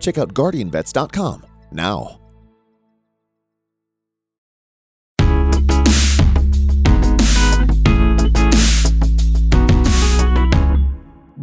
Check 0.00 0.18
out 0.18 0.34
guardianvets.com 0.34 1.44
now. 1.70 2.20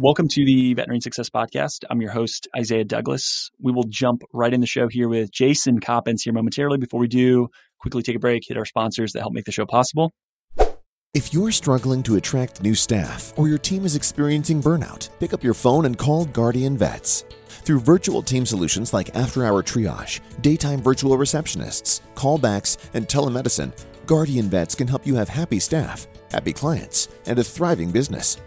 Welcome 0.00 0.28
to 0.28 0.44
the 0.44 0.74
Veterinary 0.74 1.00
Success 1.00 1.28
Podcast. 1.28 1.82
I'm 1.90 2.00
your 2.00 2.12
host, 2.12 2.46
Isaiah 2.56 2.84
Douglas. 2.84 3.50
We 3.60 3.72
will 3.72 3.82
jump 3.88 4.22
right 4.32 4.54
in 4.54 4.60
the 4.60 4.66
show 4.66 4.86
here 4.86 5.08
with 5.08 5.32
Jason 5.32 5.80
Coppens 5.80 6.22
here 6.22 6.32
momentarily. 6.32 6.78
Before 6.78 7.00
we 7.00 7.08
do, 7.08 7.48
quickly 7.80 8.02
take 8.02 8.14
a 8.14 8.20
break, 8.20 8.44
hit 8.46 8.56
our 8.56 8.64
sponsors 8.64 9.12
that 9.12 9.20
help 9.22 9.32
make 9.32 9.44
the 9.44 9.50
show 9.50 9.66
possible. 9.66 10.12
If 11.14 11.34
you're 11.34 11.50
struggling 11.50 12.04
to 12.04 12.14
attract 12.14 12.62
new 12.62 12.76
staff 12.76 13.32
or 13.36 13.48
your 13.48 13.58
team 13.58 13.84
is 13.84 13.96
experiencing 13.96 14.62
burnout, 14.62 15.08
pick 15.18 15.32
up 15.32 15.42
your 15.42 15.54
phone 15.54 15.84
and 15.84 15.98
call 15.98 16.26
Guardian 16.26 16.76
Vets. 16.76 17.24
Through 17.68 17.80
virtual 17.80 18.22
team 18.22 18.46
solutions 18.46 18.94
like 18.94 19.14
after 19.14 19.44
hour 19.44 19.62
triage, 19.62 20.20
daytime 20.40 20.80
virtual 20.80 21.18
receptionists, 21.18 22.00
callbacks, 22.14 22.78
and 22.94 23.06
telemedicine, 23.06 23.72
Guardian 24.06 24.48
Vets 24.48 24.74
can 24.74 24.88
help 24.88 25.06
you 25.06 25.14
have 25.16 25.28
happy 25.28 25.58
staff, 25.58 26.06
happy 26.30 26.54
clients, 26.54 27.08
and 27.26 27.38
a 27.38 27.44
thriving 27.44 27.90
business. 27.90 28.38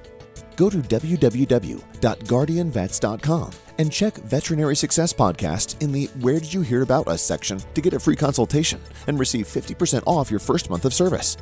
Go 0.55 0.71
to 0.71 0.77
www.guardianvets.com 0.77 3.51
and 3.77 3.91
check 3.91 4.15
Veterinary 4.15 4.75
Success 4.75 5.13
Podcast 5.13 5.79
in 5.83 5.91
the 5.91 6.05
Where 6.21 6.39
Did 6.39 6.51
You 6.51 6.61
Hear 6.61 6.81
About 6.81 7.07
Us 7.07 7.21
section 7.21 7.59
to 7.75 7.81
get 7.81 7.93
a 7.93 7.99
free 7.99 8.15
consultation 8.15 8.81
and 9.05 9.19
receive 9.19 9.45
50% 9.45 10.01
off 10.07 10.31
your 10.31 10.39
first 10.39 10.71
month 10.71 10.85
of 10.85 10.95
service. 10.95 11.37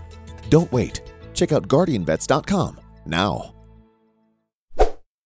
Don't 0.50 0.70
wait. 0.74 1.02
Check 1.34 1.54
out 1.54 1.70
guardianvets.com 1.70 2.78
now. 3.06 3.54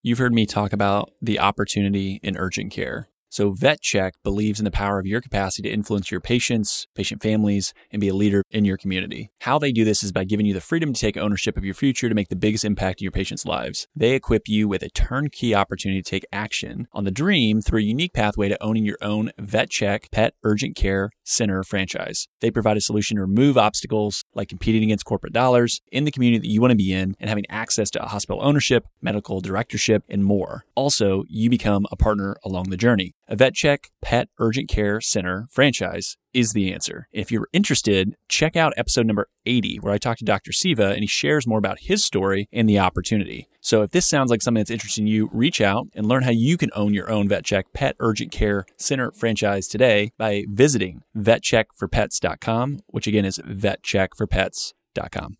You've 0.06 0.18
heard 0.18 0.34
me 0.34 0.46
talk 0.46 0.74
about 0.74 1.12
the 1.22 1.40
opportunity 1.40 2.20
in 2.22 2.36
urgent 2.36 2.74
care. 2.74 3.08
So, 3.30 3.54
VetCheck 3.54 4.12
believes 4.22 4.60
in 4.60 4.66
the 4.66 4.70
power 4.70 5.00
of 5.00 5.08
your 5.08 5.22
capacity 5.22 5.70
to 5.70 5.74
influence 5.74 6.12
your 6.12 6.20
patients, 6.20 6.88
patient 6.94 7.24
families, 7.24 7.74
and 7.90 8.02
be 8.02 8.10
a 8.10 8.14
leader 8.14 8.44
in 8.52 8.66
your 8.66 8.78
community. 8.78 9.32
How 9.40 9.58
they 9.58 9.72
do 9.72 9.86
this 9.86 10.04
is 10.04 10.12
by 10.12 10.26
giving 10.26 10.46
you 10.46 10.54
the 10.54 10.62
freedom 10.62 10.92
to 10.92 11.00
take 11.00 11.16
ownership 11.16 11.56
of 11.58 11.64
your 11.64 11.74
future 11.74 12.10
to 12.10 12.16
make 12.16 12.28
the 12.28 12.36
biggest 12.36 12.66
impact 12.66 13.00
in 13.00 13.06
your 13.06 13.12
patients' 13.12 13.46
lives. 13.46 13.88
They 13.96 14.12
equip 14.12 14.50
you 14.50 14.68
with 14.68 14.84
a 14.84 14.90
turnkey 14.90 15.56
opportunity 15.56 16.02
to 16.02 16.08
take 16.08 16.26
action 16.34 16.88
on 16.92 17.06
the 17.06 17.10
dream 17.10 17.62
through 17.62 17.80
a 17.80 17.84
unique 17.84 18.14
pathway 18.14 18.50
to 18.50 18.62
owning 18.62 18.84
your 18.84 19.00
own 19.02 19.32
VetCheck 19.40 20.12
Pet 20.12 20.36
Urgent 20.44 20.76
Care 20.76 21.10
Center 21.24 21.64
franchise. 21.64 22.28
They 22.42 22.52
provide 22.52 22.78
a 22.78 22.82
solution 22.82 23.18
to 23.18 23.22
remove 23.22 23.58
obstacles 23.58 24.24
like 24.34 24.50
competing 24.50 24.84
against 24.84 25.06
corporate 25.06 25.34
dollars 25.34 25.82
in 25.92 26.04
the 26.04 26.12
community 26.12 26.40
that 26.40 26.52
you 26.52 26.62
want 26.62 26.72
to 26.72 26.78
be 26.78 26.94
in 26.94 27.16
and 27.20 27.30
having 27.30 27.46
access 27.50 27.90
to 27.92 28.02
hospital 28.02 28.44
ownership, 28.44 28.86
medical 29.02 29.42
directorship, 29.42 30.04
and 30.10 30.24
more. 30.24 30.66
Also, 30.76 31.24
you 31.28 31.50
become 31.50 31.86
a 31.92 31.96
partner 31.96 32.36
along 32.44 32.70
the 32.70 32.78
journey. 32.78 33.14
A 33.28 33.36
VetCheck 33.36 33.86
Pet 34.02 34.30
Urgent 34.40 34.70
Care 34.70 35.02
Center 35.02 35.48
franchise 35.50 36.18
is 36.34 36.54
the 36.54 36.74
answer. 36.74 37.08
If 37.12 37.32
you're 37.32 37.48
interested, 37.54 38.16
check 38.28 38.56
out 38.56 38.74
episode 38.78 39.06
number 39.06 39.30
80, 39.46 39.78
where 39.78 39.94
I 39.94 39.98
talk 39.98 40.18
to 40.18 40.26
Dr. 40.26 40.52
Siva 40.52 40.90
and 40.90 41.00
he 41.02 41.08
shares 41.08 41.48
more 41.48 41.58
about 41.58 41.80
his 41.80 42.04
story 42.04 42.48
and 42.52 42.68
the 42.68 42.80
opportunity. 42.80 43.48
So 43.62 43.82
if 43.84 43.92
this 43.92 44.06
sounds 44.06 44.30
like 44.30 44.42
something 44.42 44.60
that's 44.60 44.72
interesting 44.72 45.06
to 45.06 45.12
you, 45.12 45.30
reach 45.32 45.62
out 45.62 45.88
and 45.94 46.06
learn 46.06 46.24
how 46.24 46.32
you 46.32 46.58
can 46.58 46.70
own 46.76 46.94
your 46.94 47.10
own 47.10 47.30
VetCheck 47.30 47.66
Pet 47.74 47.96
Urgent 48.00 48.32
Care 48.32 48.66
Center 48.78 49.12
franchise 49.12 49.68
today 49.68 50.12
by 50.18 50.44
visiting 50.50 51.04
vetcheckforpets.com, 51.18 52.80
which 52.88 53.08
again 53.08 53.26
is 53.26 53.38
vetcheckforpets.com. 53.40 55.38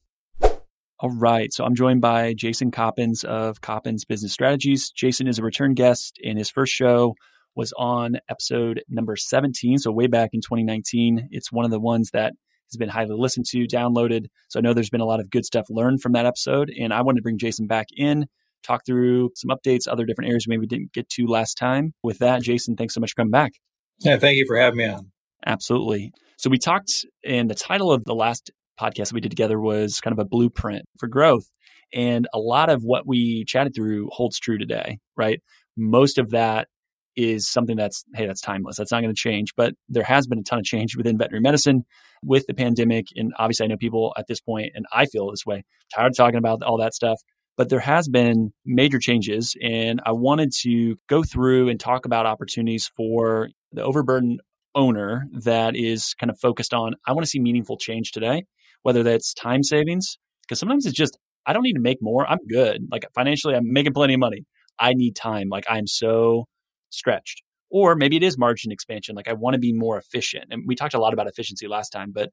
All 1.00 1.10
right. 1.10 1.52
So 1.52 1.66
I'm 1.66 1.76
joined 1.76 2.00
by 2.00 2.34
Jason 2.34 2.72
Coppens 2.72 3.26
of 3.26 3.60
Coppens 3.60 4.06
Business 4.06 4.32
Strategies. 4.32 4.90
Jason 4.90 5.28
is 5.28 5.38
a 5.38 5.44
return 5.44 5.74
guest 5.74 6.18
in 6.22 6.38
his 6.38 6.50
first 6.50 6.72
show 6.72 7.16
was 7.56 7.74
on 7.78 8.18
episode 8.30 8.84
number 8.90 9.16
17. 9.16 9.78
So 9.80 9.92
way 9.92 10.08
back 10.08 10.32
in 10.34 10.42
2019. 10.42 11.30
It's 11.32 11.52
one 11.52 11.66
of 11.66 11.72
the 11.72 11.80
ones 11.80 12.10
that 12.14 12.34
has 12.72 12.78
been 12.78 12.90
highly 12.90 13.16
listened 13.16 13.46
to, 13.52 13.68
downloaded. 13.68 14.26
So 14.50 14.60
I 14.60 14.62
know 14.62 14.74
there's 14.74 14.90
been 14.90 15.02
a 15.02 15.06
lot 15.06 15.20
of 15.20 15.30
good 15.30 15.46
stuff 15.46 15.68
learned 15.70 16.02
from 16.02 16.14
that 16.14 16.26
episode. 16.26 16.72
And 16.80 16.94
I 16.94 17.02
wanted 17.02 17.20
to 17.20 17.24
bring 17.24 17.38
Jason 17.38 17.68
back 17.68 17.88
in, 17.96 18.26
talk 18.64 18.86
through 18.86 19.32
some 19.36 19.50
updates, 19.50 19.88
other 19.88 20.06
different 20.06 20.30
areas 20.30 20.48
we 20.48 20.58
maybe 20.58 20.68
didn't 20.68 20.94
get 20.94 21.10
to 21.10 21.28
last 21.28 21.56
time. 21.56 21.94
With 22.04 22.20
that, 22.20 22.42
Jason, 22.42 22.76
thanks 22.76 22.94
so 22.94 23.00
much 23.00 23.12
for 23.12 23.18
coming 23.18 23.32
back. 23.32 23.54
Yeah, 24.00 24.18
thank 24.18 24.38
you 24.38 24.46
for 24.48 24.58
having 24.58 24.78
me 24.78 24.88
on. 24.88 25.12
Absolutely. 25.46 26.12
So 26.38 26.50
we 26.50 26.58
talked, 26.58 27.06
and 27.24 27.50
the 27.50 27.56
title 27.56 27.92
of 27.92 28.04
the 28.06 28.16
last 28.16 28.52
podcast 28.80 29.10
that 29.10 29.14
we 29.14 29.22
did 29.22 29.32
together 29.32 29.60
was 29.60 30.00
kind 30.00 30.14
of 30.14 30.20
a 30.20 30.26
blueprint 30.26 30.86
for 30.98 31.08
growth. 31.08 31.46
And 31.94 32.28
a 32.34 32.40
lot 32.40 32.70
of 32.70 32.82
what 32.82 33.06
we 33.06 33.46
chatted 33.46 33.76
through 33.76 34.10
holds 34.12 34.40
true 34.40 34.58
today, 34.58 34.98
right? 35.16 35.40
Most 35.78 36.18
of 36.18 36.32
that 36.32 36.68
is 37.16 37.50
something 37.50 37.78
that's, 37.78 38.04
hey, 38.16 38.26
that's 38.26 38.42
timeless. 38.42 38.78
That's 38.78 38.92
not 38.92 39.02
going 39.02 39.14
to 39.14 39.20
change. 39.20 39.54
But 39.56 39.74
there 39.90 40.04
has 40.04 40.28
been 40.28 40.40
a 40.40 40.44
ton 40.44 40.60
of 40.60 40.66
change 40.66 40.96
within 40.98 41.18
veterinary 41.18 41.42
medicine 41.42 41.86
with 42.24 42.46
the 42.48 42.54
pandemic. 42.54 43.08
And 43.16 43.34
obviously, 43.38 43.66
I 43.66 43.68
know 43.68 43.78
people 43.78 44.14
at 44.18 44.28
this 44.28 44.42
point, 44.42 44.72
and 44.76 44.86
I 44.92 45.06
feel 45.06 45.30
this 45.30 45.46
way, 45.46 45.64
tired 45.94 46.12
of 46.12 46.18
talking 46.18 46.38
about 46.38 46.64
all 46.64 46.78
that 46.78 46.94
stuff. 46.94 47.20
But 47.56 47.70
there 47.70 47.80
has 47.80 48.08
been 48.08 48.52
major 48.66 49.00
changes. 49.00 49.56
And 49.62 50.02
I 50.06 50.12
wanted 50.12 50.52
to 50.62 50.96
go 51.08 51.24
through 51.24 51.70
and 51.70 51.80
talk 51.80 52.06
about 52.06 52.26
opportunities 52.26 52.90
for 52.98 53.50
the 53.72 53.84
overburdened 53.84 54.42
owner 54.76 55.28
that 55.44 55.76
is 55.76 56.16
kind 56.20 56.32
of 56.32 56.40
focused 56.40 56.74
on, 56.74 56.96
I 57.06 57.12
want 57.12 57.26
to 57.26 57.30
see 57.30 57.40
meaningful 57.40 57.78
change 57.78 58.12
today, 58.12 58.46
whether 58.82 59.04
that's 59.04 59.34
time 59.34 59.62
savings, 59.62 60.18
because 60.42 60.60
sometimes 60.60 60.88
it's 60.88 60.98
just, 60.98 61.18
I 61.46 61.54
don't 61.54 61.62
need 61.62 61.74
to 61.74 61.80
make 61.80 62.00
more. 62.02 62.26
I'm 62.28 62.40
good. 62.50 62.88
Like 62.92 63.06
financially, 63.14 63.54
I'm 63.54 63.72
making 63.72 63.94
plenty 63.94 64.16
of 64.16 64.20
money. 64.20 64.46
I 64.80 64.94
need 64.94 65.16
time. 65.16 65.50
Like 65.50 65.66
I'm 65.70 65.86
so 65.86 66.48
stretched. 66.94 67.42
Or 67.70 67.96
maybe 67.96 68.18
it 68.18 68.24
is 68.24 68.38
margin 68.38 68.72
expansion. 68.72 69.16
Like 69.16 69.28
I 69.28 69.34
want 69.34 69.56
to 69.56 69.60
be 69.60 69.74
more 69.74 69.98
efficient. 69.98 70.46
And 70.52 70.64
we 70.68 70.76
talked 70.76 70.94
a 70.94 71.00
lot 71.00 71.14
about 71.14 71.28
efficiency 71.28 71.68
last 71.68 71.90
time, 71.90 72.12
but 72.14 72.30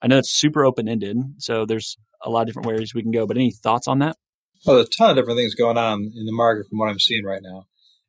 I 0.00 0.06
know 0.06 0.18
it's 0.18 0.30
super 0.30 0.64
open 0.64 0.88
ended. 0.88 1.18
So 1.38 1.66
there's 1.66 1.96
a 2.22 2.30
lot 2.30 2.42
of 2.42 2.46
different 2.46 2.68
ways 2.68 2.94
we 2.94 3.02
can 3.02 3.10
go. 3.10 3.26
But 3.26 3.36
any 3.36 3.52
thoughts 3.52 3.86
on 3.86 3.98
that? 3.98 4.16
Well, 4.64 4.76
there's 4.76 4.88
a 4.88 4.90
ton 4.98 5.10
of 5.10 5.16
different 5.16 5.38
things 5.38 5.54
going 5.54 5.76
on 5.76 6.10
in 6.14 6.26
the 6.26 6.32
market 6.32 6.68
from 6.68 6.78
what 6.78 6.88
I'm 6.88 6.98
seeing 6.98 7.24
right 7.24 7.42
now. 7.42 7.66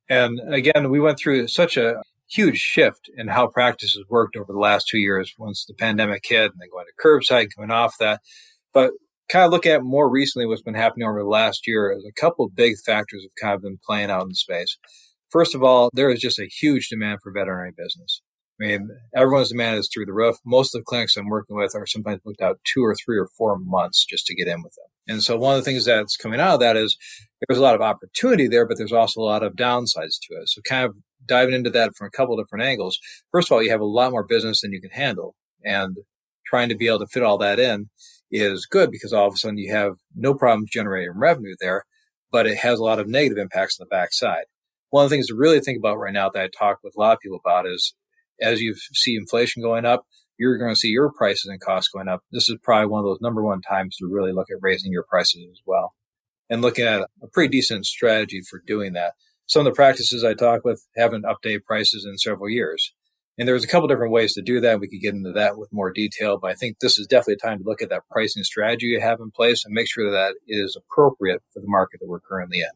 And 0.10 0.40
again, 0.54 0.90
we 0.90 1.00
went 1.00 1.20
through 1.20 1.48
such 1.48 1.78
a 1.78 2.02
huge 2.30 2.58
shift 2.58 3.10
in 3.16 3.28
how 3.28 3.48
practices 3.48 4.04
worked 4.10 4.36
over 4.36 4.52
the 4.52 4.60
last 4.60 4.88
two 4.88 5.00
years 5.00 5.34
once 5.38 5.66
the 5.66 5.74
pandemic 5.74 6.24
hit 6.26 6.52
and 6.52 6.60
then 6.60 6.70
going 6.72 6.86
to 6.86 7.08
curbside, 7.08 7.50
coming 7.56 7.72
off 7.72 7.98
that. 8.00 8.22
But 8.74 8.92
kind 9.30 9.46
of 9.46 9.52
look 9.52 9.66
at 9.66 9.84
more 9.84 10.10
recently 10.10 10.46
what's 10.46 10.62
been 10.62 10.74
happening 10.74 11.08
over 11.08 11.22
the 11.22 11.30
last 11.30 11.68
year, 11.68 11.92
a 11.92 12.20
couple 12.20 12.46
of 12.46 12.56
big 12.56 12.78
factors 12.84 13.24
have 13.24 13.36
kind 13.40 13.56
of 13.56 13.62
been 13.62 13.80
playing 13.86 14.10
out 14.10 14.24
in 14.24 14.30
the 14.30 14.36
space. 14.36 14.78
First 15.30 15.54
of 15.54 15.64
all, 15.64 15.90
there 15.94 16.10
is 16.10 16.20
just 16.20 16.40
a 16.40 16.48
huge 16.48 16.90
demand 16.90 17.20
for 17.22 17.32
veterinary 17.32 17.72
business. 17.76 18.22
I 18.60 18.66
mean, 18.66 18.90
everyone's 19.16 19.50
demand 19.50 19.78
is 19.78 19.90
through 19.92 20.06
the 20.06 20.14
roof. 20.14 20.38
Most 20.46 20.76
of 20.76 20.82
the 20.82 20.86
clinics 20.86 21.16
I'm 21.16 21.30
working 21.30 21.56
with 21.56 21.76
are 21.76 21.86
sometimes 21.86 22.20
booked 22.26 22.42
out 22.42 22.60
two 22.66 22.84
or 22.84 22.94
three 22.94 23.18
or 23.18 23.28
four 23.38 23.58
months 23.58 24.06
just 24.06 24.26
to 24.26 24.36
get 24.36 24.48
in 24.48 24.64
with 24.64 24.74
them. 24.74 25.16
And 25.16 25.24
so 25.24 25.38
one 25.38 25.58
of 25.58 25.64
the 25.64 25.70
things 25.70 25.86
that's 25.86 26.18
coming 26.18 26.42
out 26.42 26.56
of 26.56 26.60
that 26.60 26.76
is 26.76 26.98
there's 27.48 27.60
a 27.60 27.64
lot 27.64 27.76
of 27.76 27.82
opportunity 27.82 28.48
there, 28.48 28.68
but 28.68 28.78
there's 28.78 28.92
also 28.92 29.22
a 29.22 29.24
lot 29.24 29.44
of 29.44 29.54
downsides 29.54 30.20
to 30.24 30.36
it. 30.42 30.50
So 30.50 30.62
kind 30.62 30.86
of 30.86 30.96
diving 31.26 31.56
into 31.56 31.70
that 31.70 31.96
from 31.96 32.08
a 32.08 32.12
couple 32.12 32.36
different 32.36 32.66
angles. 32.66 33.00
First 33.32 33.50
of 33.50 33.54
all, 33.54 33.64
you 33.64 33.72
have 33.72 33.80
a 33.80 33.86
lot 33.86 34.12
more 34.12 34.26
business 34.26 34.62
than 34.62 34.74
you 34.74 34.82
can 34.82 34.92
handle 34.92 35.36
and 35.64 35.96
trying 36.46 36.70
to 36.70 36.76
be 36.76 36.88
able 36.88 37.00
to 37.00 37.08
fit 37.08 37.24
all 37.24 37.38
that 37.38 37.60
in 37.60 37.90
is 38.30 38.66
good 38.66 38.92
because 38.92 39.14
all 39.14 39.28
of 39.28 39.36
a 39.36 39.38
sudden 39.38 39.58
you 39.58 39.72
have 39.72 39.94
no 40.16 40.34
problems 40.34 40.70
generating 40.70 41.14
revenue 41.16 41.56
there, 41.62 41.86
but 42.30 42.46
it 42.46 42.58
has 42.58 42.80
a 42.80 42.84
lot 42.84 43.00
of 43.00 43.08
negative 43.08 43.38
impacts 43.38 43.80
on 43.80 43.86
the 43.86 43.96
backside 43.96 44.46
one 44.90 45.04
of 45.04 45.10
the 45.10 45.16
things 45.16 45.28
to 45.28 45.36
really 45.36 45.60
think 45.60 45.78
about 45.78 45.98
right 45.98 46.14
now 46.14 46.30
that 46.30 46.42
I 46.42 46.48
talk 46.48 46.80
with 46.84 46.96
a 46.96 47.00
lot 47.00 47.14
of 47.14 47.20
people 47.20 47.40
about 47.44 47.68
is 47.68 47.94
as 48.42 48.62
you 48.62 48.76
see 48.94 49.16
inflation 49.16 49.62
going 49.62 49.86
up, 49.86 50.06
you're 50.38 50.58
going 50.58 50.74
to 50.74 50.80
see 50.80 50.88
your 50.88 51.12
prices 51.12 51.46
and 51.46 51.60
costs 51.60 51.90
going 51.90 52.08
up. 52.08 52.24
This 52.32 52.50
is 52.50 52.58
probably 52.64 52.88
one 52.88 53.00
of 53.00 53.06
those 53.06 53.22
number 53.22 53.44
one 53.44 53.62
times 53.62 53.98
to 53.98 54.08
really 54.08 54.32
look 54.32 54.48
at 54.50 54.62
raising 54.62 54.92
your 54.92 55.04
prices 55.04 55.46
as 55.52 55.60
well 55.66 55.94
and 56.50 56.62
looking 56.62 56.86
at 56.86 57.02
a 57.22 57.28
pretty 57.28 57.50
decent 57.50 57.86
strategy 57.86 58.42
for 58.42 58.62
doing 58.66 58.94
that. 58.94 59.14
Some 59.46 59.62
of 59.62 59.66
the 59.66 59.76
practices 59.76 60.24
I 60.24 60.34
talk 60.34 60.64
with 60.64 60.86
haven't 60.96 61.26
updated 61.26 61.66
prices 61.66 62.06
in 62.06 62.18
several 62.18 62.50
years. 62.50 62.94
And 63.38 63.48
there's 63.48 63.64
a 63.64 63.68
couple 63.68 63.88
different 63.88 64.12
ways 64.12 64.34
to 64.34 64.42
do 64.42 64.60
that. 64.60 64.80
We 64.80 64.90
could 64.90 65.00
get 65.00 65.14
into 65.14 65.32
that 65.32 65.58
with 65.58 65.72
more 65.72 65.92
detail, 65.92 66.38
but 66.38 66.52
I 66.52 66.56
think 66.56 66.80
this 66.80 67.00
is 67.00 67.08
definitely 67.08 67.36
a 67.36 67.48
time 67.48 67.60
to 67.60 67.64
look 67.64 67.82
at 67.82 67.90
that 67.90 68.04
pricing 68.12 68.44
strategy 68.44 68.88
you 68.88 69.00
have 69.00 69.22
in 69.22 69.32
place 69.32 69.64
and 69.64 69.74
make 69.74 69.90
sure 69.90 70.12
that, 70.12 70.18
that 70.18 70.36
is 70.48 70.78
appropriate 70.78 71.42
for 71.54 71.62
the 71.62 71.68
market 71.68 72.02
that 72.02 72.10
we're 72.10 72.20
currently 72.20 72.60
in. 72.60 72.70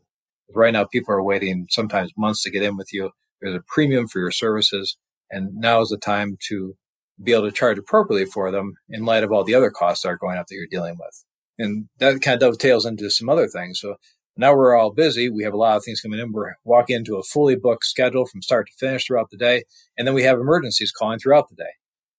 Right 0.55 0.73
now, 0.73 0.85
people 0.85 1.13
are 1.13 1.23
waiting 1.23 1.67
sometimes 1.69 2.11
months 2.17 2.43
to 2.43 2.51
get 2.51 2.63
in 2.63 2.77
with 2.77 2.93
you. 2.93 3.11
There's 3.41 3.55
a 3.55 3.63
premium 3.67 4.07
for 4.07 4.19
your 4.19 4.31
services. 4.31 4.97
And 5.29 5.55
now 5.55 5.81
is 5.81 5.89
the 5.89 5.97
time 5.97 6.37
to 6.49 6.75
be 7.21 7.33
able 7.33 7.43
to 7.43 7.51
charge 7.51 7.77
appropriately 7.77 8.25
for 8.25 8.51
them 8.51 8.73
in 8.89 9.05
light 9.05 9.23
of 9.23 9.31
all 9.31 9.43
the 9.43 9.55
other 9.55 9.71
costs 9.71 10.03
that 10.03 10.09
are 10.09 10.17
going 10.17 10.37
up 10.37 10.47
that 10.47 10.55
you're 10.55 10.67
dealing 10.69 10.97
with. 10.99 11.23
And 11.57 11.87
that 11.99 12.21
kind 12.21 12.35
of 12.35 12.39
dovetails 12.39 12.85
into 12.85 13.09
some 13.09 13.29
other 13.29 13.47
things. 13.47 13.79
So 13.79 13.95
now 14.35 14.55
we're 14.55 14.75
all 14.75 14.91
busy. 14.91 15.29
We 15.29 15.43
have 15.43 15.53
a 15.53 15.57
lot 15.57 15.77
of 15.77 15.83
things 15.83 16.01
coming 16.01 16.19
in. 16.19 16.31
We're 16.31 16.55
walking 16.63 16.95
into 16.95 17.17
a 17.17 17.23
fully 17.23 17.55
booked 17.55 17.85
schedule 17.85 18.25
from 18.25 18.41
start 18.41 18.67
to 18.67 18.73
finish 18.73 19.05
throughout 19.05 19.29
the 19.29 19.37
day. 19.37 19.63
And 19.97 20.07
then 20.07 20.15
we 20.15 20.23
have 20.23 20.39
emergencies 20.39 20.91
calling 20.91 21.19
throughout 21.19 21.49
the 21.49 21.55
day. 21.55 21.71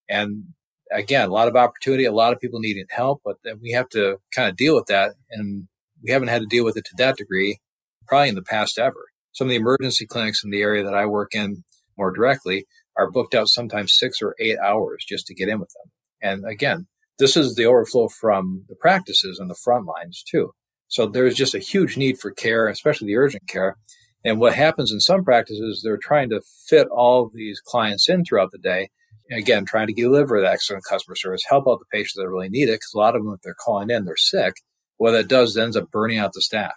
And 0.08 0.44
again, 0.92 1.28
a 1.28 1.32
lot 1.32 1.48
of 1.48 1.56
opportunity, 1.56 2.04
a 2.04 2.12
lot 2.12 2.32
of 2.32 2.40
people 2.40 2.60
needing 2.60 2.86
help, 2.90 3.22
but 3.24 3.36
we 3.60 3.72
have 3.72 3.88
to 3.90 4.18
kind 4.34 4.48
of 4.48 4.56
deal 4.56 4.74
with 4.76 4.86
that. 4.86 5.14
And 5.30 5.66
we 6.02 6.10
haven't 6.10 6.28
had 6.28 6.42
to 6.42 6.46
deal 6.46 6.64
with 6.64 6.76
it 6.76 6.84
to 6.84 6.94
that 6.98 7.16
degree 7.16 7.58
probably 8.06 8.28
in 8.28 8.34
the 8.34 8.42
past 8.42 8.78
ever. 8.78 9.06
Some 9.32 9.48
of 9.48 9.50
the 9.50 9.56
emergency 9.56 10.06
clinics 10.06 10.44
in 10.44 10.50
the 10.50 10.62
area 10.62 10.84
that 10.84 10.94
I 10.94 11.06
work 11.06 11.34
in 11.34 11.64
more 11.98 12.12
directly 12.12 12.66
are 12.96 13.10
booked 13.10 13.34
out 13.34 13.48
sometimes 13.48 13.96
six 13.96 14.22
or 14.22 14.34
eight 14.38 14.58
hours 14.58 15.04
just 15.06 15.26
to 15.26 15.34
get 15.34 15.48
in 15.48 15.58
with 15.58 15.70
them. 15.70 15.92
And 16.20 16.50
again, 16.50 16.86
this 17.18 17.36
is 17.36 17.54
the 17.54 17.66
overflow 17.66 18.08
from 18.08 18.64
the 18.68 18.76
practices 18.76 19.38
and 19.38 19.50
the 19.50 19.58
front 19.62 19.86
lines 19.86 20.22
too. 20.28 20.52
So 20.88 21.06
there's 21.06 21.34
just 21.34 21.54
a 21.54 21.60
huge 21.60 21.96
need 21.96 22.18
for 22.18 22.30
care, 22.30 22.68
especially 22.68 23.08
the 23.08 23.16
urgent 23.16 23.48
care. 23.48 23.76
And 24.24 24.40
what 24.40 24.54
happens 24.54 24.90
in 24.90 25.00
some 25.00 25.24
practices, 25.24 25.82
they're 25.82 25.98
trying 25.98 26.30
to 26.30 26.40
fit 26.68 26.88
all 26.88 27.30
these 27.32 27.60
clients 27.60 28.08
in 28.08 28.24
throughout 28.24 28.52
the 28.52 28.58
day. 28.58 28.88
Again, 29.30 29.64
trying 29.64 29.86
to 29.86 29.92
deliver 29.92 30.40
that 30.40 30.52
excellent 30.52 30.84
customer 30.88 31.16
service, 31.16 31.42
help 31.48 31.66
out 31.68 31.78
the 31.78 31.86
patients 31.92 32.14
that 32.16 32.28
really 32.28 32.48
need 32.48 32.68
it. 32.68 32.74
Because 32.74 32.92
a 32.94 32.98
lot 32.98 33.16
of 33.16 33.22
them, 33.24 33.34
if 33.34 33.40
they're 33.42 33.54
calling 33.54 33.90
in, 33.90 34.04
they're 34.04 34.16
sick. 34.16 34.54
What 34.96 35.12
that 35.12 35.28
does 35.28 35.56
ends 35.56 35.76
up 35.76 35.90
burning 35.90 36.18
out 36.18 36.32
the 36.32 36.40
staff. 36.40 36.74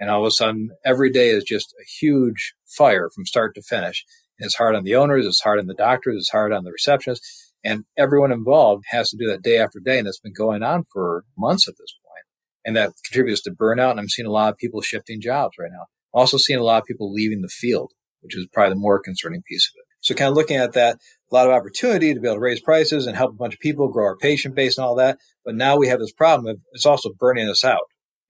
And 0.00 0.10
all 0.10 0.22
of 0.22 0.26
a 0.26 0.30
sudden, 0.30 0.70
every 0.84 1.10
day 1.10 1.30
is 1.30 1.44
just 1.44 1.74
a 1.80 1.84
huge 2.00 2.54
fire 2.66 3.08
from 3.14 3.26
start 3.26 3.54
to 3.54 3.62
finish. 3.62 4.04
It's 4.38 4.56
hard 4.56 4.74
on 4.74 4.84
the 4.84 4.96
owners, 4.96 5.26
it's 5.26 5.40
hard 5.40 5.60
on 5.60 5.66
the 5.66 5.74
doctors, 5.74 6.16
it's 6.16 6.30
hard 6.30 6.52
on 6.52 6.64
the 6.64 6.72
receptionists, 6.72 7.20
and 7.64 7.84
everyone 7.96 8.32
involved 8.32 8.84
has 8.88 9.10
to 9.10 9.16
do 9.16 9.26
that 9.28 9.42
day 9.42 9.58
after 9.58 9.78
day. 9.78 9.98
And 9.98 10.08
it's 10.08 10.20
been 10.20 10.32
going 10.32 10.62
on 10.62 10.84
for 10.92 11.24
months 11.38 11.68
at 11.68 11.74
this 11.78 11.94
point. 12.04 12.24
And 12.66 12.76
that 12.76 12.92
contributes 13.04 13.42
to 13.42 13.50
burnout. 13.52 13.92
And 13.92 14.00
I'm 14.00 14.08
seeing 14.08 14.26
a 14.26 14.32
lot 14.32 14.52
of 14.52 14.58
people 14.58 14.82
shifting 14.82 15.20
jobs 15.20 15.54
right 15.58 15.70
now. 15.72 15.86
I'm 16.14 16.20
also 16.20 16.36
seeing 16.36 16.58
a 16.58 16.64
lot 16.64 16.82
of 16.82 16.86
people 16.86 17.12
leaving 17.12 17.42
the 17.42 17.48
field, 17.48 17.92
which 18.20 18.36
is 18.36 18.46
probably 18.52 18.74
the 18.74 18.80
more 18.80 19.00
concerning 19.00 19.42
piece 19.42 19.70
of 19.72 19.78
it. 19.78 19.86
So 20.00 20.14
kind 20.14 20.28
of 20.28 20.36
looking 20.36 20.56
at 20.58 20.74
that, 20.74 20.98
a 21.30 21.34
lot 21.34 21.46
of 21.46 21.52
opportunity 21.52 22.12
to 22.12 22.20
be 22.20 22.28
able 22.28 22.36
to 22.36 22.40
raise 22.40 22.60
prices 22.60 23.06
and 23.06 23.16
help 23.16 23.30
a 23.30 23.36
bunch 23.36 23.54
of 23.54 23.60
people 23.60 23.88
grow 23.88 24.04
our 24.04 24.16
patient 24.16 24.54
base 24.54 24.76
and 24.76 24.84
all 24.84 24.94
that. 24.96 25.18
But 25.44 25.54
now 25.54 25.78
we 25.78 25.88
have 25.88 25.98
this 25.98 26.12
problem 26.12 26.46
of 26.46 26.60
it's 26.72 26.84
also 26.84 27.10
burning 27.18 27.48
us 27.48 27.64
out. 27.64 27.84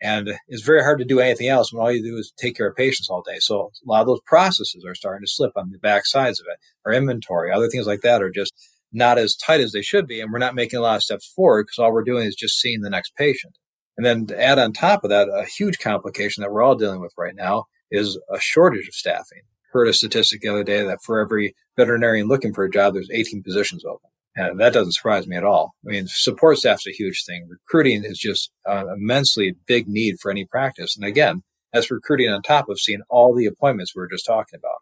And 0.04 0.34
it's 0.48 0.62
very 0.62 0.82
hard 0.82 0.98
to 0.98 1.06
do 1.06 1.18
anything 1.18 1.48
else 1.48 1.72
when 1.72 1.82
all 1.82 1.90
you 1.90 2.02
do 2.02 2.18
is 2.18 2.30
take 2.36 2.58
care 2.58 2.68
of 2.68 2.76
patients 2.76 3.08
all 3.08 3.22
day. 3.22 3.38
So 3.38 3.70
a 3.86 3.90
lot 3.90 4.02
of 4.02 4.06
those 4.06 4.20
processes 4.26 4.84
are 4.86 4.94
starting 4.94 5.24
to 5.24 5.30
slip 5.30 5.52
on 5.56 5.70
the 5.70 5.78
back 5.78 6.04
sides 6.04 6.38
of 6.38 6.46
it. 6.46 6.58
Our 6.84 6.92
inventory, 6.92 7.50
other 7.50 7.70
things 7.70 7.86
like 7.86 8.02
that 8.02 8.22
are 8.22 8.30
just 8.30 8.52
not 8.92 9.16
as 9.16 9.34
tight 9.34 9.62
as 9.62 9.72
they 9.72 9.80
should 9.80 10.06
be. 10.06 10.20
And 10.20 10.30
we're 10.30 10.38
not 10.40 10.54
making 10.54 10.78
a 10.78 10.82
lot 10.82 10.96
of 10.96 11.02
steps 11.02 11.32
forward 11.34 11.64
because 11.64 11.78
all 11.78 11.90
we're 11.90 12.04
doing 12.04 12.26
is 12.26 12.34
just 12.34 12.60
seeing 12.60 12.82
the 12.82 12.90
next 12.90 13.16
patient. 13.16 13.56
And 13.96 14.04
then 14.04 14.26
to 14.26 14.38
add 14.38 14.58
on 14.58 14.74
top 14.74 15.04
of 15.04 15.10
that, 15.10 15.28
a 15.28 15.46
huge 15.46 15.78
complication 15.78 16.42
that 16.42 16.52
we're 16.52 16.62
all 16.62 16.74
dealing 16.74 17.00
with 17.00 17.14
right 17.16 17.34
now 17.34 17.64
is 17.90 18.18
a 18.30 18.38
shortage 18.38 18.86
of 18.86 18.94
staffing. 18.94 19.40
Heard 19.72 19.88
a 19.88 19.94
statistic 19.94 20.42
the 20.42 20.48
other 20.48 20.64
day 20.64 20.82
that 20.84 20.98
for 21.02 21.18
every 21.18 21.54
veterinarian 21.78 22.28
looking 22.28 22.52
for 22.52 22.64
a 22.64 22.70
job, 22.70 22.92
there's 22.92 23.08
18 23.10 23.42
positions 23.42 23.86
open. 23.86 24.10
And 24.36 24.58
that 24.58 24.72
doesn't 24.72 24.94
surprise 24.94 25.26
me 25.26 25.36
at 25.36 25.44
all. 25.44 25.74
I 25.86 25.92
mean, 25.92 26.06
support 26.08 26.58
staff's 26.58 26.86
a 26.86 26.92
huge 26.92 27.24
thing. 27.24 27.46
Recruiting 27.48 28.04
is 28.04 28.18
just 28.18 28.50
an 28.64 28.88
immensely 28.88 29.54
big 29.66 29.86
need 29.86 30.16
for 30.20 30.30
any 30.30 30.44
practice. 30.44 30.96
And 30.96 31.04
again, 31.04 31.42
that's 31.72 31.90
recruiting 31.90 32.30
on 32.30 32.42
top 32.42 32.68
of 32.68 32.80
seeing 32.80 33.02
all 33.08 33.34
the 33.34 33.46
appointments 33.46 33.94
we 33.94 34.00
were 34.00 34.08
just 34.08 34.26
talking 34.26 34.58
about. 34.58 34.78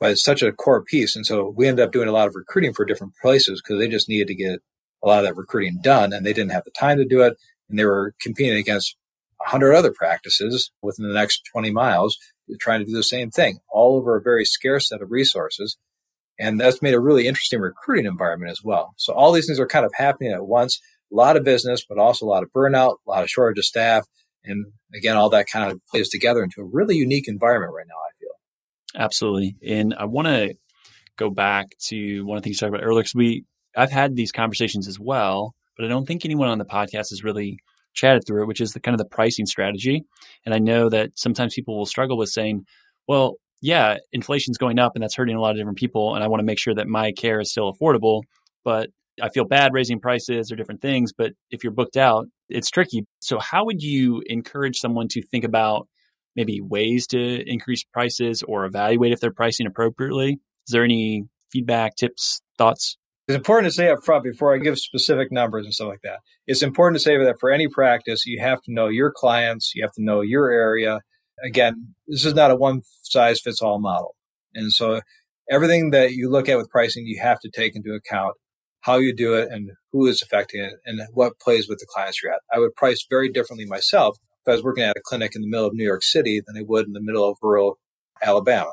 But 0.00 0.12
it's 0.12 0.24
such 0.24 0.42
a 0.42 0.52
core 0.52 0.82
piece. 0.82 1.14
And 1.14 1.26
so 1.26 1.52
we 1.54 1.68
ended 1.68 1.84
up 1.84 1.92
doing 1.92 2.08
a 2.08 2.12
lot 2.12 2.28
of 2.28 2.34
recruiting 2.34 2.72
for 2.72 2.84
different 2.84 3.12
places 3.20 3.62
because 3.62 3.78
they 3.78 3.88
just 3.88 4.08
needed 4.08 4.28
to 4.28 4.34
get 4.34 4.60
a 5.02 5.06
lot 5.06 5.18
of 5.18 5.24
that 5.24 5.36
recruiting 5.36 5.80
done 5.82 6.12
and 6.12 6.24
they 6.24 6.32
didn't 6.32 6.52
have 6.52 6.64
the 6.64 6.70
time 6.70 6.98
to 6.98 7.04
do 7.04 7.20
it. 7.20 7.36
And 7.68 7.78
they 7.78 7.84
were 7.84 8.14
competing 8.20 8.58
against 8.58 8.96
a 9.44 9.50
hundred 9.50 9.74
other 9.74 9.92
practices 9.92 10.70
within 10.82 11.06
the 11.06 11.14
next 11.14 11.42
20 11.52 11.70
miles 11.70 12.16
trying 12.60 12.80
to 12.80 12.86
do 12.86 12.92
the 12.92 13.02
same 13.02 13.30
thing 13.30 13.58
all 13.70 13.96
over 13.96 14.16
a 14.16 14.22
very 14.22 14.44
scarce 14.44 14.88
set 14.88 15.02
of 15.02 15.10
resources. 15.10 15.76
And 16.42 16.60
that's 16.60 16.82
made 16.82 16.94
a 16.94 17.00
really 17.00 17.28
interesting 17.28 17.60
recruiting 17.60 18.06
environment 18.06 18.50
as 18.50 18.64
well. 18.64 18.94
So 18.96 19.12
all 19.12 19.30
these 19.30 19.46
things 19.46 19.60
are 19.60 19.66
kind 19.66 19.86
of 19.86 19.92
happening 19.94 20.32
at 20.32 20.44
once. 20.44 20.80
A 21.12 21.14
lot 21.14 21.36
of 21.36 21.44
business, 21.44 21.84
but 21.88 21.98
also 21.98 22.26
a 22.26 22.28
lot 22.28 22.42
of 22.42 22.52
burnout, 22.52 22.96
a 23.06 23.10
lot 23.10 23.22
of 23.22 23.30
shortage 23.30 23.58
of 23.58 23.64
staff. 23.64 24.04
And 24.44 24.66
again, 24.92 25.16
all 25.16 25.30
that 25.30 25.46
kind 25.46 25.70
of 25.70 25.80
plays 25.88 26.08
together 26.08 26.42
into 26.42 26.60
a 26.60 26.64
really 26.64 26.96
unique 26.96 27.28
environment 27.28 27.72
right 27.72 27.86
now, 27.86 27.94
I 27.94 28.10
feel. 28.18 29.00
Absolutely. 29.04 29.56
And 29.64 29.94
I 29.96 30.06
want 30.06 30.26
to 30.26 30.54
go 31.16 31.30
back 31.30 31.76
to 31.84 32.26
one 32.26 32.38
of 32.38 32.42
the 32.42 32.48
things 32.48 32.60
you 32.60 32.66
talked 32.66 32.74
about 32.74 32.84
earlier 32.84 33.02
because 33.02 33.14
we 33.14 33.44
I've 33.76 33.92
had 33.92 34.16
these 34.16 34.32
conversations 34.32 34.88
as 34.88 34.98
well, 34.98 35.54
but 35.76 35.86
I 35.86 35.88
don't 35.88 36.06
think 36.06 36.24
anyone 36.24 36.48
on 36.48 36.58
the 36.58 36.64
podcast 36.64 37.10
has 37.10 37.22
really 37.22 37.58
chatted 37.94 38.26
through 38.26 38.42
it, 38.42 38.46
which 38.46 38.60
is 38.60 38.72
the 38.72 38.80
kind 38.80 38.94
of 38.94 38.98
the 38.98 39.04
pricing 39.04 39.46
strategy. 39.46 40.04
And 40.44 40.54
I 40.54 40.58
know 40.58 40.88
that 40.88 41.12
sometimes 41.14 41.54
people 41.54 41.78
will 41.78 41.86
struggle 41.86 42.16
with 42.16 42.30
saying, 42.30 42.64
well, 43.06 43.36
yeah, 43.62 43.98
inflation's 44.10 44.58
going 44.58 44.78
up 44.78 44.92
and 44.94 45.02
that's 45.02 45.14
hurting 45.14 45.36
a 45.36 45.40
lot 45.40 45.52
of 45.52 45.56
different 45.56 45.78
people. 45.78 46.14
And 46.14 46.22
I 46.22 46.26
want 46.26 46.40
to 46.40 46.44
make 46.44 46.58
sure 46.58 46.74
that 46.74 46.88
my 46.88 47.12
care 47.12 47.40
is 47.40 47.50
still 47.50 47.72
affordable. 47.72 48.22
But 48.64 48.90
I 49.22 49.28
feel 49.28 49.44
bad 49.44 49.72
raising 49.72 50.00
prices 50.00 50.50
or 50.50 50.56
different 50.56 50.82
things. 50.82 51.12
But 51.12 51.32
if 51.50 51.62
you're 51.62 51.72
booked 51.72 51.96
out, 51.96 52.26
it's 52.48 52.70
tricky. 52.70 53.06
So, 53.20 53.38
how 53.38 53.64
would 53.64 53.82
you 53.82 54.22
encourage 54.26 54.78
someone 54.78 55.08
to 55.08 55.22
think 55.22 55.44
about 55.44 55.88
maybe 56.34 56.60
ways 56.60 57.06
to 57.08 57.48
increase 57.48 57.84
prices 57.84 58.42
or 58.42 58.64
evaluate 58.64 59.12
if 59.12 59.20
they're 59.20 59.32
pricing 59.32 59.66
appropriately? 59.66 60.40
Is 60.66 60.72
there 60.72 60.84
any 60.84 61.24
feedback, 61.50 61.94
tips, 61.96 62.42
thoughts? 62.58 62.96
It's 63.28 63.36
important 63.36 63.70
to 63.70 63.76
say 63.76 63.88
up 63.88 64.04
front 64.04 64.24
before 64.24 64.54
I 64.54 64.58
give 64.58 64.78
specific 64.78 65.30
numbers 65.30 65.64
and 65.64 65.72
stuff 65.72 65.88
like 65.88 66.02
that. 66.02 66.18
It's 66.46 66.62
important 66.62 66.96
to 66.96 67.02
say 67.02 67.16
that 67.16 67.38
for 67.38 67.52
any 67.52 67.68
practice, 67.68 68.26
you 68.26 68.40
have 68.40 68.60
to 68.62 68.72
know 68.72 68.88
your 68.88 69.12
clients, 69.14 69.72
you 69.74 69.84
have 69.84 69.92
to 69.92 70.02
know 70.02 70.22
your 70.22 70.50
area, 70.50 71.00
again, 71.42 71.94
this 72.06 72.24
is 72.24 72.34
not 72.34 72.50
a 72.50 72.56
one 72.56 72.82
size 73.02 73.40
fits 73.40 73.62
all 73.62 73.80
model. 73.80 74.14
And 74.54 74.72
so 74.72 75.00
everything 75.50 75.90
that 75.90 76.12
you 76.12 76.30
look 76.30 76.48
at 76.48 76.56
with 76.56 76.70
pricing, 76.70 77.06
you 77.06 77.20
have 77.20 77.40
to 77.40 77.50
take 77.50 77.74
into 77.76 77.92
account 77.92 78.34
how 78.80 78.96
you 78.96 79.14
do 79.14 79.34
it 79.34 79.48
and 79.50 79.70
who 79.92 80.06
is 80.06 80.22
affecting 80.22 80.60
it 80.60 80.74
and 80.84 81.00
what 81.12 81.38
plays 81.40 81.68
with 81.68 81.78
the 81.78 81.86
clients 81.88 82.22
you're 82.22 82.32
at. 82.32 82.40
I 82.52 82.58
would 82.58 82.74
price 82.74 83.06
very 83.08 83.28
differently 83.28 83.64
myself 83.64 84.16
if 84.44 84.50
I 84.50 84.56
was 84.56 84.64
working 84.64 84.84
at 84.84 84.96
a 84.96 85.02
clinic 85.04 85.34
in 85.34 85.42
the 85.42 85.48
middle 85.48 85.66
of 85.66 85.74
New 85.74 85.84
York 85.84 86.02
City 86.02 86.40
than 86.44 86.56
I 86.56 86.64
would 86.66 86.86
in 86.86 86.92
the 86.92 87.02
middle 87.02 87.28
of 87.28 87.38
rural 87.40 87.78
Alabama. 88.20 88.72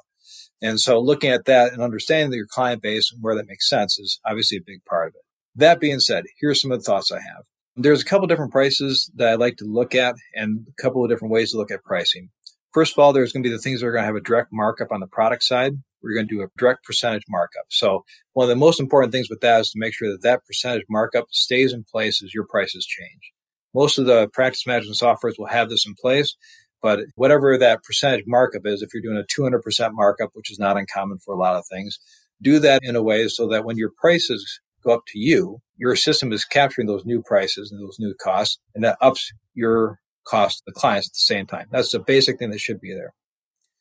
And 0.62 0.80
so 0.80 1.00
looking 1.00 1.30
at 1.30 1.46
that 1.46 1.74
and 1.74 1.82
understanding 1.82 2.36
your 2.36 2.48
client 2.48 2.82
base 2.82 3.12
and 3.12 3.22
where 3.22 3.36
that 3.36 3.48
makes 3.48 3.70
sense 3.70 3.98
is 4.00 4.20
obviously 4.26 4.58
a 4.58 4.66
big 4.66 4.84
part 4.86 5.10
of 5.10 5.16
it. 5.16 5.22
That 5.56 5.80
being 5.80 6.00
said, 6.00 6.26
here's 6.40 6.62
some 6.62 6.72
of 6.72 6.80
the 6.80 6.84
thoughts 6.84 7.12
I 7.12 7.20
have. 7.20 7.46
There's 7.76 8.02
a 8.02 8.06
couple 8.06 8.28
different 8.28 8.52
prices 8.52 9.10
that 9.16 9.30
I 9.30 9.36
like 9.36 9.58
to 9.58 9.66
look 9.66 9.96
at 9.96 10.16
and 10.34 10.68
a 10.68 10.82
couple 10.82 11.04
of 11.04 11.10
different 11.10 11.32
ways 11.32 11.52
to 11.52 11.58
look 11.58 11.72
at 11.72 11.84
pricing. 11.84 12.30
First 12.72 12.94
of 12.94 13.00
all, 13.00 13.14
there's 13.14 13.32
going 13.32 13.44
to 13.44 13.50
be 13.50 13.56
the 13.56 13.62
things 13.62 13.82
that 13.82 13.88
are 13.88 13.92
going 13.92 14.04
to 14.04 14.08
have 14.08 14.16
a 14.16 14.22
direct 14.22 14.50
markup 14.52 14.92
on 14.92 15.00
the 15.00 15.08
product 15.08 15.44
side. 15.44 15.74
We're 16.02 16.14
going 16.14 16.28
to 16.28 16.36
do 16.36 16.44
a 16.44 16.48
direct 16.58 16.84
percentage 16.84 17.24
markup. 17.28 17.66
So 17.70 18.06
one 18.34 18.46
of 18.46 18.50
the 18.50 18.56
most 18.56 18.80
important 18.80 19.12
things 19.12 19.30
with 19.30 19.42
that 19.42 19.62
is 19.62 19.72
to 19.72 19.80
make 19.80 19.94
sure 19.94 20.10
that 20.12 20.22
that 20.22 20.46
percentage 20.46 20.86
markup 20.90 21.26
stays 21.32 21.74
in 21.74 21.84
place 21.84 22.24
as 22.24 22.34
your 22.34 22.46
prices 22.46 22.86
change. 22.86 23.34
Most 23.74 23.98
of 23.98 24.06
the 24.06 24.28
practice 24.30 24.66
management 24.66 24.98
softwares 24.98 25.38
will 25.38 25.48
have 25.48 25.70
this 25.70 25.86
in 25.86 25.96
place, 26.00 26.36
but 26.82 27.02
whatever 27.16 27.58
that 27.58 27.84
percentage 27.84 28.24
markup 28.26 28.62
is, 28.66 28.82
if 28.82 28.90
you're 28.94 29.04
doing 29.04 29.18
a 29.18 29.42
200% 29.42 29.92
markup, 29.94 30.30
which 30.34 30.52
is 30.52 30.60
not 30.60 30.78
uncommon 30.78 31.20
for 31.20 31.34
a 31.34 31.38
lot 31.38 31.56
of 31.56 31.66
things, 31.70 32.00
do 32.42 32.60
that 32.60 32.82
in 32.84 32.96
a 32.96 33.04
way 33.04 33.28
so 33.28 33.48
that 33.48 33.66
when 33.66 33.78
your 33.78 33.92
prices 34.00 34.62
go 34.84 34.94
up 34.94 35.04
to 35.08 35.20
you, 35.20 35.60
your 35.76 35.96
system 35.96 36.32
is 36.32 36.46
capturing 36.46 36.88
those 36.88 37.06
new 37.06 37.22
prices 37.22 37.72
and 37.72 37.82
those 37.82 37.98
new 38.00 38.14
costs, 38.22 38.60
and 38.74 38.84
that 38.84 38.98
ups 39.02 39.32
your 39.54 40.00
cost 40.30 40.58
to 40.58 40.64
the 40.68 40.74
clients 40.74 41.08
at 41.08 41.14
the 41.14 41.36
same 41.36 41.46
time. 41.46 41.68
That's 41.72 41.92
the 41.92 42.00
basic 42.00 42.40
thing 42.40 42.52
that 42.52 42.60
should 42.60 42.80
be 42.80 42.94
there. 42.94 43.14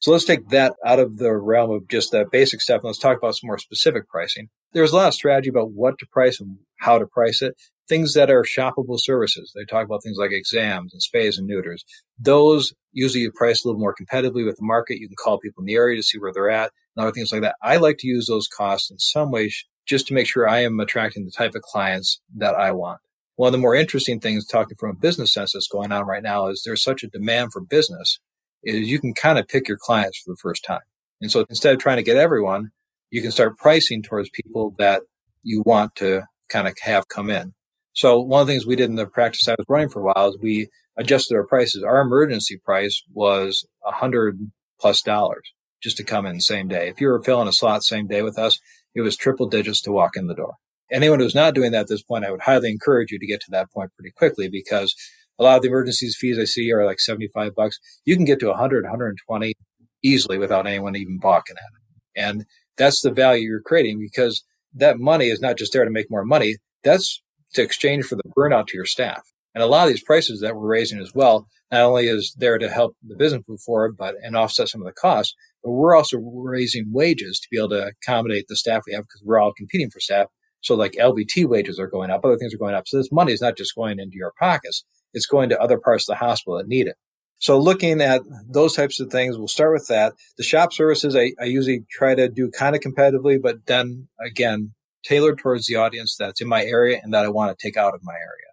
So 0.00 0.12
let's 0.12 0.24
take 0.24 0.48
that 0.50 0.74
out 0.86 1.00
of 1.00 1.18
the 1.18 1.36
realm 1.36 1.70
of 1.72 1.88
just 1.88 2.12
that 2.12 2.30
basic 2.30 2.60
stuff 2.60 2.78
and 2.82 2.84
let's 2.84 2.98
talk 2.98 3.18
about 3.18 3.34
some 3.34 3.48
more 3.48 3.58
specific 3.58 4.08
pricing. 4.08 4.48
There's 4.72 4.92
a 4.92 4.96
lot 4.96 5.08
of 5.08 5.14
strategy 5.14 5.48
about 5.48 5.72
what 5.72 5.98
to 5.98 6.06
price 6.06 6.40
and 6.40 6.58
how 6.78 6.98
to 6.98 7.06
price 7.06 7.42
it. 7.42 7.54
Things 7.88 8.14
that 8.14 8.30
are 8.30 8.44
shoppable 8.44 8.98
services. 8.98 9.52
They 9.56 9.64
talk 9.64 9.84
about 9.84 10.02
things 10.04 10.18
like 10.18 10.30
exams 10.30 10.92
and 10.92 11.02
spays 11.02 11.38
and 11.38 11.48
neuters. 11.48 11.84
Those 12.18 12.74
usually 12.92 13.22
you 13.22 13.32
price 13.32 13.64
a 13.64 13.68
little 13.68 13.80
more 13.80 13.94
competitively 13.94 14.44
with 14.46 14.56
the 14.56 14.66
market. 14.66 14.98
You 14.98 15.08
can 15.08 15.16
call 15.16 15.40
people 15.40 15.62
in 15.62 15.66
the 15.66 15.74
area 15.74 15.96
to 15.96 16.02
see 16.02 16.18
where 16.18 16.32
they're 16.32 16.50
at 16.50 16.70
and 16.96 17.02
other 17.02 17.12
things 17.12 17.32
like 17.32 17.42
that. 17.42 17.56
I 17.62 17.78
like 17.78 17.96
to 17.98 18.06
use 18.06 18.26
those 18.26 18.46
costs 18.46 18.90
in 18.90 18.98
some 18.98 19.32
ways 19.32 19.64
just 19.86 20.06
to 20.08 20.14
make 20.14 20.28
sure 20.28 20.48
I 20.48 20.60
am 20.60 20.78
attracting 20.78 21.24
the 21.24 21.32
type 21.32 21.54
of 21.54 21.62
clients 21.62 22.20
that 22.36 22.54
I 22.54 22.72
want. 22.72 23.00
One 23.38 23.48
of 23.48 23.52
the 23.54 23.58
more 23.58 23.76
interesting 23.76 24.20
things 24.20 24.46
talking 24.46 24.76
from 24.78 24.92
a 24.92 25.00
business 25.00 25.34
sense 25.34 25.54
that's 25.54 25.68
going 25.68 25.92
on 25.92 26.06
right 26.06 26.24
now 26.24 26.48
is 26.48 26.64
there's 26.66 26.84
such 26.84 27.04
a 27.04 27.08
demand 27.08 27.52
for 27.52 27.62
business 27.62 28.20
is 28.64 28.90
you 28.90 29.00
can 29.00 29.14
kind 29.14 29.38
of 29.40 29.48
pick 29.48 29.68
your 29.68 29.78
clients 29.78 30.20
for 30.20 30.32
the 30.32 30.38
first 30.42 30.64
time. 30.64 30.82
And 31.22 31.32
so 31.32 31.46
instead 31.50 31.74
of 31.74 31.80
trying 31.80 31.98
to 31.98 32.04
get 32.04 32.18
everyone, 32.18 32.70
you 33.10 33.22
can 33.22 33.32
start 33.32 33.58
pricing 33.58 34.02
towards 34.02 34.30
people 34.30 34.74
that 34.78 35.02
you 35.44 35.64
want 35.66 35.96
to 35.96 36.24
kind 36.50 36.68
of 36.68 36.76
have 36.82 37.08
come 37.08 37.30
in. 37.30 37.54
So 37.94 38.20
one 38.20 38.42
of 38.42 38.48
the 38.48 38.54
things 38.54 38.66
we 38.66 38.76
did 38.76 38.90
in 38.90 38.96
the 38.96 39.06
practice 39.08 39.48
I 39.48 39.56
was 39.58 39.66
running 39.68 39.90
for 39.90 40.02
a 40.02 40.04
while 40.04 40.30
is 40.30 40.38
we 40.42 40.68
adjusted 40.98 41.36
our 41.36 41.46
prices. 41.46 41.84
Our 41.84 42.02
emergency 42.02 42.58
price 42.58 43.02
was 43.14 43.66
a 43.86 43.92
hundred 43.92 44.38
plus 44.80 45.02
dollars. 45.02 45.54
just 45.82 45.98
to 45.98 46.04
come 46.04 46.26
in 46.26 46.40
same 46.40 46.68
day. 46.68 46.88
If 46.90 47.00
you 47.00 47.08
were 47.08 47.22
filling 47.22 47.48
a 47.48 47.54
slot 47.54 47.84
same 47.84 48.08
day 48.08 48.22
with 48.22 48.38
us, 48.38 48.58
it 48.94 49.02
was 49.02 49.16
triple 49.16 49.48
digits 49.48 49.82
to 49.82 49.92
walk 49.92 50.16
in 50.16 50.28
the 50.28 50.34
door. 50.34 50.54
Anyone 50.90 51.20
who's 51.20 51.34
not 51.34 51.54
doing 51.54 51.72
that 51.72 51.82
at 51.82 51.88
this 51.88 52.02
point, 52.02 52.24
I 52.24 52.30
would 52.30 52.42
highly 52.42 52.70
encourage 52.70 53.10
you 53.10 53.18
to 53.18 53.26
get 53.26 53.40
to 53.42 53.50
that 53.50 53.70
point 53.70 53.90
pretty 53.94 54.12
quickly 54.16 54.48
because 54.48 54.94
a 55.38 55.42
lot 55.42 55.56
of 55.56 55.62
the 55.62 55.68
emergencies 55.68 56.16
fees 56.18 56.38
I 56.38 56.44
see 56.44 56.72
are 56.72 56.84
like 56.84 57.00
75 57.00 57.54
bucks. 57.54 57.78
You 58.04 58.16
can 58.16 58.24
get 58.24 58.40
to 58.40 58.48
100, 58.48 58.84
120 58.84 59.54
easily 60.02 60.38
without 60.38 60.66
anyone 60.66 60.96
even 60.96 61.18
balking 61.18 61.56
at 61.56 61.62
it. 61.62 62.24
And 62.26 62.44
that's 62.76 63.02
the 63.02 63.10
value 63.10 63.48
you're 63.48 63.60
creating 63.60 63.98
because 64.00 64.44
that 64.74 64.98
money 64.98 65.26
is 65.26 65.40
not 65.40 65.58
just 65.58 65.72
there 65.72 65.84
to 65.84 65.90
make 65.90 66.10
more 66.10 66.24
money. 66.24 66.56
That's 66.82 67.22
to 67.54 67.62
exchange 67.62 68.04
for 68.04 68.16
the 68.16 68.22
burnout 68.36 68.68
to 68.68 68.76
your 68.76 68.86
staff. 68.86 69.22
And 69.54 69.62
a 69.62 69.66
lot 69.66 69.84
of 69.84 69.92
these 69.92 70.04
prices 70.04 70.40
that 70.40 70.54
we're 70.54 70.68
raising 70.68 71.00
as 71.00 71.12
well, 71.14 71.46
not 71.72 71.82
only 71.82 72.06
is 72.06 72.34
there 72.36 72.58
to 72.58 72.68
help 72.68 72.96
the 73.02 73.16
business 73.16 73.42
move 73.48 73.60
forward, 73.60 73.96
but 73.96 74.14
and 74.22 74.36
offset 74.36 74.68
some 74.68 74.80
of 74.80 74.86
the 74.86 74.92
costs, 74.92 75.34
but 75.62 75.72
we're 75.72 75.96
also 75.96 76.18
raising 76.18 76.92
wages 76.92 77.40
to 77.40 77.48
be 77.50 77.58
able 77.58 77.70
to 77.70 77.88
accommodate 77.88 78.46
the 78.48 78.56
staff 78.56 78.82
we 78.86 78.94
have 78.94 79.04
because 79.04 79.22
we're 79.24 79.40
all 79.40 79.52
competing 79.52 79.90
for 79.90 80.00
staff. 80.00 80.26
So 80.60 80.74
like 80.74 80.92
LVT 80.92 81.46
wages 81.46 81.78
are 81.78 81.86
going 81.86 82.10
up, 82.10 82.24
other 82.24 82.36
things 82.36 82.54
are 82.54 82.58
going 82.58 82.74
up. 82.74 82.86
So 82.86 82.96
this 82.96 83.12
money 83.12 83.32
is 83.32 83.40
not 83.40 83.56
just 83.56 83.74
going 83.74 83.98
into 83.98 84.16
your 84.16 84.32
pockets. 84.38 84.84
It's 85.14 85.26
going 85.26 85.48
to 85.50 85.60
other 85.60 85.78
parts 85.78 86.08
of 86.08 86.14
the 86.14 86.24
hospital 86.24 86.58
that 86.58 86.68
need 86.68 86.86
it. 86.86 86.96
So 87.40 87.56
looking 87.56 88.00
at 88.00 88.22
those 88.48 88.74
types 88.74 88.98
of 88.98 89.10
things, 89.10 89.38
we'll 89.38 89.48
start 89.48 89.72
with 89.72 89.86
that. 89.88 90.14
The 90.36 90.42
shop 90.42 90.72
services, 90.72 91.14
I, 91.14 91.32
I 91.40 91.44
usually 91.44 91.84
try 91.90 92.14
to 92.16 92.28
do 92.28 92.50
kind 92.50 92.74
of 92.74 92.82
competitively, 92.82 93.40
but 93.40 93.66
then 93.66 94.08
again, 94.20 94.74
tailored 95.04 95.38
towards 95.38 95.66
the 95.66 95.76
audience 95.76 96.16
that's 96.18 96.40
in 96.40 96.48
my 96.48 96.64
area 96.64 97.00
and 97.02 97.14
that 97.14 97.24
I 97.24 97.28
want 97.28 97.56
to 97.56 97.66
take 97.66 97.76
out 97.76 97.94
of 97.94 98.00
my 98.02 98.14
area. 98.14 98.48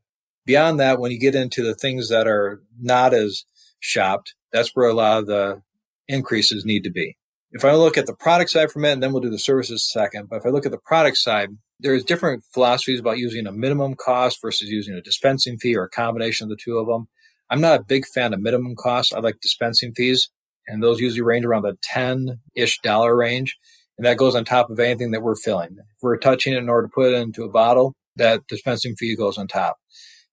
Beyond 0.45 0.79
that, 0.79 0.99
when 0.99 1.11
you 1.11 1.19
get 1.19 1.33
into 1.33 1.63
the 1.63 1.73
things 1.73 2.09
that 2.09 2.27
are 2.27 2.61
not 2.79 3.15
as 3.15 3.45
shopped, 3.79 4.35
that's 4.53 4.69
where 4.75 4.87
a 4.87 4.93
lot 4.93 5.19
of 5.19 5.25
the 5.25 5.63
increases 6.07 6.63
need 6.63 6.83
to 6.83 6.91
be. 6.91 7.17
If 7.55 7.63
I 7.63 7.73
look 7.73 7.97
at 7.97 8.05
the 8.05 8.13
product 8.13 8.51
side 8.51 8.69
from 8.69 8.83
it, 8.83 8.91
and 8.91 9.01
then 9.01 9.13
we'll 9.13 9.21
do 9.21 9.29
the 9.29 9.39
services 9.39 9.89
second, 9.89 10.27
but 10.27 10.35
if 10.35 10.45
I 10.45 10.49
look 10.49 10.65
at 10.65 10.73
the 10.73 10.77
product 10.77 11.15
side, 11.15 11.51
there's 11.79 12.03
different 12.03 12.43
philosophies 12.53 12.99
about 12.99 13.17
using 13.17 13.47
a 13.47 13.51
minimum 13.53 13.95
cost 13.95 14.39
versus 14.41 14.69
using 14.69 14.93
a 14.93 15.01
dispensing 15.01 15.57
fee 15.57 15.73
or 15.73 15.83
a 15.83 15.89
combination 15.89 16.43
of 16.43 16.49
the 16.49 16.57
two 16.61 16.77
of 16.77 16.87
them. 16.87 17.07
I'm 17.49 17.61
not 17.61 17.79
a 17.79 17.83
big 17.83 18.05
fan 18.07 18.33
of 18.33 18.41
minimum 18.41 18.75
costs. 18.75 19.13
I 19.13 19.19
like 19.19 19.39
dispensing 19.39 19.93
fees, 19.93 20.29
and 20.67 20.83
those 20.83 20.99
usually 20.99 21.21
range 21.21 21.45
around 21.45 21.61
the 21.61 21.77
10 21.81 22.41
ish 22.55 22.81
dollar 22.81 23.15
range. 23.15 23.55
And 23.97 24.05
that 24.05 24.17
goes 24.17 24.35
on 24.35 24.43
top 24.43 24.69
of 24.69 24.77
anything 24.77 25.11
that 25.11 25.23
we're 25.23 25.37
filling. 25.37 25.77
If 25.79 26.01
we're 26.01 26.17
touching 26.17 26.51
it 26.51 26.57
in 26.57 26.67
order 26.67 26.87
to 26.89 26.93
put 26.93 27.13
it 27.13 27.15
into 27.15 27.45
a 27.45 27.49
bottle, 27.49 27.93
that 28.17 28.47
dispensing 28.49 28.97
fee 28.97 29.15
goes 29.15 29.37
on 29.37 29.47
top. 29.47 29.77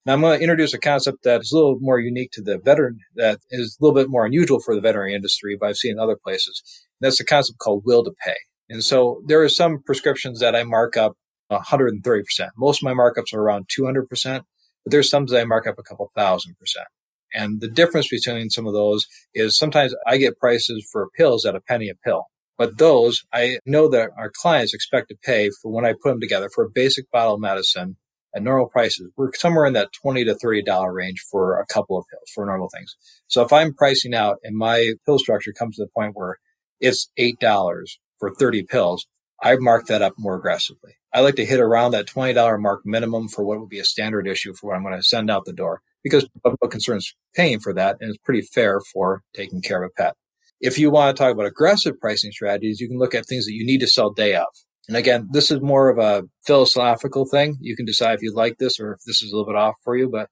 Now 0.05 0.15
I'm 0.15 0.21
going 0.21 0.37
to 0.37 0.43
introduce 0.43 0.75
a 0.75 0.79
concept 0.79 1.23
that 1.23 1.43
is 1.43 1.53
a 1.53 1.57
little 1.57 1.79
more 1.81 2.01
unique 2.01 2.33
to 2.33 2.43
the 2.43 2.59
veteran, 2.59 2.99
that 3.15 3.39
is 3.51 3.79
a 3.81 3.85
little 3.85 3.95
bit 3.95 4.11
more 4.11 4.27
unusual 4.27 4.59
for 4.59 4.75
the 4.75 4.81
veterinary 4.81 5.15
industry, 5.15 5.57
but 5.59 5.69
I've 5.69 5.77
seen 5.77 5.93
in 5.93 5.99
other 6.01 6.17
places. 6.17 6.61
And 7.01 7.07
that's 7.07 7.21
a 7.21 7.25
concept 7.25 7.61
called 7.61 7.83
will 7.85 8.03
to 8.05 8.13
pay. 8.25 8.35
And 8.69 8.83
so 8.83 9.23
there 9.27 9.43
are 9.43 9.49
some 9.49 9.81
prescriptions 9.85 10.41
that 10.41 10.57
I 10.57 10.65
mark 10.65 10.97
up 10.97 11.13
130%. 11.53 12.23
Most 12.57 12.83
of 12.83 12.85
my 12.85 12.95
markups 12.95 13.33
are 13.33 13.41
around 13.41 13.69
200%, 13.69 14.09
but 14.25 14.45
there's 14.87 15.09
some 15.09 15.27
that 15.27 15.41
I 15.41 15.45
mark 15.45 15.69
up 15.69 15.79
a 15.79 15.83
couple 15.85 16.11
thousand 16.17 16.57
percent. 16.59 16.87
And 17.35 17.61
the 17.61 17.69
difference 17.69 18.09
between 18.09 18.51
some 18.51 18.67
of 18.67 18.75
those 18.75 19.07
is 19.35 19.57
sometimes 19.57 19.95
I 20.07 20.17
get 20.17 20.39
prices 20.39 20.87
for 20.91 21.09
pills 21.17 21.47
at 21.47 21.55
a 21.55 21.61
penny 21.61 21.89
a 21.89 21.95
pill. 22.05 22.25
But 22.59 22.79
those 22.79 23.23
I 23.33 23.59
know 23.65 23.89
that 23.89 24.11
our 24.19 24.31
clients 24.35 24.75
expect 24.75 25.09
to 25.09 25.17
pay 25.23 25.51
for 25.63 25.71
when 25.73 25.87
I 25.87 25.93
put 25.93 26.11
them 26.11 26.21
together 26.21 26.51
for 26.53 26.65
a 26.65 26.71
basic 26.71 27.11
bottle 27.11 27.35
of 27.35 27.41
medicine 27.41 27.97
at 28.35 28.43
normal 28.43 28.69
prices. 28.69 29.11
We're 29.17 29.33
somewhere 29.35 29.67
in 29.67 29.73
that 29.75 29.93
20 29.93 30.25
to 30.25 30.35
$30 30.35 30.95
range 30.95 31.25
for 31.31 31.61
a 31.61 31.67
couple 31.67 31.99
of 31.99 32.05
pills 32.11 32.31
for 32.35 32.47
normal 32.47 32.69
things. 32.69 32.97
So 33.27 33.43
if 33.43 33.53
I'm 33.53 33.75
pricing 33.75 34.15
out 34.15 34.39
and 34.43 34.57
my 34.57 34.93
pill 35.07 35.19
structure 35.19 35.53
comes 35.53 35.77
to 35.77 35.85
the 35.85 35.91
point 35.91 36.13
where 36.15 36.39
it's 36.81 37.11
$8 37.19 37.87
for 38.19 38.35
30 38.35 38.65
pills, 38.65 39.07
I 39.43 39.57
mark 39.57 39.87
that 39.87 40.03
up 40.03 40.15
more 40.19 40.37
aggressively. 40.37 40.95
I 41.13 41.21
like 41.21 41.35
to 41.37 41.45
hit 41.45 41.61
around 41.61 41.91
that 41.91 42.07
$20 42.07 42.61
mark 42.61 42.83
minimum 42.85 43.29
for 43.29 43.45
what 43.45 43.61
would 43.61 43.69
be 43.69 43.81
a 43.81 43.85
standard 43.85 44.27
issue 44.27 44.55
for 44.55 44.69
what 44.69 44.77
I'm 44.77 44.83
going 44.83 44.97
to 44.97 45.03
send 45.03 45.31
out 45.31 45.45
the 45.45 45.53
door 45.53 45.83
because 46.03 46.27
public 46.43 46.71
concerns 46.71 47.15
paying 47.35 47.61
for 47.61 47.75
that 47.75 47.97
and 48.01 48.11
it's 48.11 48.19
pretty 48.25 48.43
fair 48.43 48.81
for 48.93 49.23
taking 49.35 49.61
care 49.61 49.83
of 49.83 49.91
a 49.91 50.03
pet. 50.03 50.15
If 50.61 50.79
you 50.79 50.91
want 50.91 51.17
to 51.17 51.21
talk 51.21 51.33
about 51.33 51.47
aggressive 51.47 51.99
pricing 52.01 52.31
strategies, 52.31 52.81
you 52.81 52.89
can 52.89 52.99
look 52.99 53.15
at 53.15 53.27
things 53.27 53.47
that 53.47 53.53
you 53.53 53.67
need 53.67 53.81
to 53.81 53.89
sell 53.89 54.11
day 54.11 54.35
of. 54.37 54.47
And 54.89 54.97
again, 54.97 55.29
this 55.31 55.51
is 55.51 55.61
more 55.61 55.89
of 55.89 55.99
a 55.99 56.25
philosophical 56.45 57.25
thing. 57.25 57.57
You 57.61 57.77
can 57.77 57.87
decide 57.87 58.15
if 58.15 58.23
you 58.23 58.35
like 58.35 58.59
this 58.59 58.81
or 58.81 58.93
if 58.93 59.01
this 59.07 59.23
is 59.23 59.31
a 59.31 59.37
little 59.37 59.47
bit 59.47 59.59
off 59.59 59.77
for 59.85 59.97
you, 59.97 60.09
but 60.09 60.29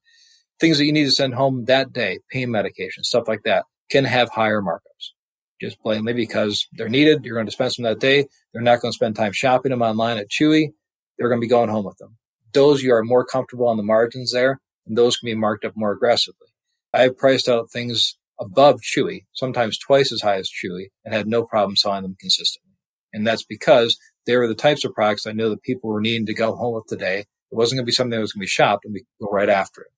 things 0.59 0.77
that 0.77 0.85
you 0.85 0.93
need 0.93 1.05
to 1.05 1.11
send 1.11 1.35
home 1.35 1.65
that 1.65 1.93
day, 1.93 2.19
pain 2.29 2.51
medication, 2.51 3.03
stuff 3.03 3.27
like 3.27 3.43
that, 3.43 3.65
can 3.89 4.05
have 4.05 4.29
higher 4.29 4.61
markups. 4.61 5.11
Just 5.59 5.79
plainly 5.79 6.13
because 6.13 6.67
they're 6.73 6.89
needed. 6.89 7.23
You're 7.23 7.35
going 7.35 7.45
to 7.45 7.51
spend 7.51 7.71
them 7.77 7.83
that 7.83 7.99
day. 7.99 8.25
They're 8.51 8.63
not 8.63 8.81
going 8.81 8.91
to 8.91 8.95
spend 8.95 9.15
time 9.15 9.31
shopping 9.31 9.69
them 9.69 9.81
online 9.81 10.17
at 10.17 10.29
Chewy. 10.29 10.73
They're 11.17 11.29
going 11.29 11.39
to 11.39 11.45
be 11.45 11.49
going 11.49 11.69
home 11.69 11.85
with 11.85 11.97
them. 11.97 12.17
Those 12.53 12.81
you 12.81 12.93
are 12.93 13.03
more 13.03 13.23
comfortable 13.23 13.67
on 13.67 13.77
the 13.77 13.83
margins 13.83 14.33
there 14.33 14.59
and 14.85 14.97
those 14.97 15.17
can 15.17 15.27
be 15.27 15.35
marked 15.35 15.65
up 15.65 15.73
more 15.75 15.91
aggressively. 15.91 16.47
I've 16.93 17.17
priced 17.17 17.47
out 17.47 17.71
things 17.71 18.17
above 18.39 18.81
Chewy, 18.81 19.25
sometimes 19.33 19.77
twice 19.77 20.11
as 20.11 20.21
high 20.21 20.37
as 20.37 20.49
Chewy, 20.49 20.87
and 21.05 21.13
had 21.13 21.27
no 21.27 21.43
problem 21.43 21.75
selling 21.75 22.03
them 22.03 22.17
consistently. 22.19 22.73
And 23.13 23.25
that's 23.25 23.43
because 23.45 23.97
they 24.25 24.35
were 24.35 24.47
the 24.47 24.55
types 24.55 24.85
of 24.85 24.93
products 24.93 25.25
I 25.25 25.31
knew 25.31 25.49
that 25.49 25.63
people 25.63 25.89
were 25.89 26.01
needing 26.01 26.25
to 26.27 26.33
go 26.33 26.55
home 26.55 26.75
with 26.75 26.85
today. 26.87 27.19
It 27.19 27.55
wasn't 27.55 27.77
going 27.77 27.85
to 27.85 27.89
be 27.89 27.93
something 27.93 28.11
that 28.11 28.21
was 28.21 28.33
going 28.33 28.41
to 28.41 28.45
be 28.45 28.47
shopped 28.47 28.85
and 28.85 28.93
we 28.93 29.01
could 29.01 29.25
go 29.25 29.31
right 29.31 29.49
after 29.49 29.81
it. 29.81 29.91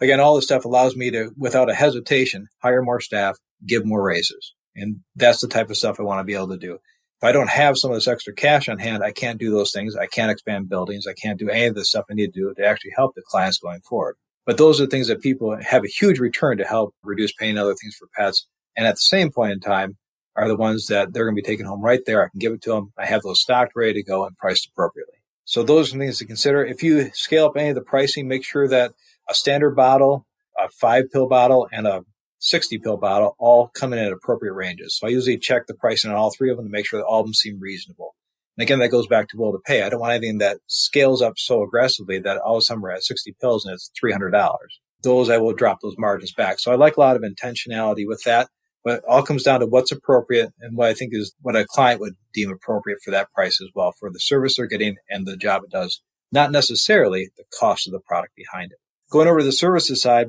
Again, 0.00 0.20
all 0.20 0.34
this 0.34 0.44
stuff 0.44 0.64
allows 0.64 0.96
me 0.96 1.10
to, 1.10 1.30
without 1.36 1.70
a 1.70 1.74
hesitation, 1.74 2.48
hire 2.62 2.82
more 2.82 3.00
staff, 3.00 3.36
give 3.66 3.86
more 3.86 4.02
raises. 4.02 4.54
And 4.76 5.00
that's 5.14 5.40
the 5.40 5.48
type 5.48 5.70
of 5.70 5.76
stuff 5.76 5.98
I 5.98 6.02
want 6.02 6.20
to 6.20 6.24
be 6.24 6.34
able 6.34 6.48
to 6.48 6.56
do. 6.56 6.74
If 6.74 7.24
I 7.24 7.32
don't 7.32 7.50
have 7.50 7.78
some 7.78 7.90
of 7.90 7.96
this 7.96 8.08
extra 8.08 8.34
cash 8.34 8.68
on 8.68 8.78
hand, 8.78 9.02
I 9.04 9.12
can't 9.12 9.38
do 9.38 9.50
those 9.50 9.72
things. 9.72 9.96
I 9.96 10.06
can't 10.06 10.32
expand 10.32 10.68
buildings. 10.68 11.06
I 11.06 11.14
can't 11.14 11.38
do 11.38 11.48
any 11.48 11.66
of 11.66 11.74
the 11.74 11.84
stuff 11.84 12.06
I 12.10 12.14
need 12.14 12.32
to 12.34 12.40
do 12.40 12.54
to 12.54 12.66
actually 12.66 12.92
help 12.96 13.14
the 13.14 13.22
clients 13.26 13.58
going 13.58 13.80
forward. 13.80 14.16
But 14.46 14.58
those 14.58 14.80
are 14.80 14.86
things 14.86 15.08
that 15.08 15.22
people 15.22 15.56
have 15.62 15.84
a 15.84 15.88
huge 15.88 16.18
return 16.18 16.58
to 16.58 16.64
help 16.64 16.94
reduce 17.02 17.32
pain 17.32 17.50
and 17.50 17.60
other 17.60 17.74
things 17.74 17.94
for 17.94 18.08
pets. 18.14 18.46
And 18.76 18.86
at 18.86 18.96
the 18.96 19.00
same 19.00 19.30
point 19.30 19.52
in 19.52 19.60
time, 19.60 19.96
are 20.36 20.48
the 20.48 20.56
ones 20.56 20.86
that 20.88 21.12
they're 21.12 21.24
going 21.24 21.36
to 21.36 21.42
be 21.42 21.46
taking 21.46 21.66
home 21.66 21.82
right 21.82 22.00
there. 22.06 22.24
I 22.24 22.28
can 22.28 22.38
give 22.38 22.52
it 22.52 22.62
to 22.62 22.70
them. 22.70 22.92
I 22.98 23.06
have 23.06 23.22
those 23.22 23.40
stocked 23.40 23.72
ready 23.76 23.94
to 23.94 24.02
go 24.02 24.24
and 24.26 24.36
priced 24.36 24.68
appropriately. 24.68 25.14
So 25.44 25.62
those 25.62 25.94
are 25.94 25.98
things 25.98 26.18
to 26.18 26.26
consider. 26.26 26.64
If 26.64 26.82
you 26.82 27.10
scale 27.12 27.46
up 27.46 27.56
any 27.56 27.68
of 27.68 27.74
the 27.74 27.82
pricing, 27.82 28.26
make 28.26 28.44
sure 28.44 28.66
that 28.68 28.92
a 29.28 29.34
standard 29.34 29.76
bottle, 29.76 30.26
a 30.58 30.68
five 30.70 31.04
pill 31.12 31.28
bottle, 31.28 31.68
and 31.70 31.86
a 31.86 32.04
60 32.38 32.78
pill 32.78 32.96
bottle 32.96 33.36
all 33.38 33.68
come 33.74 33.92
in 33.92 33.98
at 33.98 34.12
appropriate 34.12 34.52
ranges. 34.52 34.96
So 34.98 35.06
I 35.06 35.10
usually 35.10 35.38
check 35.38 35.66
the 35.66 35.74
pricing 35.74 36.10
on 36.10 36.16
all 36.16 36.30
three 36.30 36.50
of 36.50 36.56
them 36.56 36.66
to 36.66 36.70
make 36.70 36.86
sure 36.86 37.00
that 37.00 37.06
all 37.06 37.20
of 37.20 37.26
them 37.26 37.34
seem 37.34 37.58
reasonable. 37.60 38.14
And 38.56 38.62
again, 38.62 38.78
that 38.78 38.88
goes 38.88 39.06
back 39.06 39.28
to 39.28 39.36
will 39.36 39.52
to 39.52 39.58
pay. 39.64 39.82
I 39.82 39.88
don't 39.88 40.00
want 40.00 40.12
anything 40.12 40.38
that 40.38 40.58
scales 40.66 41.22
up 41.22 41.34
so 41.38 41.62
aggressively 41.62 42.18
that 42.20 42.38
all 42.38 42.56
of 42.56 42.60
a 42.60 42.62
sudden 42.62 42.82
we're 42.82 42.90
at 42.90 43.02
60 43.02 43.34
pills 43.40 43.64
and 43.64 43.74
it's 43.74 43.90
$300. 44.02 44.54
Those 45.02 45.28
I 45.28 45.38
will 45.38 45.54
drop 45.54 45.80
those 45.80 45.96
margins 45.98 46.32
back. 46.32 46.58
So 46.60 46.70
I 46.70 46.76
like 46.76 46.96
a 46.96 47.00
lot 47.00 47.16
of 47.16 47.22
intentionality 47.22 48.06
with 48.06 48.22
that, 48.24 48.48
but 48.84 48.98
it 48.98 49.04
all 49.08 49.22
comes 49.22 49.42
down 49.42 49.60
to 49.60 49.66
what's 49.66 49.92
appropriate 49.92 50.52
and 50.60 50.76
what 50.76 50.88
I 50.88 50.94
think 50.94 51.12
is 51.14 51.34
what 51.40 51.56
a 51.56 51.66
client 51.66 52.00
would 52.00 52.14
deem 52.32 52.50
appropriate 52.50 52.98
for 53.04 53.10
that 53.10 53.32
price 53.32 53.60
as 53.60 53.68
well 53.74 53.92
for 53.98 54.10
the 54.10 54.20
service 54.20 54.56
they're 54.56 54.66
getting 54.66 54.96
and 55.08 55.26
the 55.26 55.36
job 55.36 55.62
it 55.64 55.70
does, 55.70 56.02
not 56.30 56.52
necessarily 56.52 57.30
the 57.36 57.44
cost 57.58 57.86
of 57.86 57.92
the 57.92 58.00
product 58.00 58.34
behind 58.36 58.72
it. 58.72 58.78
Going 59.10 59.28
over 59.28 59.38
to 59.38 59.44
the 59.44 59.52
services 59.52 60.02
side, 60.02 60.28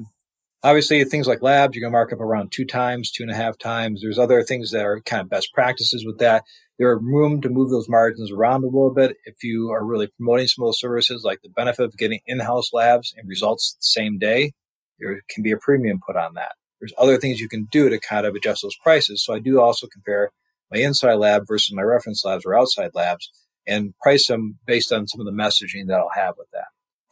Obviously, 0.65 1.03
things 1.03 1.27
like 1.27 1.43
labs, 1.43 1.75
you're 1.75 1.81
going 1.81 1.91
to 1.91 1.95
mark 1.95 2.12
up 2.12 2.19
around 2.19 2.51
two 2.51 2.65
times, 2.65 3.12
two 3.12 3.21
and 3.21 3.31
a 3.31 3.35
half 3.35 3.55
times. 3.55 4.01
There's 4.01 4.17
other 4.17 4.41
things 4.41 4.71
that 4.71 4.83
are 4.83 5.00
kind 5.01 5.21
of 5.21 5.29
best 5.29 5.53
practices 5.53 6.03
with 6.03 6.17
that. 6.17 6.43
There 6.79 6.89
are 6.89 6.97
room 6.97 7.39
to 7.41 7.50
move 7.50 7.69
those 7.69 7.88
margins 7.88 8.31
around 8.31 8.63
a 8.63 8.65
little 8.65 8.91
bit 8.91 9.15
if 9.25 9.43
you 9.43 9.69
are 9.69 9.85
really 9.85 10.07
promoting 10.17 10.47
some 10.47 10.63
of 10.63 10.69
those 10.69 10.79
services, 10.79 11.21
like 11.24 11.43
the 11.43 11.50
benefit 11.50 11.85
of 11.85 11.95
getting 11.97 12.19
in-house 12.25 12.74
labs 12.74 13.13
and 13.15 13.29
results 13.29 13.75
the 13.75 13.83
same 13.83 14.17
day. 14.17 14.53
There 14.97 15.21
can 15.29 15.43
be 15.43 15.51
a 15.51 15.57
premium 15.57 16.00
put 16.03 16.15
on 16.15 16.33
that. 16.33 16.53
There's 16.79 16.94
other 16.98 17.17
things 17.17 17.39
you 17.39 17.50
can 17.50 17.67
do 17.72 17.89
to 17.89 18.00
kind 18.00 18.25
of 18.25 18.36
adjust 18.36 18.62
those 18.62 18.77
prices. 18.84 19.24
So 19.24 19.34
I 19.34 19.39
do 19.39 19.60
also 19.60 19.88
compare 19.88 20.32
my 20.72 20.79
inside 20.79 21.15
lab 21.15 21.44
versus 21.48 21.74
my 21.74 21.82
reference 21.84 22.24
labs 22.25 22.46
or 22.46 22.58
outside 22.58 22.91
labs 22.94 23.29
and 23.67 23.94
price 24.01 24.27
them 24.27 24.60
based 24.65 24.91
on 24.91 25.08
some 25.08 25.22
of 25.22 25.25
the 25.25 25.32
messaging 25.32 25.88
that 25.88 26.00
I'll 26.00 26.10
have 26.15 26.36
with 26.38 26.48
that 26.53 26.65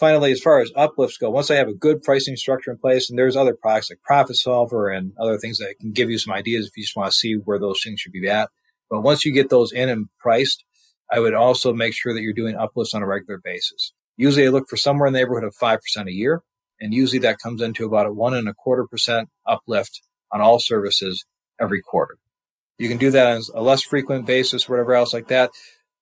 finally, 0.04 0.34
as 0.34 0.42
far 0.42 0.60
as 0.60 0.70
uplifts 0.76 1.18
go, 1.18 1.30
once 1.30 1.50
I 1.50 1.56
have 1.56 1.70
a 1.70 1.74
good 1.74 2.04
pricing 2.04 2.36
structure 2.36 2.72
in 2.72 2.78
place, 2.78 3.10
and 3.10 3.18
there's 3.18 3.38
other 3.38 3.56
products 3.56 3.90
like 3.90 4.02
Profit 4.04 4.36
Solver 4.36 4.90
and 4.90 5.14
other 5.18 5.38
things 5.38 5.60
that 5.60 5.76
can 5.80 5.94
give 5.94 6.10
you 6.10 6.18
some 6.18 6.34
ideas 6.34 6.68
if 6.68 6.76
you 6.76 6.84
just 6.84 6.98
want 6.98 7.10
to 7.10 7.18
see 7.18 7.36
where 7.36 7.58
those 7.58 7.82
things 7.82 8.02
should 8.02 8.12
be 8.12 8.28
at. 8.28 8.50
But 8.90 9.00
once 9.00 9.24
you 9.24 9.32
get 9.32 9.50
those 9.50 9.72
in 9.72 9.88
and 9.88 10.08
priced, 10.20 10.66
I 11.10 11.22
would 11.22 11.34
also 11.34 11.74
make 11.74 11.94
sure 11.94 12.14
that 12.14 12.22
you're 12.22 12.34
doing 12.34 12.58
uplifts 12.58 12.94
on 12.94 13.02
a 13.02 13.08
regular 13.08 13.40
basis. 13.42 13.94
Usually 14.18 14.46
I 14.46 14.50
look 14.50 14.68
for 14.70 14.76
somewhere 14.76 15.08
in 15.08 15.14
the 15.14 15.20
neighborhood 15.20 15.46
of 15.46 15.56
5% 15.56 15.80
a 16.06 16.12
year. 16.12 16.42
And 16.80 16.94
usually 16.94 17.20
that 17.20 17.40
comes 17.40 17.62
into 17.62 17.86
about 17.86 18.08
a 18.08 18.12
one 18.12 18.34
and 18.34 18.48
a 18.48 18.54
quarter 18.54 18.86
percent 18.86 19.30
uplift 19.46 20.02
on 20.32 20.42
all 20.42 20.60
services 20.60 21.26
every 21.60 21.82
quarter. 21.82 22.18
You 22.78 22.90
can 22.90 22.98
do 22.98 23.12
that 23.12 23.28
on 23.28 23.42
a 23.54 23.62
less 23.62 23.84
frequent 23.84 24.26
basis, 24.26 24.68
whatever 24.68 24.94
else 24.94 25.14
like 25.14 25.28
that. 25.28 25.52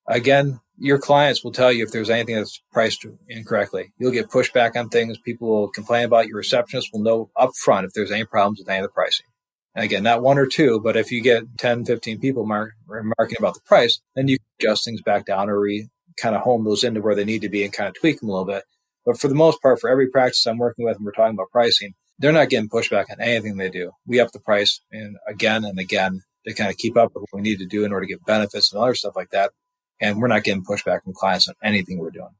Again, 0.07 0.59
your 0.77 0.97
clients 0.97 1.43
will 1.43 1.51
tell 1.51 1.71
you 1.71 1.83
if 1.83 1.91
there's 1.91 2.09
anything 2.09 2.35
that's 2.35 2.61
priced 2.71 3.05
incorrectly. 3.29 3.93
You'll 3.99 4.11
get 4.11 4.29
pushback 4.29 4.75
on 4.75 4.89
things. 4.89 5.17
People 5.19 5.49
will 5.49 5.67
complain 5.69 6.05
about 6.05 6.27
your 6.27 6.37
receptionist 6.37 6.89
will 6.91 7.03
know 7.03 7.29
upfront 7.37 7.85
if 7.85 7.93
there's 7.93 8.11
any 8.11 8.25
problems 8.25 8.59
with 8.59 8.69
any 8.69 8.79
of 8.79 8.83
the 8.83 8.89
pricing. 8.89 9.27
And 9.75 9.85
again, 9.85 10.03
not 10.03 10.21
one 10.21 10.37
or 10.37 10.47
two, 10.47 10.81
but 10.81 10.97
if 10.97 11.11
you 11.11 11.21
get 11.21 11.43
10, 11.57 11.85
15 11.85 12.19
people 12.19 12.45
mark, 12.45 12.73
marking 12.87 13.37
about 13.37 13.53
the 13.53 13.61
price, 13.61 14.01
then 14.15 14.27
you 14.27 14.37
adjust 14.59 14.83
things 14.83 15.01
back 15.01 15.25
down 15.25 15.49
or 15.49 15.61
we 15.61 15.89
kind 16.17 16.35
of 16.35 16.41
home 16.41 16.65
those 16.65 16.83
into 16.83 17.01
where 17.01 17.15
they 17.15 17.25
need 17.25 17.41
to 17.43 17.49
be 17.49 17.63
and 17.63 17.71
kind 17.71 17.87
of 17.87 17.95
tweak 17.95 18.19
them 18.19 18.29
a 18.29 18.31
little 18.31 18.45
bit. 18.45 18.63
But 19.05 19.19
for 19.19 19.27
the 19.27 19.35
most 19.35 19.61
part, 19.61 19.79
for 19.79 19.89
every 19.89 20.07
practice 20.07 20.45
I'm 20.45 20.57
working 20.57 20.85
with 20.85 20.97
and 20.97 21.05
we're 21.05 21.11
talking 21.11 21.35
about 21.35 21.51
pricing, 21.51 21.93
they're 22.19 22.31
not 22.31 22.49
getting 22.49 22.69
pushback 22.69 23.05
on 23.09 23.19
anything 23.19 23.57
they 23.57 23.69
do. 23.69 23.91
We 24.05 24.19
up 24.19 24.31
the 24.31 24.39
price 24.39 24.81
and 24.91 25.17
again 25.27 25.65
and 25.65 25.79
again 25.79 26.21
to 26.45 26.53
kind 26.53 26.69
of 26.69 26.77
keep 26.77 26.97
up 26.97 27.11
with 27.13 27.23
what 27.29 27.41
we 27.41 27.41
need 27.41 27.59
to 27.59 27.65
do 27.65 27.83
in 27.83 27.91
order 27.91 28.05
to 28.05 28.13
get 28.13 28.25
benefits 28.25 28.71
and 28.71 28.81
other 28.81 28.95
stuff 28.95 29.15
like 29.15 29.31
that. 29.31 29.51
And 29.99 30.19
we're 30.19 30.27
not 30.27 30.43
getting 30.43 30.63
pushback 30.63 31.03
from 31.03 31.13
clients 31.13 31.47
on 31.47 31.55
anything 31.63 31.99
we're 31.99 32.11
doing. 32.11 32.35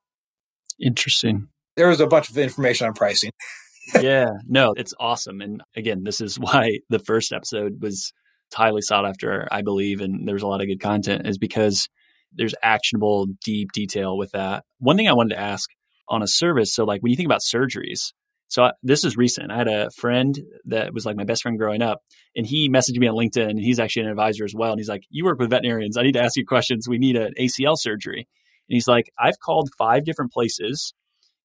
Interesting. 0.79 1.47
There 1.75 1.87
was 1.87 1.99
a 1.99 2.07
bunch 2.07 2.29
of 2.29 2.37
information 2.37 2.87
on 2.87 2.93
pricing. 2.93 3.31
yeah, 4.01 4.29
no, 4.47 4.73
it's 4.75 4.93
awesome. 4.99 5.41
And 5.41 5.61
again, 5.75 6.03
this 6.03 6.21
is 6.21 6.39
why 6.39 6.79
the 6.89 6.99
first 6.99 7.31
episode 7.31 7.81
was 7.81 8.13
highly 8.53 8.81
sought 8.81 9.05
after, 9.05 9.47
I 9.51 9.61
believe, 9.61 10.01
and 10.01 10.27
there's 10.27 10.43
a 10.43 10.47
lot 10.47 10.61
of 10.61 10.67
good 10.67 10.81
content, 10.81 11.27
is 11.27 11.37
because 11.37 11.87
there's 12.33 12.55
actionable, 12.63 13.27
deep 13.43 13.71
detail 13.71 14.17
with 14.17 14.31
that. 14.31 14.63
One 14.79 14.97
thing 14.97 15.07
I 15.07 15.13
wanted 15.13 15.35
to 15.35 15.41
ask 15.41 15.69
on 16.09 16.21
a 16.21 16.27
service 16.27 16.73
so, 16.73 16.83
like, 16.83 17.01
when 17.01 17.11
you 17.11 17.15
think 17.15 17.27
about 17.27 17.41
surgeries, 17.41 18.13
so 18.47 18.63
I, 18.63 18.71
this 18.83 19.05
is 19.05 19.15
recent. 19.15 19.51
I 19.51 19.55
had 19.55 19.69
a 19.69 19.89
friend 19.91 20.37
that 20.65 20.93
was 20.93 21.05
like 21.05 21.15
my 21.15 21.23
best 21.23 21.41
friend 21.41 21.57
growing 21.57 21.81
up, 21.81 22.01
and 22.35 22.45
he 22.45 22.69
messaged 22.69 22.97
me 22.97 23.07
on 23.07 23.15
LinkedIn, 23.15 23.49
and 23.49 23.59
he's 23.59 23.79
actually 23.79 24.03
an 24.03 24.09
advisor 24.09 24.43
as 24.43 24.53
well. 24.53 24.71
And 24.71 24.79
he's 24.79 24.89
like, 24.89 25.03
"You 25.09 25.23
work 25.25 25.39
with 25.39 25.49
veterinarians. 25.49 25.97
I 25.97 26.03
need 26.03 26.13
to 26.13 26.21
ask 26.21 26.35
you 26.35 26.45
questions. 26.45 26.87
We 26.87 26.97
need 26.97 27.15
an 27.15 27.33
ACL 27.39 27.77
surgery." 27.77 28.19
And 28.19 28.75
he's 28.75 28.87
like, 28.87 29.09
"I've 29.17 29.39
called 29.39 29.69
five 29.77 30.03
different 30.03 30.33
places, 30.33 30.93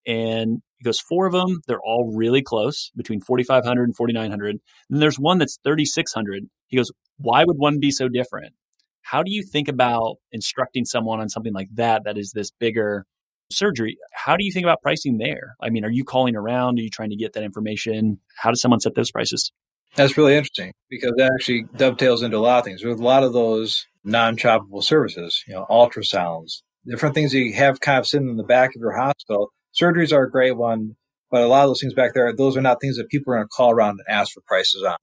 and 0.06 0.62
he 0.78 0.84
goes, 0.84 1.00
four 1.00 1.26
of 1.26 1.32
them, 1.32 1.60
they're 1.66 1.80
all 1.80 2.12
really 2.14 2.42
close, 2.42 2.90
between 2.96 3.20
4,500 3.20 3.84
and 3.84 3.96
4,900. 3.96 4.56
And 4.90 5.02
there's 5.02 5.18
one 5.18 5.38
that's 5.38 5.58
3,600. 5.64 6.44
He 6.68 6.76
goes, 6.76 6.92
why 7.18 7.44
would 7.44 7.56
one 7.58 7.80
be 7.80 7.90
so 7.90 8.08
different? 8.08 8.54
How 9.02 9.22
do 9.22 9.32
you 9.32 9.42
think 9.42 9.68
about 9.68 10.16
instructing 10.32 10.84
someone 10.84 11.20
on 11.20 11.28
something 11.28 11.54
like 11.54 11.68
that, 11.75 12.04
that 12.04 12.18
is 12.18 12.32
this 12.32 12.50
bigger 12.50 13.06
surgery? 13.50 13.99
How 14.12 14.37
do 14.37 14.45
you 14.45 14.53
think 14.53 14.65
about 14.65 14.83
pricing 14.83 15.19
there? 15.19 15.57
I 15.61 15.71
mean, 15.71 15.85
are 15.85 15.91
you 15.91 16.05
calling 16.05 16.37
around? 16.37 16.79
Are 16.79 16.83
you 16.83 16.91
trying 16.91 17.11
to 17.11 17.17
get 17.17 17.33
that 17.35 17.43
information? 17.43 18.21
How 18.37 18.50
does 18.50 18.61
someone 18.61 18.81
set 18.81 18.95
those 18.95 19.11
prices? 19.11 19.53
That's 19.95 20.17
really 20.17 20.35
interesting 20.35 20.73
because 20.91 21.12
that 21.17 21.31
actually 21.38 21.67
dovetails 21.76 22.23
into 22.23 22.37
a 22.37 22.38
lot 22.38 22.59
of 22.59 22.65
things. 22.65 22.85
With 22.85 23.00
a 23.00 23.05
lot 23.05 23.23
of 23.23 23.33
those 23.33 23.87
non-shoppable 24.05 24.83
services, 24.83 25.43
you 25.47 25.55
know, 25.55 25.67
ultrasounds, 25.71 26.62
different 26.87 27.15
things 27.15 27.33
you 27.33 27.55
have 27.55 27.81
kind 27.81 27.99
of 27.99 28.07
sitting 28.07 28.29
in 28.29 28.37
the 28.37 28.45
back 28.45 28.75
of 28.76 28.81
your 28.81 28.97
hospital 28.97 29.50
Surgeries 29.79 30.12
are 30.12 30.23
a 30.23 30.31
great 30.31 30.57
one, 30.57 30.97
but 31.31 31.43
a 31.43 31.47
lot 31.47 31.65
of 31.65 31.71
those 31.71 31.81
things 31.81 31.93
back 31.93 32.15
there, 32.15 32.35
those 32.35 32.57
are 32.57 32.62
not 32.62 32.81
things 32.81 32.97
that 32.97 33.09
people 33.09 33.33
are 33.33 33.37
going 33.37 33.47
to 33.47 33.49
call 33.49 33.71
around 33.73 34.00
and 34.00 34.09
ask 34.09 34.33
for 34.33 34.41
prices 34.47 34.83
on. 34.83 34.97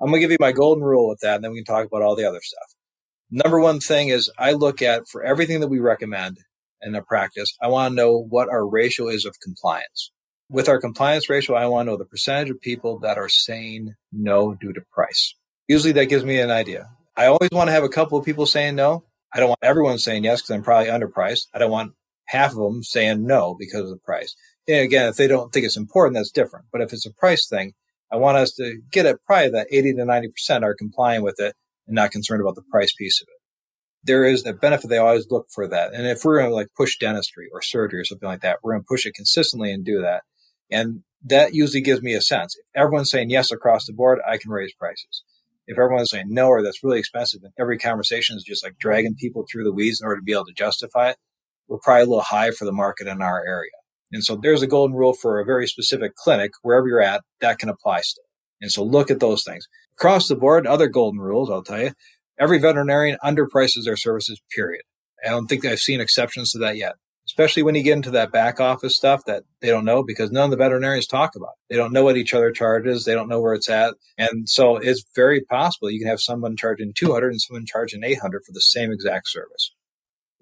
I'm 0.00 0.08
going 0.08 0.20
to 0.20 0.20
give 0.20 0.30
you 0.30 0.38
my 0.40 0.52
golden 0.52 0.82
rule 0.82 1.08
with 1.08 1.18
that, 1.20 1.36
and 1.36 1.44
then 1.44 1.52
we 1.52 1.58
can 1.58 1.64
talk 1.64 1.86
about 1.86 2.02
all 2.02 2.16
the 2.16 2.26
other 2.26 2.40
stuff. 2.42 2.74
Number 3.30 3.60
one 3.60 3.80
thing 3.80 4.08
is 4.08 4.30
I 4.38 4.52
look 4.52 4.80
at 4.80 5.08
for 5.08 5.22
everything 5.22 5.60
that 5.60 5.68
we 5.68 5.78
recommend 5.78 6.38
in 6.84 6.94
a 6.94 7.02
practice, 7.02 7.56
I 7.60 7.68
want 7.68 7.92
to 7.92 7.96
know 7.96 8.18
what 8.18 8.48
our 8.48 8.66
ratio 8.66 9.08
is 9.08 9.24
of 9.24 9.40
compliance. 9.40 10.10
With 10.50 10.68
our 10.68 10.80
compliance 10.80 11.30
ratio, 11.30 11.56
I 11.56 11.66
want 11.66 11.86
to 11.86 11.92
know 11.92 11.96
the 11.96 12.04
percentage 12.04 12.50
of 12.50 12.60
people 12.60 12.98
that 13.00 13.18
are 13.18 13.28
saying 13.28 13.94
no 14.12 14.54
due 14.54 14.72
to 14.72 14.82
price. 14.92 15.34
Usually 15.68 15.92
that 15.92 16.06
gives 16.06 16.24
me 16.24 16.38
an 16.38 16.50
idea. 16.50 16.88
I 17.16 17.26
always 17.26 17.50
want 17.52 17.68
to 17.68 17.72
have 17.72 17.84
a 17.84 17.88
couple 17.88 18.18
of 18.18 18.24
people 18.24 18.46
saying 18.46 18.74
no. 18.74 19.04
I 19.32 19.40
don't 19.40 19.48
want 19.48 19.60
everyone 19.62 19.98
saying 19.98 20.24
yes 20.24 20.42
because 20.42 20.50
I'm 20.50 20.62
probably 20.62 20.90
underpriced. 20.90 21.46
I 21.54 21.58
don't 21.58 21.70
want 21.70 21.92
half 22.26 22.52
of 22.52 22.58
them 22.58 22.82
saying 22.82 23.26
no 23.26 23.56
because 23.58 23.82
of 23.82 23.88
the 23.88 23.98
price. 24.04 24.34
And 24.68 24.78
again, 24.78 25.08
if 25.08 25.16
they 25.16 25.26
don't 25.26 25.52
think 25.52 25.66
it's 25.66 25.76
important, 25.76 26.16
that's 26.16 26.30
different. 26.30 26.66
But 26.72 26.80
if 26.80 26.92
it's 26.92 27.06
a 27.06 27.12
price 27.12 27.46
thing, 27.46 27.72
I 28.12 28.16
want 28.16 28.38
us 28.38 28.52
to 28.54 28.80
get 28.90 29.06
it 29.06 29.18
probably 29.26 29.50
that 29.50 29.68
80 29.70 29.94
to 29.94 30.04
90% 30.04 30.62
are 30.62 30.74
complying 30.74 31.22
with 31.22 31.40
it 31.40 31.54
and 31.86 31.94
not 31.94 32.12
concerned 32.12 32.40
about 32.40 32.54
the 32.54 32.62
price 32.70 32.94
piece 32.94 33.20
of 33.20 33.28
it. 33.28 33.40
There 34.04 34.24
is 34.24 34.44
a 34.46 34.52
benefit. 34.52 34.88
They 34.88 34.98
always 34.98 35.26
look 35.30 35.46
for 35.50 35.66
that. 35.68 35.94
And 35.94 36.06
if 36.06 36.24
we're 36.24 36.38
going 36.38 36.50
to 36.50 36.54
like 36.54 36.68
push 36.76 36.98
dentistry 36.98 37.48
or 37.52 37.62
surgery 37.62 38.00
or 38.00 38.04
something 38.04 38.28
like 38.28 38.42
that, 38.42 38.58
we're 38.62 38.72
going 38.72 38.82
to 38.82 38.88
push 38.88 39.06
it 39.06 39.14
consistently 39.14 39.72
and 39.72 39.84
do 39.84 40.00
that. 40.02 40.22
And 40.70 41.02
that 41.24 41.54
usually 41.54 41.80
gives 41.80 42.02
me 42.02 42.14
a 42.14 42.20
sense. 42.20 42.56
If 42.56 42.80
everyone's 42.80 43.10
saying 43.10 43.30
yes 43.30 43.50
across 43.50 43.86
the 43.86 43.92
board, 43.92 44.18
I 44.28 44.36
can 44.36 44.50
raise 44.50 44.74
prices. 44.74 45.22
If 45.66 45.78
everyone's 45.78 46.10
saying 46.10 46.26
no 46.28 46.48
or 46.48 46.62
that's 46.62 46.84
really 46.84 46.98
expensive 46.98 47.40
and 47.42 47.52
every 47.58 47.78
conversation 47.78 48.36
is 48.36 48.44
just 48.44 48.62
like 48.62 48.78
dragging 48.78 49.14
people 49.14 49.46
through 49.50 49.64
the 49.64 49.72
weeds 49.72 50.00
in 50.00 50.06
order 50.06 50.20
to 50.20 50.24
be 50.24 50.32
able 50.32 50.44
to 50.44 50.52
justify 50.52 51.10
it, 51.10 51.16
we're 51.68 51.78
probably 51.78 52.02
a 52.02 52.06
little 52.06 52.20
high 52.20 52.50
for 52.50 52.66
the 52.66 52.72
market 52.72 53.06
in 53.06 53.22
our 53.22 53.42
area. 53.46 53.70
And 54.12 54.22
so 54.22 54.36
there's 54.36 54.62
a 54.62 54.66
golden 54.66 54.94
rule 54.94 55.14
for 55.14 55.40
a 55.40 55.44
very 55.44 55.66
specific 55.66 56.14
clinic, 56.14 56.52
wherever 56.62 56.86
you're 56.86 57.00
at, 57.00 57.22
that 57.40 57.58
can 57.58 57.70
apply 57.70 58.02
still. 58.02 58.24
And 58.60 58.70
so 58.70 58.84
look 58.84 59.10
at 59.10 59.20
those 59.20 59.42
things. 59.42 59.66
Across 59.98 60.28
the 60.28 60.36
board, 60.36 60.66
other 60.66 60.88
golden 60.88 61.20
rules, 61.20 61.50
I'll 61.50 61.62
tell 61.62 61.80
you, 61.80 61.92
every 62.38 62.58
veterinarian 62.58 63.18
underprices 63.24 63.84
their 63.84 63.96
services, 63.96 64.40
period. 64.54 64.82
I 65.24 65.30
don't 65.30 65.46
think 65.46 65.64
I've 65.64 65.78
seen 65.78 66.00
exceptions 66.00 66.50
to 66.52 66.58
that 66.58 66.76
yet, 66.76 66.94
especially 67.26 67.62
when 67.62 67.74
you 67.74 67.82
get 67.82 67.94
into 67.94 68.10
that 68.10 68.32
back 68.32 68.60
office 68.60 68.96
stuff 68.96 69.22
that 69.26 69.44
they 69.60 69.68
don't 69.68 69.84
know 69.84 70.02
because 70.02 70.30
none 70.30 70.44
of 70.44 70.50
the 70.50 70.56
veterinarians 70.56 71.06
talk 71.06 71.34
about. 71.34 71.50
It. 71.68 71.74
They 71.74 71.76
don't 71.76 71.92
know 71.92 72.04
what 72.04 72.16
each 72.16 72.34
other 72.34 72.52
charges. 72.52 73.04
They 73.04 73.14
don't 73.14 73.28
know 73.28 73.40
where 73.40 73.54
it's 73.54 73.70
at. 73.70 73.94
And 74.18 74.48
so 74.48 74.76
it's 74.76 75.04
very 75.16 75.40
possible 75.40 75.90
you 75.90 76.00
can 76.00 76.08
have 76.08 76.20
someone 76.20 76.56
charging 76.56 76.92
200 76.94 77.30
and 77.30 77.40
someone 77.40 77.66
charging 77.66 78.04
800 78.04 78.42
for 78.44 78.52
the 78.52 78.60
same 78.60 78.92
exact 78.92 79.28
service 79.28 79.72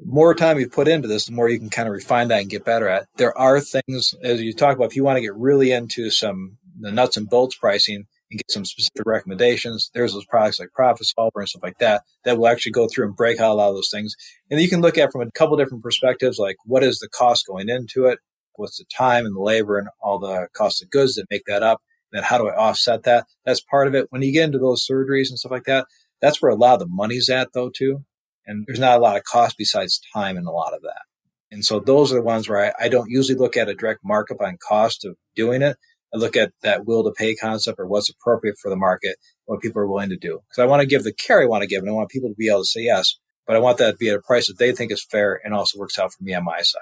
more 0.04 0.34
time 0.34 0.58
you 0.58 0.68
put 0.68 0.88
into 0.88 1.08
this, 1.08 1.26
the 1.26 1.32
more 1.32 1.48
you 1.48 1.58
can 1.58 1.70
kind 1.70 1.88
of 1.88 1.94
refine 1.94 2.28
that 2.28 2.40
and 2.40 2.50
get 2.50 2.64
better 2.64 2.88
at. 2.88 3.06
There 3.16 3.36
are 3.36 3.60
things, 3.60 4.14
as 4.22 4.42
you 4.42 4.52
talk 4.52 4.76
about, 4.76 4.90
if 4.90 4.96
you 4.96 5.04
want 5.04 5.16
to 5.16 5.22
get 5.22 5.34
really 5.36 5.72
into 5.72 6.10
some 6.10 6.58
the 6.80 6.90
nuts 6.90 7.16
and 7.16 7.28
bolts 7.28 7.56
pricing 7.56 8.06
and 8.32 8.38
get 8.38 8.50
some 8.50 8.64
specific 8.64 9.06
recommendations, 9.06 9.90
there's 9.94 10.12
those 10.12 10.26
products 10.26 10.58
like 10.58 10.72
Profit 10.72 11.06
Solver 11.06 11.40
and 11.40 11.48
stuff 11.48 11.62
like 11.62 11.78
that 11.78 12.02
that 12.24 12.38
will 12.38 12.48
actually 12.48 12.72
go 12.72 12.88
through 12.88 13.06
and 13.06 13.16
break 13.16 13.38
out 13.38 13.52
a 13.52 13.54
lot 13.54 13.68
of 13.68 13.74
those 13.74 13.90
things. 13.92 14.14
And 14.50 14.60
you 14.60 14.68
can 14.68 14.80
look 14.80 14.98
at 14.98 15.12
from 15.12 15.20
a 15.22 15.30
couple 15.30 15.56
different 15.56 15.84
perspectives, 15.84 16.38
like 16.38 16.56
what 16.64 16.82
is 16.82 16.98
the 16.98 17.08
cost 17.08 17.46
going 17.46 17.68
into 17.68 18.06
it, 18.06 18.18
what's 18.56 18.78
the 18.78 18.84
time 18.96 19.26
and 19.26 19.36
the 19.36 19.40
labor 19.40 19.78
and 19.78 19.88
all 20.00 20.18
the 20.18 20.48
cost 20.54 20.82
of 20.82 20.90
goods 20.90 21.14
that 21.14 21.26
make 21.30 21.44
that 21.46 21.62
up, 21.62 21.80
and 22.10 22.18
then 22.18 22.24
how 22.24 22.38
do 22.38 22.48
I 22.48 22.56
offset 22.56 23.04
that? 23.04 23.26
That's 23.44 23.60
part 23.60 23.86
of 23.86 23.94
it. 23.94 24.06
When 24.10 24.22
you 24.22 24.32
get 24.32 24.44
into 24.44 24.58
those 24.58 24.86
surgeries 24.86 25.28
and 25.28 25.38
stuff 25.38 25.52
like 25.52 25.64
that, 25.64 25.86
that's 26.20 26.40
where 26.40 26.50
a 26.50 26.56
lot 26.56 26.74
of 26.74 26.80
the 26.80 26.86
money's 26.88 27.28
at, 27.28 27.48
though, 27.52 27.70
too. 27.70 28.04
And 28.46 28.64
there's 28.66 28.78
not 28.78 28.98
a 28.98 29.00
lot 29.00 29.16
of 29.16 29.24
cost 29.24 29.56
besides 29.56 30.00
time 30.14 30.36
and 30.36 30.46
a 30.46 30.50
lot 30.50 30.74
of 30.74 30.82
that. 30.82 31.02
And 31.50 31.64
so 31.64 31.80
those 31.80 32.12
are 32.12 32.16
the 32.16 32.22
ones 32.22 32.48
where 32.48 32.66
I, 32.66 32.86
I 32.86 32.88
don't 32.88 33.10
usually 33.10 33.38
look 33.38 33.56
at 33.56 33.68
a 33.68 33.74
direct 33.74 34.00
markup 34.02 34.40
on 34.40 34.56
cost 34.66 35.04
of 35.04 35.16
doing 35.36 35.62
it. 35.62 35.76
I 36.14 36.18
look 36.18 36.36
at 36.36 36.52
that 36.62 36.86
will 36.86 37.04
to 37.04 37.12
pay 37.12 37.34
concept 37.34 37.78
or 37.78 37.86
what's 37.86 38.10
appropriate 38.10 38.56
for 38.60 38.68
the 38.68 38.76
market, 38.76 39.16
what 39.46 39.60
people 39.60 39.80
are 39.80 39.86
willing 39.86 40.10
to 40.10 40.16
do. 40.16 40.40
Because 40.48 40.62
I 40.62 40.66
want 40.66 40.80
to 40.80 40.86
give 40.86 41.04
the 41.04 41.12
care 41.12 41.42
I 41.42 41.46
want 41.46 41.62
to 41.62 41.68
give 41.68 41.82
and 41.82 41.90
I 41.90 41.94
want 41.94 42.10
people 42.10 42.28
to 42.28 42.34
be 42.34 42.48
able 42.48 42.60
to 42.60 42.66
say 42.66 42.82
yes, 42.82 43.18
but 43.46 43.56
I 43.56 43.58
want 43.58 43.78
that 43.78 43.92
to 43.92 43.96
be 43.96 44.10
at 44.10 44.16
a 44.16 44.20
price 44.20 44.48
that 44.48 44.58
they 44.58 44.72
think 44.72 44.92
is 44.92 45.04
fair 45.04 45.40
and 45.42 45.54
also 45.54 45.78
works 45.78 45.98
out 45.98 46.12
for 46.12 46.22
me 46.22 46.34
on 46.34 46.44
my 46.44 46.60
side. 46.60 46.80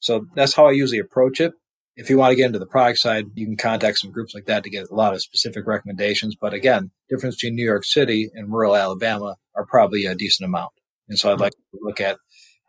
So 0.00 0.26
that's 0.34 0.54
how 0.54 0.66
I 0.66 0.72
usually 0.72 0.98
approach 0.98 1.40
it. 1.40 1.52
If 1.96 2.10
you 2.10 2.18
want 2.18 2.32
to 2.32 2.36
get 2.36 2.46
into 2.46 2.58
the 2.58 2.66
product 2.66 2.98
side, 2.98 3.26
you 3.34 3.46
can 3.46 3.56
contact 3.56 3.98
some 3.98 4.10
groups 4.10 4.34
like 4.34 4.44
that 4.44 4.62
to 4.64 4.70
get 4.70 4.90
a 4.90 4.94
lot 4.94 5.14
of 5.14 5.22
specific 5.22 5.66
recommendations. 5.66 6.36
But 6.38 6.52
again, 6.52 6.90
difference 7.08 7.36
between 7.36 7.54
New 7.54 7.64
York 7.64 7.86
City 7.86 8.30
and 8.34 8.52
rural 8.52 8.76
Alabama 8.76 9.36
are 9.54 9.64
probably 9.64 10.04
a 10.04 10.14
decent 10.14 10.46
amount. 10.46 10.72
And 11.08 11.18
so 11.18 11.32
I'd 11.32 11.40
like 11.40 11.52
to 11.52 11.78
look 11.80 12.00
at, 12.00 12.18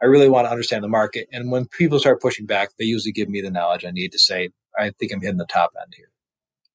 I 0.02 0.06
really 0.06 0.30
want 0.30 0.46
to 0.46 0.52
understand 0.52 0.84
the 0.84 0.88
market. 0.88 1.28
And 1.34 1.52
when 1.52 1.68
people 1.68 2.00
start 2.00 2.22
pushing 2.22 2.46
back, 2.46 2.70
they 2.80 2.86
usually 2.86 3.12
give 3.12 3.28
me 3.28 3.42
the 3.42 3.52
knowledge 3.52 3.84
I 3.84 3.92
need 3.92 4.14
to 4.14 4.20
say, 4.20 4.52
I 4.78 4.92
think 4.92 5.12
I'm 5.14 5.22
hitting 5.22 5.38
the 5.38 5.46
top 5.46 5.72
end 5.82 5.94
here. 5.96 6.12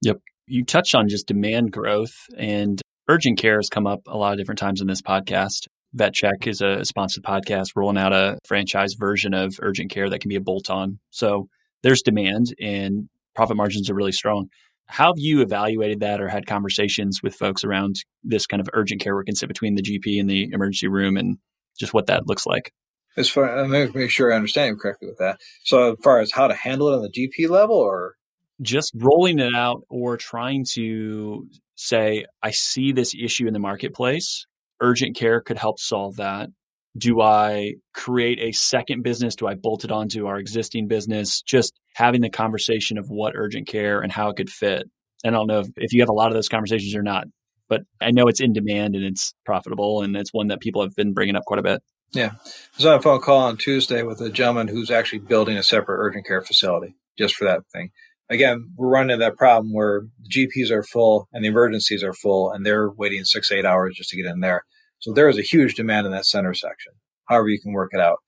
Yep. 0.03 0.19
You 0.47 0.65
touched 0.65 0.95
on 0.95 1.09
just 1.09 1.27
demand 1.27 1.73
growth 1.73 2.15
and 2.37 2.81
urgent 3.09 3.39
care 3.39 3.57
has 3.57 3.69
come 3.69 3.87
up 3.87 4.01
a 4.07 4.17
lot 4.17 4.33
of 4.33 4.39
different 4.39 4.59
times 4.59 4.81
in 4.81 4.87
this 4.87 5.03
podcast. 5.03 5.67
Vet 5.95 6.15
Check 6.15 6.47
is 6.47 6.61
a 6.61 6.85
sponsored 6.85 7.23
podcast 7.23 7.73
rolling 7.77 7.99
out 7.99 8.13
a 8.13 8.39
franchise 8.47 8.95
version 8.95 9.35
of 9.35 9.55
urgent 9.61 9.91
care 9.91 10.09
that 10.09 10.21
can 10.21 10.29
be 10.29 10.37
a 10.37 10.41
bolt 10.41 10.71
on. 10.71 10.99
So 11.11 11.49
there's 11.83 12.03
demand 12.03 12.55
and 12.61 13.09
profit 13.35 13.57
margins 13.57 13.91
are 13.91 13.95
really 13.95 14.13
strong. 14.13 14.49
How 14.87 15.07
have 15.07 15.19
you 15.19 15.41
evaluated 15.41 16.01
that 16.01 16.21
or 16.21 16.29
had 16.29 16.47
conversations 16.47 17.23
with 17.23 17.35
folks 17.35 17.65
around 17.65 17.97
this 18.23 18.47
kind 18.47 18.61
of 18.61 18.69
urgent 18.73 19.01
care 19.01 19.19
it 19.21 19.25
can 19.25 19.35
sit 19.35 19.49
between 19.49 19.75
the 19.75 19.83
GP 19.83 20.19
and 20.19 20.29
the 20.29 20.51
emergency 20.53 20.89
room 20.89 21.17
and 21.17 21.39
just 21.79 21.95
what 21.95 22.07
that 22.07 22.27
looks 22.27 22.47
like. 22.47 22.73
As 23.17 23.29
far, 23.29 23.67
me 23.67 23.89
make 23.95 24.11
sure 24.11 24.33
I 24.33 24.37
understand 24.37 24.69
you 24.69 24.77
correctly 24.77 25.09
with 25.09 25.19
that. 25.19 25.41
So, 25.65 25.93
as 25.93 25.99
far 26.03 26.21
as 26.21 26.33
how 26.33 26.49
to 26.49 26.55
handle 26.55 26.89
it 26.89 26.97
on 26.97 27.03
the 27.03 27.11
GP 27.11 27.51
level, 27.51 27.77
or 27.77 28.17
just 28.61 28.93
rolling 28.97 29.39
it 29.39 29.55
out, 29.55 29.83
or 29.89 30.17
trying 30.17 30.65
to 30.75 31.47
say, 31.75 32.25
I 32.43 32.51
see 32.51 32.93
this 32.93 33.15
issue 33.15 33.47
in 33.47 33.53
the 33.53 33.59
marketplace. 33.59 34.47
Urgent 34.81 35.17
care 35.17 35.41
could 35.41 35.59
help 35.59 35.79
solve 35.79 36.17
that. 36.17 36.51
Do 36.97 37.21
I 37.21 37.75
create 37.95 38.39
a 38.41 38.53
second 38.53 39.03
business? 39.03 39.35
Do 39.35 39.47
I 39.47 39.55
bolt 39.55 39.85
it 39.85 39.93
onto 39.93 40.27
our 40.27 40.39
existing 40.39 40.89
business? 40.89 41.43
Just 41.43 41.79
having 41.95 42.21
the 42.21 42.31
conversation 42.31 42.99
of 42.99 43.09
what 43.09 43.35
urgent 43.35 43.67
care 43.67 44.01
and 44.01 44.13
how 44.13 44.29
it 44.29 44.37
could 44.37 44.51
fit. 44.51 44.85
And 45.25 45.35
I 45.35 45.39
don't 45.39 45.47
know 45.47 45.61
if, 45.61 45.69
if 45.77 45.93
you 45.93 46.03
have 46.03 46.09
a 46.09 46.15
lot 46.15 46.29
of 46.29 46.35
those 46.35 46.49
conversations 46.49 46.95
or 46.95 47.03
not, 47.03 47.25
but 47.69 47.83
I 48.01 48.11
know 48.11 48.27
it's 48.27 48.41
in 48.41 48.53
demand 48.53 48.95
and 48.95 49.05
it's 49.05 49.35
profitable 49.47 50.03
and 50.03 50.17
it's 50.17 50.33
one 50.33 50.49
that 50.49 50.61
people 50.61 50.83
have 50.83 50.95
been 50.95 51.15
bringing 51.15 51.37
up 51.37 51.45
quite 51.45 51.61
a 51.61 51.63
bit. 51.63 51.83
Yeah. 52.15 52.33
I 52.35 52.77
was 52.77 52.87
on 52.87 52.99
a 52.99 53.03
phone 53.03 53.21
call 53.21 53.41
on 53.41 53.57
Tuesday 53.57 54.03
with 54.03 54.21
a 54.21 54.31
gentleman 54.31 54.69
who's 54.69 54.91
actually 54.91 55.21
building 55.21 55.57
a 55.57 55.63
separate 55.63 55.99
urgent 55.99 56.27
care 56.27 56.43
facility 56.43 56.95
just 57.19 57.35
for 57.35 57.45
that 57.45 57.67
thing. 57.73 57.91
again, 58.29 58.71
we're 58.77 58.89
running 58.89 59.13
into 59.13 59.25
that 59.25 59.37
problem 59.37 59.73
where 59.73 60.03
the 60.23 60.29
GPs 60.29 60.71
are 60.71 60.83
full 60.83 61.29
and 61.33 61.45
the 61.45 61.49
emergencies 61.49 62.03
are 62.03 62.15
full 62.15 62.51
and 62.51 62.65
they're 62.65 62.91
waiting 62.91 63.25
six, 63.25 63.51
eight 63.53 63.65
hours 63.65 63.97
just 63.97 64.11
to 64.11 64.17
get 64.17 64.27
in 64.27 64.41
there. 64.41 64.65
So 64.99 65.13
there 65.13 65.29
is 65.29 65.39
a 65.39 65.43
huge 65.43 65.75
demand 65.75 66.07
in 66.07 66.13
that 66.13 66.27
center 66.27 66.55
section, 66.55 66.93
however 67.27 67.49
you 67.49 67.61
can 67.61 67.73
work 67.73 67.91
it 67.93 68.01
out. 68.01 68.19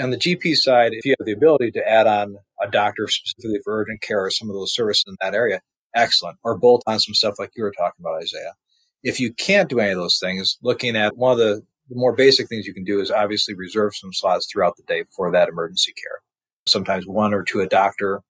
On 0.00 0.10
the 0.10 0.16
GP 0.16 0.54
side, 0.54 0.92
if 0.92 1.04
you 1.04 1.14
have 1.18 1.26
the 1.26 1.32
ability 1.32 1.72
to 1.72 1.88
add 1.88 2.06
on 2.06 2.36
a 2.62 2.70
doctor 2.70 3.08
specifically 3.08 3.58
for 3.64 3.80
urgent 3.80 4.00
care 4.00 4.24
or 4.24 4.30
some 4.30 4.48
of 4.48 4.54
those 4.54 4.72
services 4.72 5.04
in 5.08 5.16
that 5.20 5.34
area, 5.34 5.60
excellent. 5.94 6.38
Or 6.44 6.56
bolt 6.56 6.82
on 6.86 7.00
some 7.00 7.14
stuff 7.14 7.34
like 7.38 7.50
you 7.56 7.64
were 7.64 7.72
talking 7.76 8.00
about, 8.04 8.22
Isaiah. 8.22 8.54
If 9.02 9.18
you 9.18 9.32
can't 9.32 9.68
do 9.68 9.80
any 9.80 9.90
of 9.90 9.98
those 9.98 10.18
things, 10.18 10.58
looking 10.62 10.94
at 10.94 11.16
one 11.16 11.32
of 11.32 11.38
the, 11.38 11.62
the 11.90 11.96
more 11.96 12.14
basic 12.14 12.48
things 12.48 12.66
you 12.66 12.72
can 12.72 12.84
do 12.84 13.00
is 13.00 13.10
obviously 13.10 13.52
reserve 13.52 13.96
some 13.96 14.12
slots 14.12 14.46
throughout 14.50 14.76
the 14.76 14.84
day 14.84 15.04
for 15.14 15.30
that 15.32 15.48
emergency 15.48 15.92
care. 15.92 16.20
Sometimes 16.66 17.04
one 17.04 17.34
or 17.34 17.42
two 17.42 17.60
a 17.60 17.66
doctor 17.66 18.22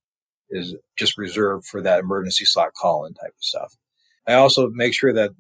is 0.49 0.75
just 0.99 1.19
reserved 1.19 1.67
for 1.67 1.83
that 1.83 2.01
emergency 2.01 2.47
slot 2.47 2.73
call 2.75 3.05
in 3.05 3.13
type 3.13 3.29
of 3.29 3.45
stuff. 3.45 3.75
I 4.27 4.35
also 4.35 4.71
make 4.71 4.95
sure 4.95 5.13
that 5.13 5.31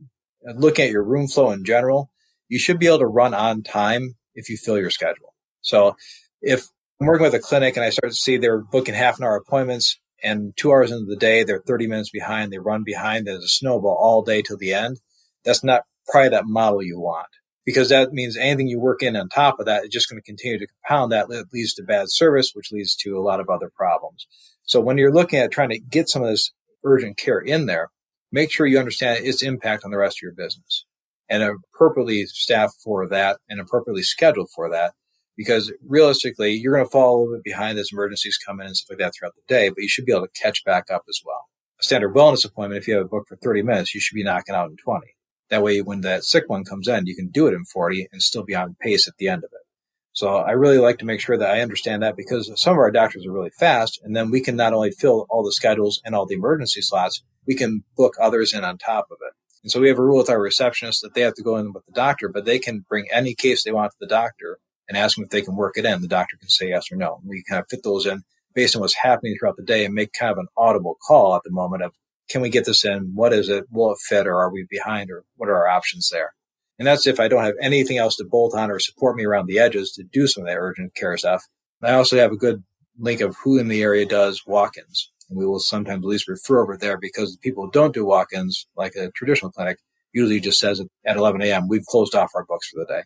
uh, 0.46 0.52
looking 0.52 0.84
at 0.84 0.90
your 0.90 1.02
room 1.02 1.28
flow 1.28 1.50
in 1.50 1.64
general, 1.64 2.10
you 2.48 2.58
should 2.58 2.78
be 2.78 2.86
able 2.86 2.98
to 2.98 3.06
run 3.06 3.32
on 3.32 3.62
time 3.62 4.16
if 4.34 4.50
you 4.50 4.58
fill 4.58 4.78
your 4.78 4.90
schedule. 4.90 5.34
So 5.62 5.96
if 6.42 6.66
I'm 7.00 7.06
working 7.06 7.24
with 7.24 7.34
a 7.34 7.40
clinic 7.40 7.76
and 7.76 7.84
I 7.84 7.90
start 7.90 8.12
to 8.12 8.16
see 8.16 8.36
they're 8.36 8.60
booking 8.60 8.94
half 8.94 9.18
an 9.18 9.24
hour 9.24 9.36
appointments 9.36 9.98
and 10.22 10.52
two 10.56 10.70
hours 10.70 10.90
into 10.90 11.06
the 11.06 11.16
day, 11.16 11.42
they're 11.42 11.62
30 11.66 11.86
minutes 11.86 12.10
behind, 12.10 12.52
they 12.52 12.58
run 12.58 12.84
behind, 12.84 13.26
there's 13.26 13.44
a 13.44 13.48
snowball 13.48 13.96
all 13.98 14.22
day 14.22 14.42
till 14.42 14.58
the 14.58 14.74
end. 14.74 14.98
That's 15.44 15.64
not 15.64 15.84
probably 16.06 16.30
that 16.30 16.44
model 16.44 16.82
you 16.82 17.00
want 17.00 17.28
because 17.64 17.88
that 17.90 18.12
means 18.12 18.36
anything 18.36 18.68
you 18.68 18.80
work 18.80 19.02
in 19.02 19.16
on 19.16 19.28
top 19.28 19.60
of 19.60 19.66
that 19.66 19.84
is 19.84 19.90
just 19.90 20.08
going 20.08 20.20
to 20.20 20.26
continue 20.26 20.58
to 20.58 20.66
compound 20.86 21.12
that 21.12 21.28
leads 21.52 21.74
to 21.74 21.82
bad 21.82 22.06
service, 22.08 22.52
which 22.54 22.72
leads 22.72 22.96
to 22.96 23.18
a 23.18 23.22
lot 23.22 23.40
of 23.40 23.48
other 23.48 23.70
problems. 23.74 24.26
So 24.62 24.80
when 24.80 24.98
you're 24.98 25.12
looking 25.12 25.38
at 25.38 25.50
trying 25.50 25.70
to 25.70 25.78
get 25.78 26.08
some 26.08 26.22
of 26.22 26.28
this 26.28 26.52
urgent 26.84 27.18
care 27.18 27.38
in 27.38 27.66
there, 27.66 27.90
make 28.32 28.50
sure 28.50 28.66
you 28.66 28.78
understand 28.78 29.24
its 29.24 29.42
impact 29.42 29.84
on 29.84 29.90
the 29.90 29.98
rest 29.98 30.18
of 30.18 30.22
your 30.22 30.32
business 30.32 30.84
and 31.28 31.42
appropriately 31.42 32.24
staffed 32.26 32.76
for 32.82 33.06
that 33.08 33.38
and 33.48 33.60
appropriately 33.60 34.02
scheduled 34.02 34.50
for 34.54 34.70
that. 34.70 34.94
Because 35.36 35.72
realistically, 35.86 36.52
you're 36.52 36.74
going 36.74 36.84
to 36.84 36.90
fall 36.90 37.16
a 37.16 37.18
little 37.20 37.36
bit 37.36 37.44
behind 37.44 37.78
as 37.78 37.90
emergencies 37.92 38.36
come 38.36 38.60
in 38.60 38.66
and 38.66 38.76
stuff 38.76 38.90
like 38.90 38.98
that 38.98 39.12
throughout 39.14 39.34
the 39.36 39.54
day, 39.54 39.70
but 39.70 39.78
you 39.78 39.88
should 39.88 40.04
be 40.04 40.12
able 40.12 40.26
to 40.26 40.40
catch 40.42 40.64
back 40.64 40.90
up 40.90 41.04
as 41.08 41.20
well. 41.24 41.46
A 41.80 41.84
standard 41.84 42.14
wellness 42.14 42.44
appointment, 42.44 42.82
if 42.82 42.88
you 42.88 42.94
have 42.94 43.06
a 43.06 43.08
book 43.08 43.26
for 43.26 43.36
30 43.36 43.62
minutes, 43.62 43.94
you 43.94 44.00
should 44.00 44.16
be 44.16 44.24
knocking 44.24 44.54
out 44.54 44.68
in 44.68 44.76
20. 44.76 45.06
That 45.50 45.62
way, 45.62 45.80
when 45.82 46.00
that 46.02 46.24
sick 46.24 46.44
one 46.48 46.64
comes 46.64 46.88
in, 46.88 47.06
you 47.06 47.16
can 47.16 47.28
do 47.28 47.46
it 47.46 47.54
in 47.54 47.64
40 47.64 48.08
and 48.12 48.22
still 48.22 48.44
be 48.44 48.54
on 48.54 48.76
pace 48.80 49.08
at 49.08 49.16
the 49.18 49.28
end 49.28 49.44
of 49.44 49.50
it. 49.52 49.66
So 50.12 50.36
I 50.36 50.52
really 50.52 50.78
like 50.78 50.98
to 50.98 51.04
make 51.04 51.20
sure 51.20 51.36
that 51.36 51.50
I 51.50 51.60
understand 51.60 52.02
that 52.02 52.16
because 52.16 52.50
some 52.60 52.72
of 52.72 52.78
our 52.78 52.90
doctors 52.90 53.26
are 53.26 53.32
really 53.32 53.50
fast, 53.50 54.00
and 54.02 54.14
then 54.14 54.30
we 54.30 54.40
can 54.40 54.56
not 54.56 54.72
only 54.72 54.90
fill 54.90 55.26
all 55.30 55.44
the 55.44 55.52
schedules 55.52 56.00
and 56.04 56.14
all 56.14 56.26
the 56.26 56.34
emergency 56.34 56.82
slots, 56.82 57.22
we 57.46 57.54
can 57.54 57.84
book 57.96 58.14
others 58.20 58.52
in 58.52 58.64
on 58.64 58.78
top 58.78 59.06
of 59.10 59.18
it. 59.26 59.32
And 59.62 59.70
so 59.70 59.80
we 59.80 59.88
have 59.88 59.98
a 59.98 60.02
rule 60.02 60.18
with 60.18 60.30
our 60.30 60.38
receptionists 60.38 61.00
that 61.02 61.14
they 61.14 61.20
have 61.20 61.34
to 61.34 61.42
go 61.42 61.56
in 61.56 61.72
with 61.72 61.84
the 61.86 61.92
doctor, 61.92 62.28
but 62.28 62.44
they 62.44 62.58
can 62.58 62.84
bring 62.88 63.06
any 63.12 63.34
case 63.34 63.62
they 63.62 63.72
want 63.72 63.92
to 63.92 63.96
the 64.00 64.06
doctor 64.06 64.58
and 64.88 64.96
ask 64.96 65.16
them 65.16 65.24
if 65.24 65.30
they 65.30 65.42
can 65.42 65.56
work 65.56 65.76
it 65.76 65.84
in. 65.84 66.00
The 66.00 66.08
doctor 66.08 66.36
can 66.36 66.48
say 66.48 66.70
yes 66.70 66.90
or 66.90 66.96
no. 66.96 67.20
We 67.24 67.44
kind 67.48 67.60
of 67.60 67.66
fit 67.68 67.82
those 67.82 68.06
in 68.06 68.22
based 68.54 68.74
on 68.74 68.80
what's 68.80 68.94
happening 68.94 69.36
throughout 69.38 69.56
the 69.56 69.62
day 69.62 69.84
and 69.84 69.94
make 69.94 70.12
kind 70.12 70.32
of 70.32 70.38
an 70.38 70.48
audible 70.56 70.96
call 71.06 71.36
at 71.36 71.42
the 71.44 71.50
moment 71.50 71.82
of 71.82 71.92
can 72.30 72.40
we 72.40 72.48
get 72.48 72.64
this 72.64 72.84
in? 72.84 73.10
What 73.14 73.32
is 73.32 73.48
it? 73.48 73.66
Will 73.70 73.92
it 73.92 73.98
fit 74.08 74.26
or 74.26 74.36
are 74.36 74.50
we 74.50 74.66
behind 74.70 75.10
or 75.10 75.24
what 75.36 75.48
are 75.48 75.56
our 75.56 75.68
options 75.68 76.08
there? 76.10 76.32
And 76.78 76.86
that's 76.86 77.06
if 77.06 77.20
I 77.20 77.28
don't 77.28 77.44
have 77.44 77.56
anything 77.60 77.98
else 77.98 78.16
to 78.16 78.24
bolt 78.24 78.54
on 78.54 78.70
or 78.70 78.78
support 78.78 79.16
me 79.16 79.24
around 79.24 79.46
the 79.46 79.58
edges 79.58 79.92
to 79.92 80.04
do 80.04 80.26
some 80.26 80.44
of 80.44 80.48
that 80.48 80.56
urgent 80.56 80.94
care 80.94 81.16
stuff. 81.18 81.44
I 81.82 81.92
also 81.92 82.16
have 82.16 82.32
a 82.32 82.36
good 82.36 82.62
link 82.98 83.20
of 83.20 83.36
who 83.42 83.58
in 83.58 83.68
the 83.68 83.82
area 83.82 84.06
does 84.06 84.46
walk-ins. 84.46 85.10
And 85.28 85.38
we 85.38 85.46
will 85.46 85.60
sometimes 85.60 86.04
at 86.04 86.08
least 86.08 86.28
refer 86.28 86.62
over 86.62 86.76
there 86.76 86.98
because 86.98 87.32
the 87.32 87.40
people 87.40 87.66
who 87.66 87.70
don't 87.70 87.94
do 87.94 88.06
walk-ins, 88.06 88.66
like 88.76 88.94
a 88.94 89.10
traditional 89.10 89.50
clinic, 89.50 89.78
usually 90.12 90.40
just 90.40 90.58
says 90.58 90.82
at 91.04 91.16
11 91.16 91.42
a.m., 91.42 91.68
we've 91.68 91.84
closed 91.84 92.14
off 92.14 92.30
our 92.34 92.44
books 92.44 92.68
for 92.68 92.80
the 92.80 92.86
day. 92.86 93.02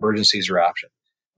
Emergencies 0.00 0.48
are 0.50 0.60
option. 0.60 0.88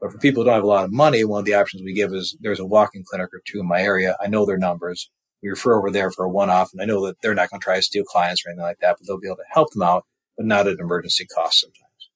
But 0.00 0.12
for 0.12 0.18
people 0.18 0.42
who 0.42 0.46
don't 0.46 0.54
have 0.54 0.64
a 0.64 0.68
lot 0.68 0.84
of 0.84 0.92
money, 0.92 1.24
one 1.24 1.40
of 1.40 1.44
the 1.44 1.54
options 1.54 1.82
we 1.82 1.92
give 1.92 2.12
is 2.12 2.36
there's 2.40 2.60
a 2.60 2.66
walk-in 2.66 3.04
clinic 3.04 3.28
or 3.32 3.42
two 3.46 3.60
in 3.60 3.68
my 3.68 3.82
area. 3.82 4.16
I 4.20 4.28
know 4.28 4.46
their 4.46 4.58
numbers 4.58 5.10
we 5.42 5.48
refer 5.48 5.78
over 5.78 5.90
there 5.90 6.10
for 6.10 6.24
a 6.24 6.30
one-off, 6.30 6.70
and 6.72 6.82
I 6.82 6.84
know 6.84 7.06
that 7.06 7.16
they're 7.22 7.34
not 7.34 7.50
going 7.50 7.60
to 7.60 7.64
try 7.64 7.76
to 7.76 7.82
steal 7.82 8.04
clients 8.04 8.44
or 8.44 8.50
anything 8.50 8.64
like 8.64 8.80
that, 8.80 8.96
but 8.98 9.06
they'll 9.06 9.18
be 9.18 9.28
able 9.28 9.36
to 9.36 9.44
help 9.50 9.72
them 9.72 9.82
out, 9.82 10.04
but 10.36 10.46
not 10.46 10.66
at 10.66 10.78
emergency 10.78 11.26
cost 11.26 11.60
sometimes 11.60 12.10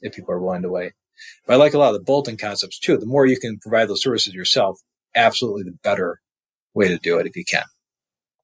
if 0.00 0.14
people 0.14 0.32
are 0.32 0.40
willing 0.40 0.62
to 0.62 0.70
wait. 0.70 0.92
But 1.46 1.54
I 1.54 1.56
like 1.56 1.74
a 1.74 1.78
lot 1.78 1.94
of 1.94 2.00
the 2.00 2.04
bolting 2.04 2.36
concepts 2.36 2.78
too. 2.78 2.96
The 2.96 3.06
more 3.06 3.26
you 3.26 3.38
can 3.38 3.58
provide 3.58 3.88
those 3.88 4.02
services 4.02 4.32
yourself, 4.32 4.78
absolutely 5.14 5.64
the 5.64 5.76
better 5.82 6.20
way 6.74 6.88
to 6.88 6.98
do 6.98 7.18
it 7.18 7.26
if 7.26 7.36
you 7.36 7.44
can. 7.44 7.64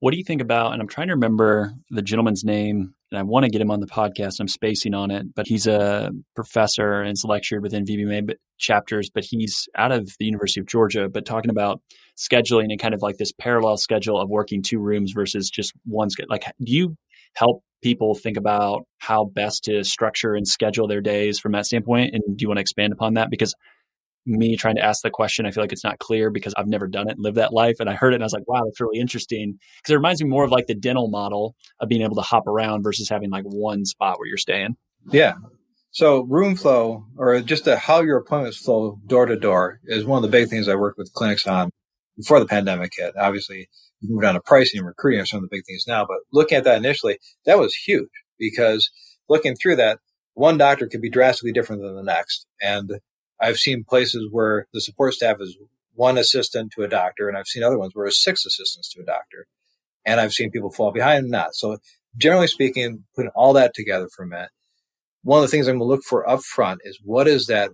What 0.00 0.10
do 0.10 0.18
you 0.18 0.24
think 0.24 0.42
about? 0.42 0.72
And 0.72 0.82
I'm 0.82 0.88
trying 0.88 1.06
to 1.06 1.14
remember 1.14 1.72
the 1.88 2.02
gentleman's 2.02 2.44
name, 2.44 2.94
and 3.10 3.18
I 3.18 3.22
want 3.22 3.44
to 3.44 3.50
get 3.50 3.60
him 3.60 3.70
on 3.70 3.80
the 3.80 3.86
podcast. 3.86 4.40
I'm 4.40 4.48
spacing 4.48 4.94
on 4.94 5.10
it, 5.10 5.34
but 5.34 5.46
he's 5.46 5.66
a 5.66 6.10
professor 6.34 6.94
and 6.94 7.08
has 7.08 7.24
lectured 7.24 7.62
within 7.62 7.84
VBMA 7.84 8.34
chapters. 8.58 9.10
But 9.12 9.24
he's 9.24 9.68
out 9.76 9.92
of 9.92 10.10
the 10.18 10.24
University 10.24 10.60
of 10.60 10.66
Georgia, 10.66 11.08
but 11.08 11.24
talking 11.24 11.50
about 11.50 11.80
scheduling 12.16 12.66
and 12.70 12.80
kind 12.80 12.94
of 12.94 13.02
like 13.02 13.16
this 13.18 13.32
parallel 13.32 13.76
schedule 13.76 14.20
of 14.20 14.28
working 14.28 14.62
two 14.62 14.78
rooms 14.78 15.12
versus 15.12 15.50
just 15.50 15.72
one 15.84 16.10
schedule. 16.10 16.30
Like, 16.30 16.44
do 16.62 16.72
you 16.72 16.96
help 17.34 17.62
people 17.82 18.14
think 18.14 18.36
about 18.36 18.86
how 18.98 19.24
best 19.24 19.64
to 19.64 19.84
structure 19.84 20.34
and 20.34 20.48
schedule 20.48 20.88
their 20.88 21.00
days 21.00 21.38
from 21.38 21.52
that 21.52 21.66
standpoint? 21.66 22.14
And 22.14 22.36
do 22.36 22.42
you 22.42 22.48
want 22.48 22.58
to 22.58 22.62
expand 22.62 22.92
upon 22.92 23.14
that? 23.14 23.30
Because 23.30 23.54
me 24.26 24.56
trying 24.56 24.76
to 24.76 24.84
ask 24.84 25.02
the 25.02 25.10
question, 25.10 25.46
I 25.46 25.50
feel 25.50 25.62
like 25.62 25.72
it's 25.72 25.84
not 25.84 25.98
clear 25.98 26.30
because 26.30 26.52
I've 26.56 26.66
never 26.66 26.86
done 26.86 27.08
it 27.08 27.12
and 27.12 27.22
lived 27.22 27.36
that 27.36 27.52
life. 27.52 27.76
And 27.78 27.88
I 27.88 27.94
heard 27.94 28.12
it 28.12 28.16
and 28.16 28.24
I 28.24 28.26
was 28.26 28.32
like, 28.32 28.48
wow, 28.48 28.62
that's 28.64 28.80
really 28.80 28.98
interesting. 28.98 29.58
Because 29.78 29.92
it 29.92 29.96
reminds 29.96 30.22
me 30.22 30.28
more 30.28 30.44
of 30.44 30.50
like 30.50 30.66
the 30.66 30.74
dental 30.74 31.08
model 31.08 31.54
of 31.80 31.88
being 31.88 32.02
able 32.02 32.16
to 32.16 32.22
hop 32.22 32.46
around 32.46 32.82
versus 32.82 33.08
having 33.08 33.30
like 33.30 33.44
one 33.44 33.84
spot 33.84 34.18
where 34.18 34.28
you're 34.28 34.36
staying. 34.36 34.76
Yeah. 35.10 35.34
So 35.92 36.24
room 36.24 36.56
flow 36.56 37.06
or 37.16 37.40
just 37.40 37.66
how 37.66 38.02
your 38.02 38.18
appointments 38.18 38.58
flow 38.58 38.98
door 39.06 39.26
to 39.26 39.36
door 39.36 39.80
is 39.84 40.04
one 40.04 40.18
of 40.18 40.22
the 40.22 40.36
big 40.36 40.48
things 40.48 40.68
I 40.68 40.74
worked 40.74 40.98
with 40.98 41.12
clinics 41.14 41.46
on 41.46 41.70
before 42.16 42.40
the 42.40 42.46
pandemic 42.46 42.92
hit. 42.96 43.14
Obviously, 43.16 43.68
we 44.02 44.08
moved 44.10 44.26
on 44.26 44.34
to 44.34 44.40
pricing 44.40 44.78
and 44.78 44.86
recruiting 44.86 45.20
are 45.20 45.26
some 45.26 45.38
of 45.38 45.42
the 45.42 45.56
big 45.56 45.64
things 45.64 45.84
now, 45.86 46.04
but 46.04 46.18
looking 46.32 46.58
at 46.58 46.64
that 46.64 46.76
initially, 46.76 47.18
that 47.46 47.58
was 47.58 47.74
huge 47.74 48.10
because 48.38 48.90
looking 49.28 49.54
through 49.54 49.76
that, 49.76 50.00
one 50.34 50.58
doctor 50.58 50.86
could 50.86 51.00
be 51.00 51.08
drastically 51.08 51.52
different 51.52 51.80
than 51.80 51.96
the 51.96 52.02
next. 52.02 52.46
And 52.60 52.90
I've 53.40 53.56
seen 53.56 53.84
places 53.84 54.28
where 54.30 54.66
the 54.72 54.80
support 54.80 55.14
staff 55.14 55.36
is 55.40 55.56
one 55.94 56.18
assistant 56.18 56.72
to 56.72 56.82
a 56.82 56.88
doctor, 56.88 57.28
and 57.28 57.36
I've 57.36 57.46
seen 57.46 57.62
other 57.62 57.78
ones 57.78 57.92
where 57.94 58.06
it's 58.06 58.22
six 58.22 58.44
assistants 58.46 58.92
to 58.92 59.02
a 59.02 59.04
doctor. 59.04 59.46
And 60.04 60.20
I've 60.20 60.32
seen 60.32 60.50
people 60.50 60.70
fall 60.70 60.92
behind 60.92 61.24
and 61.24 61.30
not. 61.30 61.54
So 61.54 61.78
generally 62.16 62.46
speaking, 62.46 63.04
putting 63.14 63.32
all 63.34 63.52
that 63.54 63.74
together 63.74 64.08
for 64.14 64.24
a 64.24 64.28
minute, 64.28 64.50
one 65.22 65.38
of 65.38 65.42
the 65.42 65.48
things 65.48 65.66
I'm 65.66 65.78
going 65.78 65.88
to 65.88 65.92
look 65.94 66.04
for 66.04 66.28
up 66.28 66.42
front 66.42 66.80
is 66.84 67.00
what 67.02 67.26
is 67.26 67.46
that 67.46 67.70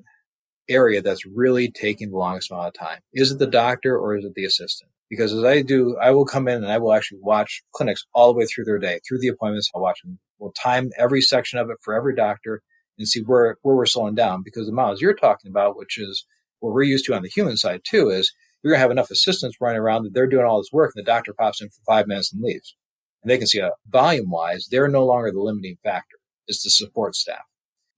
area 0.69 1.03
that's 1.03 1.27
really 1.27 1.71
taking 1.71 2.11
the 2.11 2.17
longest 2.17 2.51
amount 2.51 2.69
of 2.69 2.75
time? 2.75 3.01
Is 3.13 3.33
it 3.33 3.39
the 3.39 3.47
doctor 3.47 3.99
or 3.99 4.17
is 4.17 4.25
it 4.25 4.33
the 4.35 4.47
assistant? 4.47 4.91
Because 5.11 5.35
as 5.35 5.45
I 5.45 5.61
do, 5.61 5.97
I 6.01 6.13
will 6.13 6.25
come 6.25 6.49
in 6.49 6.63
and 6.63 6.73
I 6.73 6.79
will 6.79 6.95
actually 6.95 7.21
watch 7.21 7.63
clinics 7.75 8.07
all 8.15 8.33
the 8.33 8.39
way 8.39 8.47
through 8.47 8.65
their 8.65 8.79
day, 8.79 9.01
through 9.07 9.19
the 9.19 9.29
appointments. 9.29 9.71
I'll 9.75 9.83
watch 9.83 10.01
them. 10.03 10.19
We'll 10.39 10.53
time 10.53 10.91
every 10.97 11.21
section 11.21 11.59
of 11.59 11.69
it 11.69 11.77
for 11.83 11.95
every 11.95 12.15
doctor 12.15 12.63
and 12.99 13.09
see 13.09 13.21
where, 13.21 13.57
where 13.63 13.77
we're 13.77 13.87
slowing 13.87 14.15
down. 14.15 14.43
Because 14.45 14.67
the 14.67 14.73
models 14.73 15.01
you're 15.01 15.15
talking 15.15 15.51
about, 15.51 15.77
which 15.77 15.99
is 15.99 16.27
what 16.61 16.73
we're 16.73 16.83
used 16.83 17.05
to 17.07 17.15
on 17.15 17.23
the 17.23 17.29
human 17.29 17.57
side 17.57 17.83
too, 17.85 18.09
is 18.09 18.33
you're 18.63 18.73
going 18.73 18.79
to 18.79 18.83
have 18.83 18.91
enough 18.91 19.11
assistants 19.11 19.57
running 19.61 19.81
around 19.81 20.05
that 20.05 20.15
they're 20.15 20.27
doing 20.27 20.45
all 20.45 20.59
this 20.59 20.73
work 20.73 20.93
and 20.95 21.05
the 21.05 21.11
doctor 21.11 21.35
pops 21.37 21.61
in 21.61 21.69
for 21.69 21.83
five 21.87 22.07
minutes 22.07 22.33
and 22.33 22.43
leaves. 22.43 22.77
And 23.23 23.31
they 23.31 23.39
can 23.39 23.47
see 23.47 23.59
a 23.59 23.69
uh, 23.69 23.71
volume 23.89 24.31
wise, 24.31 24.69
they're 24.71 24.89
no 24.89 25.05
longer 25.05 25.31
the 25.31 25.41
limiting 25.41 25.77
factor. 25.83 26.17
It's 26.47 26.63
the 26.63 26.71
support 26.71 27.15
staff. 27.15 27.43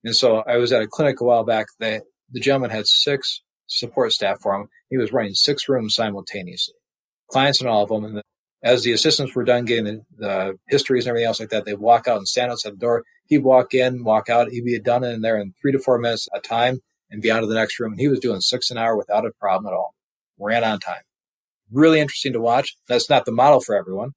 And 0.04 0.14
so 0.14 0.42
I 0.46 0.58
was 0.58 0.72
at 0.72 0.82
a 0.82 0.86
clinic 0.86 1.20
a 1.20 1.24
while 1.24 1.44
back 1.44 1.66
that 1.80 2.02
the 2.30 2.40
gentleman 2.40 2.70
had 2.70 2.86
six 2.86 3.42
support 3.66 4.12
staff 4.12 4.38
for 4.42 4.54
him. 4.54 4.68
He 4.90 4.98
was 4.98 5.12
running 5.12 5.34
six 5.34 5.68
rooms 5.68 5.94
simultaneously, 5.94 6.74
clients 7.30 7.60
in 7.60 7.66
all 7.66 7.82
of 7.82 7.88
them. 7.88 8.04
And 8.04 8.22
as 8.64 8.82
the 8.82 8.92
assistants 8.92 9.34
were 9.34 9.44
done 9.44 9.66
getting 9.66 9.84
the, 9.84 10.02
the 10.16 10.58
histories 10.68 11.04
and 11.04 11.10
everything 11.10 11.26
else 11.28 11.38
like 11.38 11.50
that, 11.50 11.66
they'd 11.66 11.78
walk 11.78 12.08
out 12.08 12.16
and 12.16 12.26
stand 12.26 12.50
outside 12.50 12.72
the 12.72 12.78
door. 12.78 13.04
He'd 13.26 13.38
walk 13.38 13.74
in, 13.74 14.04
walk 14.04 14.30
out. 14.30 14.48
He'd 14.48 14.64
be 14.64 14.80
done 14.80 15.04
in 15.04 15.20
there 15.20 15.38
in 15.38 15.52
three 15.60 15.70
to 15.72 15.78
four 15.78 15.98
minutes 15.98 16.26
a 16.34 16.40
time 16.40 16.80
and 17.10 17.20
be 17.20 17.30
on 17.30 17.42
to 17.42 17.46
the 17.46 17.54
next 17.54 17.78
room. 17.78 17.92
And 17.92 18.00
he 18.00 18.08
was 18.08 18.20
doing 18.20 18.40
six 18.40 18.70
an 18.70 18.78
hour 18.78 18.96
without 18.96 19.26
a 19.26 19.30
problem 19.38 19.70
at 19.70 19.76
all. 19.76 19.94
Ran 20.38 20.64
on 20.64 20.80
time. 20.80 21.02
Really 21.70 22.00
interesting 22.00 22.32
to 22.32 22.40
watch. 22.40 22.74
That's 22.88 23.10
not 23.10 23.26
the 23.26 23.32
model 23.32 23.60
for 23.60 23.76
everyone, 23.76 24.12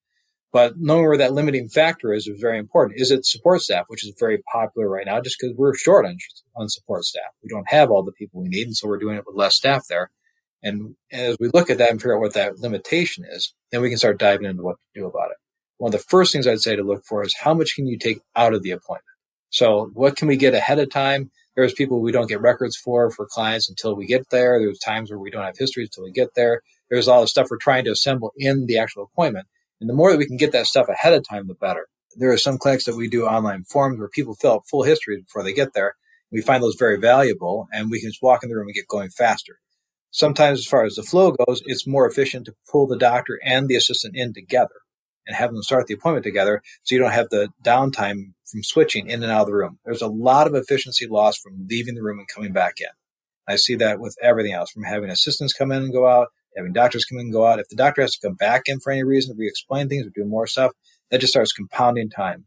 but 0.53 0.73
knowing 0.77 1.05
where 1.05 1.17
that 1.17 1.33
limiting 1.33 1.67
factor 1.67 2.13
is 2.13 2.25
is 2.27 2.39
very 2.39 2.57
important. 2.57 2.99
Is 2.99 3.11
it 3.11 3.25
support 3.25 3.61
staff, 3.61 3.85
which 3.87 4.05
is 4.05 4.13
very 4.17 4.41
popular 4.51 4.89
right 4.89 5.05
now, 5.05 5.19
just 5.21 5.37
because 5.39 5.55
we're 5.57 5.75
short 5.75 6.05
on, 6.05 6.17
on 6.55 6.69
support 6.69 7.03
staff. 7.03 7.31
We 7.43 7.49
don't 7.49 7.69
have 7.69 7.91
all 7.91 8.03
the 8.03 8.13
people 8.13 8.41
we 8.41 8.49
need, 8.49 8.67
and 8.67 8.75
so 8.75 8.87
we're 8.87 8.97
doing 8.97 9.17
it 9.17 9.23
with 9.25 9.35
less 9.35 9.55
staff 9.55 9.83
there. 9.89 10.09
And 10.63 10.95
as 11.11 11.37
we 11.39 11.49
look 11.53 11.69
at 11.69 11.77
that 11.77 11.91
and 11.91 12.01
figure 12.01 12.15
out 12.15 12.21
what 12.21 12.33
that 12.33 12.59
limitation 12.59 13.25
is, 13.29 13.53
then 13.71 13.81
we 13.81 13.89
can 13.89 13.97
start 13.97 14.19
diving 14.19 14.45
into 14.45 14.63
what 14.63 14.75
to 14.75 14.99
do 14.99 15.05
about 15.05 15.31
it. 15.31 15.37
One 15.77 15.93
of 15.93 15.99
the 15.99 16.05
first 16.09 16.33
things 16.33 16.47
I'd 16.47 16.61
say 16.61 16.75
to 16.75 16.83
look 16.83 17.03
for 17.05 17.23
is 17.23 17.35
how 17.39 17.53
much 17.53 17.75
can 17.75 17.87
you 17.87 17.97
take 17.97 18.19
out 18.35 18.53
of 18.53 18.63
the 18.63 18.71
appointment? 18.71 19.03
So 19.49 19.91
what 19.93 20.15
can 20.15 20.27
we 20.27 20.35
get 20.35 20.53
ahead 20.53 20.79
of 20.79 20.89
time? 20.89 21.31
There's 21.55 21.73
people 21.73 22.01
we 22.01 22.11
don't 22.11 22.27
get 22.27 22.41
records 22.41 22.75
for 22.75 23.09
for 23.09 23.25
clients 23.25 23.69
until 23.69 23.95
we 23.95 24.05
get 24.05 24.29
there. 24.29 24.59
There's 24.59 24.79
times 24.79 25.09
where 25.09 25.19
we 25.19 25.31
don't 25.31 25.43
have 25.43 25.57
histories 25.57 25.89
until 25.89 26.03
we 26.03 26.11
get 26.11 26.35
there. 26.35 26.61
There's 26.89 27.07
all 27.07 27.21
the 27.21 27.27
stuff 27.27 27.47
we're 27.49 27.57
trying 27.57 27.85
to 27.85 27.91
assemble 27.91 28.31
in 28.37 28.65
the 28.65 28.77
actual 28.77 29.03
appointment. 29.03 29.47
And 29.79 29.89
the 29.89 29.93
more 29.93 30.11
that 30.11 30.17
we 30.17 30.27
can 30.27 30.37
get 30.37 30.51
that 30.51 30.65
stuff 30.65 30.89
ahead 30.89 31.13
of 31.13 31.27
time, 31.27 31.47
the 31.47 31.53
better. 31.53 31.87
There 32.15 32.31
are 32.31 32.37
some 32.37 32.57
clinics 32.57 32.85
that 32.85 32.95
we 32.95 33.07
do 33.07 33.25
online 33.25 33.63
forms 33.63 33.99
where 33.99 34.09
people 34.09 34.35
fill 34.35 34.53
out 34.53 34.67
full 34.69 34.83
history 34.83 35.21
before 35.21 35.43
they 35.43 35.53
get 35.53 35.73
there. 35.73 35.95
We 36.31 36.41
find 36.41 36.63
those 36.63 36.75
very 36.77 36.97
valuable 36.97 37.67
and 37.71 37.91
we 37.91 38.01
can 38.01 38.09
just 38.09 38.21
walk 38.21 38.43
in 38.43 38.49
the 38.49 38.55
room 38.55 38.67
and 38.67 38.75
get 38.75 38.87
going 38.87 39.09
faster. 39.09 39.59
Sometimes, 40.11 40.59
as 40.59 40.65
far 40.65 40.85
as 40.85 40.95
the 40.95 41.03
flow 41.03 41.31
goes, 41.31 41.61
it's 41.65 41.85
more 41.85 42.07
efficient 42.07 42.45
to 42.45 42.55
pull 42.71 42.87
the 42.87 42.97
doctor 42.97 43.39
and 43.43 43.67
the 43.67 43.75
assistant 43.75 44.15
in 44.15 44.33
together 44.33 44.75
and 45.27 45.35
have 45.35 45.51
them 45.51 45.61
start 45.61 45.87
the 45.87 45.93
appointment 45.93 46.23
together 46.23 46.61
so 46.83 46.95
you 46.95 47.01
don't 47.01 47.11
have 47.11 47.29
the 47.29 47.49
downtime 47.63 48.33
from 48.49 48.63
switching 48.63 49.09
in 49.09 49.21
and 49.23 49.31
out 49.31 49.41
of 49.41 49.47
the 49.47 49.53
room. 49.53 49.79
There's 49.85 50.01
a 50.01 50.07
lot 50.07 50.47
of 50.47 50.55
efficiency 50.55 51.05
lost 51.07 51.41
from 51.43 51.67
leaving 51.69 51.95
the 51.95 52.03
room 52.03 52.19
and 52.19 52.27
coming 52.33 52.53
back 52.53 52.75
in. 52.79 52.87
I 53.47 53.57
see 53.57 53.75
that 53.75 53.99
with 53.99 54.15
everything 54.21 54.53
else 54.53 54.71
from 54.71 54.83
having 54.83 55.09
assistants 55.09 55.53
come 55.53 55.71
in 55.71 55.83
and 55.83 55.93
go 55.93 56.07
out, 56.07 56.27
having 56.55 56.73
doctors 56.73 57.05
come 57.05 57.19
in 57.19 57.25
and 57.25 57.33
go 57.33 57.45
out. 57.45 57.59
If 57.59 57.67
the 57.69 57.75
doctor 57.75 58.01
has 58.01 58.15
to 58.15 58.27
come 58.27 58.35
back 58.35 58.63
in 58.65 58.79
for 58.79 58.91
any 58.91 59.03
reason, 59.03 59.35
re 59.37 59.47
explain 59.47 59.89
things 59.89 60.05
or 60.05 60.11
do 60.13 60.25
more 60.25 60.47
stuff, 60.47 60.71
that 61.11 61.21
just 61.21 61.31
starts 61.33 61.53
compounding 61.53 62.09
time. 62.09 62.45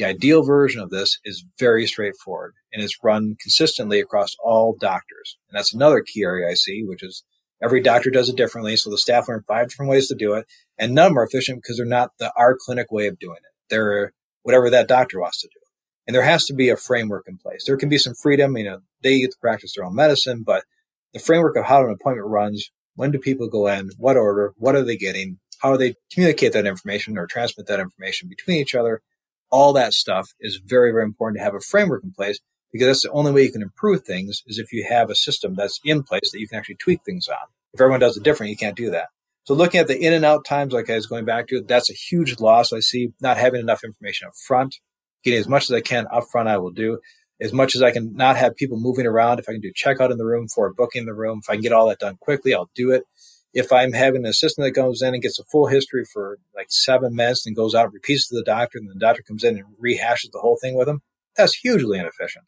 The 0.00 0.06
ideal 0.06 0.42
version 0.42 0.80
of 0.80 0.88
this 0.88 1.18
is 1.26 1.44
very 1.58 1.86
straightforward 1.86 2.54
and 2.72 2.82
is 2.82 2.96
run 3.02 3.36
consistently 3.38 4.00
across 4.00 4.34
all 4.42 4.74
doctors. 4.80 5.36
And 5.50 5.58
that's 5.58 5.74
another 5.74 6.00
key 6.00 6.22
area 6.22 6.48
I 6.48 6.54
see, 6.54 6.82
which 6.86 7.02
is 7.02 7.22
every 7.62 7.82
doctor 7.82 8.08
does 8.08 8.30
it 8.30 8.36
differently. 8.36 8.78
So 8.78 8.88
the 8.88 8.96
staff 8.96 9.28
learn 9.28 9.44
five 9.46 9.68
different 9.68 9.90
ways 9.90 10.08
to 10.08 10.14
do 10.14 10.32
it 10.32 10.46
and 10.78 10.94
none 10.94 11.18
are 11.18 11.22
efficient 11.22 11.58
because 11.58 11.76
they're 11.76 11.84
not 11.84 12.12
the 12.18 12.32
our 12.34 12.56
clinic 12.58 12.90
way 12.90 13.08
of 13.08 13.18
doing 13.18 13.36
it. 13.36 13.52
They're 13.68 14.14
whatever 14.42 14.70
that 14.70 14.88
doctor 14.88 15.20
wants 15.20 15.42
to 15.42 15.48
do. 15.48 15.60
And 16.06 16.14
there 16.14 16.22
has 16.22 16.46
to 16.46 16.54
be 16.54 16.70
a 16.70 16.78
framework 16.78 17.26
in 17.28 17.36
place. 17.36 17.64
There 17.66 17.76
can 17.76 17.90
be 17.90 17.98
some 17.98 18.14
freedom, 18.14 18.56
you 18.56 18.64
know, 18.64 18.80
they 19.02 19.20
get 19.20 19.32
to 19.32 19.38
practice 19.38 19.74
their 19.76 19.84
own 19.84 19.94
medicine, 19.94 20.44
but 20.46 20.64
the 21.12 21.18
framework 21.18 21.56
of 21.56 21.66
how 21.66 21.84
an 21.84 21.90
appointment 21.90 22.26
runs, 22.26 22.70
when 22.94 23.10
do 23.10 23.18
people 23.18 23.48
go 23.48 23.66
in, 23.66 23.90
what 23.98 24.16
order, 24.16 24.54
what 24.56 24.74
are 24.76 24.82
they 24.82 24.96
getting, 24.96 25.40
how 25.58 25.72
do 25.72 25.76
they 25.76 25.96
communicate 26.10 26.54
that 26.54 26.64
information 26.64 27.18
or 27.18 27.26
transmit 27.26 27.66
that 27.66 27.80
information 27.80 28.30
between 28.30 28.56
each 28.56 28.74
other, 28.74 29.02
all 29.50 29.72
that 29.72 29.92
stuff 29.92 30.30
is 30.40 30.60
very, 30.64 30.92
very 30.92 31.04
important 31.04 31.38
to 31.38 31.44
have 31.44 31.54
a 31.54 31.60
framework 31.60 32.04
in 32.04 32.12
place 32.12 32.40
because 32.72 32.86
that's 32.86 33.02
the 33.02 33.10
only 33.10 33.32
way 33.32 33.42
you 33.42 33.52
can 33.52 33.62
improve 33.62 34.04
things 34.04 34.42
is 34.46 34.58
if 34.58 34.72
you 34.72 34.86
have 34.88 35.10
a 35.10 35.14
system 35.14 35.54
that's 35.54 35.80
in 35.84 36.02
place 36.02 36.30
that 36.32 36.40
you 36.40 36.48
can 36.48 36.58
actually 36.58 36.76
tweak 36.76 37.00
things 37.04 37.28
on. 37.28 37.48
If 37.72 37.80
everyone 37.80 38.00
does 38.00 38.16
it 38.16 38.22
different, 38.22 38.50
you 38.50 38.56
can't 38.56 38.76
do 38.76 38.90
that. 38.90 39.08
So 39.44 39.54
looking 39.54 39.80
at 39.80 39.88
the 39.88 39.98
in 39.98 40.12
and 40.12 40.24
out 40.24 40.44
times, 40.44 40.72
like 40.72 40.90
I 40.90 40.94
was 40.94 41.06
going 41.06 41.24
back 41.24 41.48
to, 41.48 41.62
that's 41.62 41.90
a 41.90 41.94
huge 41.94 42.40
loss. 42.40 42.72
I 42.72 42.80
see 42.80 43.12
not 43.20 43.36
having 43.36 43.60
enough 43.60 43.82
information 43.84 44.28
up 44.28 44.34
front, 44.46 44.76
getting 45.24 45.40
as 45.40 45.48
much 45.48 45.64
as 45.64 45.72
I 45.72 45.80
can 45.80 46.06
up 46.12 46.24
front, 46.30 46.48
I 46.48 46.58
will 46.58 46.70
do. 46.70 47.00
As 47.40 47.52
much 47.52 47.74
as 47.74 47.82
I 47.82 47.90
can 47.90 48.14
not 48.14 48.36
have 48.36 48.54
people 48.54 48.78
moving 48.78 49.06
around, 49.06 49.38
if 49.38 49.48
I 49.48 49.52
can 49.52 49.62
do 49.62 49.72
checkout 49.72 50.10
in 50.10 50.18
the 50.18 50.26
room 50.26 50.46
for 50.54 50.72
booking 50.74 51.06
the 51.06 51.14
room, 51.14 51.40
if 51.42 51.48
I 51.48 51.54
can 51.54 51.62
get 51.62 51.72
all 51.72 51.88
that 51.88 51.98
done 51.98 52.16
quickly, 52.20 52.54
I'll 52.54 52.70
do 52.74 52.90
it. 52.90 53.04
If 53.52 53.72
I'm 53.72 53.92
having 53.92 54.22
an 54.22 54.30
assistant 54.30 54.64
that 54.64 54.80
goes 54.80 55.02
in 55.02 55.14
and 55.14 55.22
gets 55.22 55.38
a 55.38 55.44
full 55.44 55.66
history 55.66 56.04
for 56.04 56.38
like 56.54 56.68
seven 56.70 57.14
minutes 57.14 57.46
and 57.46 57.56
goes 57.56 57.74
out, 57.74 57.86
and 57.86 57.94
repeats 57.94 58.28
to 58.28 58.36
the 58.36 58.44
doctor, 58.44 58.78
and 58.78 58.88
the 58.88 58.94
doctor 58.94 59.22
comes 59.22 59.42
in 59.42 59.56
and 59.56 59.66
rehashes 59.82 60.30
the 60.32 60.40
whole 60.40 60.56
thing 60.60 60.76
with 60.76 60.86
them, 60.86 61.02
that's 61.36 61.56
hugely 61.56 61.98
inefficient. 61.98 62.44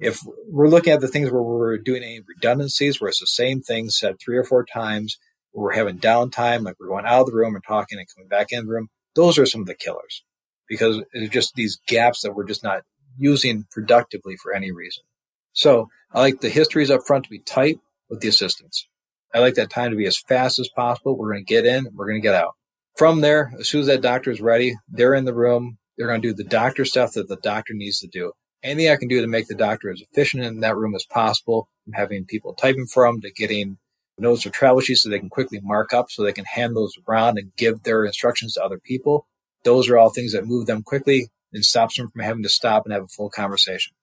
If 0.00 0.20
we're 0.48 0.68
looking 0.68 0.92
at 0.92 1.00
the 1.00 1.08
things 1.08 1.30
where 1.30 1.42
we're 1.42 1.78
doing 1.78 2.02
any 2.02 2.20
redundancies, 2.26 3.00
where 3.00 3.08
it's 3.08 3.20
the 3.20 3.26
same 3.26 3.60
thing 3.60 3.90
said 3.90 4.16
three 4.18 4.36
or 4.36 4.44
four 4.44 4.64
times, 4.64 5.18
where 5.52 5.64
we're 5.64 5.74
having 5.74 5.98
downtime, 5.98 6.64
like 6.64 6.76
we're 6.80 6.88
going 6.88 7.06
out 7.06 7.20
of 7.20 7.26
the 7.26 7.34
room 7.34 7.54
and 7.54 7.64
talking 7.64 7.98
and 7.98 8.08
coming 8.14 8.28
back 8.28 8.48
in 8.50 8.66
the 8.66 8.72
room, 8.72 8.88
those 9.14 9.38
are 9.38 9.46
some 9.46 9.60
of 9.60 9.66
the 9.66 9.74
killers 9.74 10.24
because 10.68 11.02
it's 11.12 11.32
just 11.32 11.54
these 11.54 11.78
gaps 11.86 12.22
that 12.22 12.34
we're 12.34 12.44
just 12.44 12.64
not 12.64 12.82
using 13.16 13.66
productively 13.70 14.36
for 14.36 14.52
any 14.52 14.72
reason. 14.72 15.04
So 15.52 15.88
I 16.12 16.20
like 16.20 16.40
the 16.40 16.48
histories 16.48 16.90
up 16.90 17.02
front 17.06 17.24
to 17.24 17.30
be 17.30 17.38
tight 17.38 17.78
with 18.08 18.20
the 18.20 18.28
assistants. 18.28 18.88
I 19.34 19.40
like 19.40 19.54
that 19.54 19.70
time 19.70 19.90
to 19.90 19.96
be 19.96 20.06
as 20.06 20.16
fast 20.16 20.60
as 20.60 20.68
possible. 20.68 21.18
We're 21.18 21.32
going 21.32 21.44
to 21.44 21.52
get 21.52 21.66
in, 21.66 21.88
we're 21.92 22.06
going 22.06 22.22
to 22.22 22.26
get 22.26 22.36
out. 22.36 22.54
From 22.96 23.20
there, 23.20 23.52
as 23.58 23.68
soon 23.68 23.80
as 23.80 23.88
that 23.88 24.00
doctor 24.00 24.30
is 24.30 24.40
ready, 24.40 24.76
they're 24.88 25.14
in 25.14 25.24
the 25.24 25.34
room. 25.34 25.78
They're 25.98 26.06
going 26.06 26.22
to 26.22 26.28
do 26.28 26.34
the 26.34 26.48
doctor 26.48 26.84
stuff 26.84 27.12
that 27.14 27.28
the 27.28 27.36
doctor 27.36 27.74
needs 27.74 27.98
to 28.00 28.06
do. 28.06 28.32
Anything 28.62 28.92
I 28.92 28.96
can 28.96 29.08
do 29.08 29.20
to 29.20 29.26
make 29.26 29.48
the 29.48 29.54
doctor 29.56 29.90
as 29.90 30.00
efficient 30.00 30.44
in 30.44 30.60
that 30.60 30.76
room 30.76 30.94
as 30.94 31.04
possible, 31.04 31.68
from 31.84 31.94
having 31.94 32.24
people 32.24 32.54
typing 32.54 32.86
for 32.86 33.06
them 33.06 33.20
to 33.22 33.32
getting 33.32 33.78
notes 34.16 34.46
or 34.46 34.50
travel 34.50 34.80
sheets 34.80 35.02
so 35.02 35.08
they 35.08 35.18
can 35.18 35.28
quickly 35.28 35.60
mark 35.62 35.92
up 35.92 36.10
so 36.10 36.22
they 36.22 36.32
can 36.32 36.44
hand 36.44 36.76
those 36.76 36.94
around 37.08 37.36
and 37.36 37.54
give 37.56 37.82
their 37.82 38.04
instructions 38.04 38.54
to 38.54 38.62
other 38.62 38.78
people. 38.78 39.26
Those 39.64 39.88
are 39.88 39.98
all 39.98 40.10
things 40.10 40.32
that 40.32 40.46
move 40.46 40.66
them 40.66 40.82
quickly 40.82 41.28
and 41.52 41.64
stops 41.64 41.96
them 41.96 42.08
from 42.08 42.22
having 42.22 42.42
to 42.44 42.48
stop 42.48 42.84
and 42.84 42.92
have 42.92 43.02
a 43.02 43.08
full 43.08 43.30
conversation. 43.30 43.94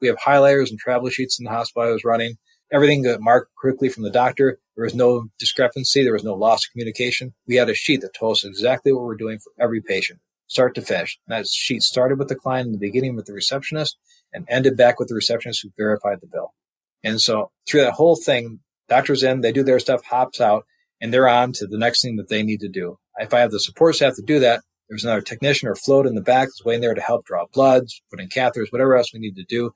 We 0.00 0.08
have 0.08 0.16
highlighters 0.18 0.70
and 0.70 0.78
travel 0.78 1.08
sheets 1.10 1.38
in 1.38 1.44
the 1.44 1.50
hospital 1.50 1.88
I 1.88 1.92
was 1.92 2.04
running. 2.04 2.36
Everything 2.72 3.02
got 3.02 3.20
marked 3.20 3.54
quickly 3.56 3.88
from 3.88 4.04
the 4.04 4.10
doctor. 4.10 4.58
There 4.76 4.84
was 4.84 4.94
no 4.94 5.26
discrepancy. 5.38 6.02
There 6.02 6.12
was 6.12 6.24
no 6.24 6.34
loss 6.34 6.64
of 6.64 6.72
communication. 6.72 7.34
We 7.46 7.56
had 7.56 7.68
a 7.68 7.74
sheet 7.74 8.00
that 8.02 8.14
told 8.14 8.32
us 8.32 8.44
exactly 8.44 8.92
what 8.92 9.02
we're 9.02 9.16
doing 9.16 9.38
for 9.38 9.52
every 9.60 9.80
patient, 9.80 10.20
start 10.46 10.74
to 10.76 10.82
finish. 10.82 11.18
And 11.26 11.36
that 11.36 11.48
sheet 11.48 11.82
started 11.82 12.18
with 12.18 12.28
the 12.28 12.36
client 12.36 12.66
in 12.66 12.72
the 12.72 12.78
beginning 12.78 13.16
with 13.16 13.26
the 13.26 13.32
receptionist 13.32 13.98
and 14.32 14.46
ended 14.48 14.76
back 14.76 14.98
with 14.98 15.08
the 15.08 15.14
receptionist 15.14 15.62
who 15.62 15.70
verified 15.76 16.18
the 16.20 16.28
bill. 16.28 16.54
And 17.02 17.20
so 17.20 17.50
through 17.68 17.82
that 17.82 17.94
whole 17.94 18.16
thing, 18.16 18.60
Doctors 18.90 19.22
in, 19.22 19.40
they 19.40 19.52
do 19.52 19.62
their 19.62 19.78
stuff, 19.78 20.04
hops 20.04 20.40
out, 20.40 20.66
and 21.00 21.14
they're 21.14 21.28
on 21.28 21.52
to 21.52 21.66
the 21.66 21.78
next 21.78 22.02
thing 22.02 22.16
that 22.16 22.28
they 22.28 22.42
need 22.42 22.58
to 22.60 22.68
do. 22.68 22.98
If 23.18 23.32
I 23.32 23.38
have 23.38 23.52
the 23.52 23.60
support 23.60 23.94
staff 23.94 24.16
to 24.16 24.22
do 24.22 24.40
that, 24.40 24.62
there's 24.88 25.04
another 25.04 25.20
technician 25.20 25.68
or 25.68 25.76
float 25.76 26.06
in 26.06 26.16
the 26.16 26.20
back 26.20 26.48
that's 26.48 26.64
waiting 26.64 26.80
there 26.80 26.94
to 26.94 27.00
help 27.00 27.24
draw 27.24 27.46
bloods, 27.52 28.02
put 28.10 28.18
in 28.18 28.28
catheters, 28.28 28.66
whatever 28.70 28.96
else 28.96 29.14
we 29.14 29.20
need 29.20 29.36
to 29.36 29.44
do 29.44 29.70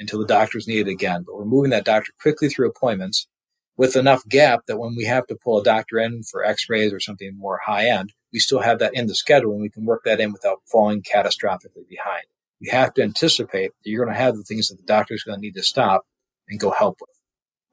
until 0.00 0.18
the 0.18 0.26
doctor's 0.26 0.66
needed 0.66 0.88
again. 0.88 1.22
But 1.24 1.36
we're 1.36 1.44
moving 1.44 1.70
that 1.70 1.84
doctor 1.84 2.12
quickly 2.20 2.48
through 2.48 2.68
appointments 2.68 3.28
with 3.76 3.94
enough 3.94 4.26
gap 4.26 4.62
that 4.66 4.78
when 4.78 4.96
we 4.96 5.04
have 5.04 5.26
to 5.28 5.36
pull 5.36 5.60
a 5.60 5.62
doctor 5.62 5.98
in 5.98 6.22
for 6.22 6.44
x-rays 6.44 6.92
or 6.92 6.98
something 6.98 7.36
more 7.36 7.60
high 7.64 7.88
end, 7.88 8.12
we 8.32 8.38
still 8.38 8.60
have 8.60 8.78
that 8.80 8.94
in 8.94 9.06
the 9.06 9.14
schedule 9.14 9.52
and 9.52 9.62
we 9.62 9.70
can 9.70 9.84
work 9.84 10.02
that 10.04 10.20
in 10.20 10.32
without 10.32 10.62
falling 10.66 11.02
catastrophically 11.02 11.88
behind. 11.88 12.24
You 12.58 12.72
have 12.72 12.92
to 12.94 13.02
anticipate 13.02 13.70
that 13.70 13.90
you're 13.90 14.04
going 14.04 14.14
to 14.14 14.22
have 14.22 14.36
the 14.36 14.42
things 14.42 14.68
that 14.68 14.76
the 14.76 14.86
doctor 14.86 15.14
is 15.14 15.22
going 15.22 15.36
to 15.36 15.40
need 15.40 15.54
to 15.54 15.62
stop 15.62 16.06
and 16.48 16.58
go 16.58 16.70
help 16.70 16.98
with. 17.00 17.10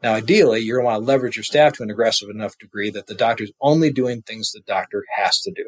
Now, 0.04 0.14
ideally, 0.14 0.60
you're 0.60 0.78
going 0.78 0.86
to 0.86 0.92
want 0.92 1.02
to 1.02 1.12
leverage 1.12 1.38
your 1.38 1.44
staff 1.44 1.74
to 1.74 1.84
an 1.84 1.90
aggressive 1.90 2.30
enough 2.30 2.58
degree 2.58 2.92
that 2.92 3.08
the 3.08 3.16
doctor's 3.16 3.52
only 3.60 3.92
doing 3.92 4.22
things 4.22 4.52
the 4.52 4.62
doctor 4.62 5.04
has 5.16 5.42
to 5.42 5.52
do. 5.52 5.68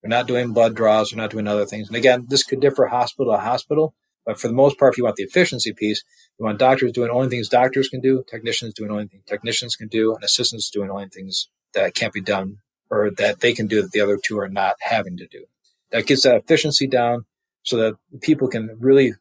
They're 0.00 0.10
not 0.10 0.28
doing 0.28 0.52
blood 0.52 0.76
draws, 0.76 1.10
they're 1.10 1.20
not 1.20 1.30
doing 1.30 1.48
other 1.48 1.66
things. 1.66 1.88
And 1.88 1.96
again, 1.96 2.26
this 2.28 2.44
could 2.44 2.60
differ 2.60 2.86
hospital 2.86 3.32
to 3.32 3.40
hospital, 3.40 3.94
but 4.26 4.40
for 4.40 4.48
the 4.48 4.54
most 4.54 4.78
part, 4.78 4.94
if 4.94 4.98
you 4.98 5.04
want 5.04 5.16
the 5.16 5.24
efficiency 5.24 5.72
piece, 5.72 6.02
you 6.38 6.44
want 6.44 6.58
doctors 6.58 6.92
doing 6.92 7.10
only 7.10 7.28
things 7.28 7.48
doctors 7.48 7.88
can 7.88 8.00
do, 8.00 8.24
technicians 8.28 8.74
doing 8.74 8.90
only 8.90 9.06
things 9.06 9.24
technicians 9.26 9.76
can 9.76 9.88
do, 9.88 10.14
and 10.14 10.24
assistants 10.24 10.70
doing 10.70 10.90
only 10.90 11.08
things 11.08 11.48
that 11.74 11.94
can't 11.94 12.12
be 12.12 12.20
done 12.20 12.58
or 12.90 13.10
that 13.10 13.40
they 13.40 13.52
can 13.52 13.66
do 13.66 13.82
that 13.82 13.92
the 13.92 14.00
other 14.00 14.18
two 14.22 14.38
are 14.38 14.48
not 14.48 14.76
having 14.80 15.16
to 15.16 15.26
do. 15.26 15.44
That 15.90 16.06
gets 16.06 16.22
that 16.22 16.36
efficiency 16.36 16.86
down 16.86 17.24
so 17.62 17.76
that 17.76 17.96
people 18.20 18.48
can 18.48 18.76
really 18.78 19.14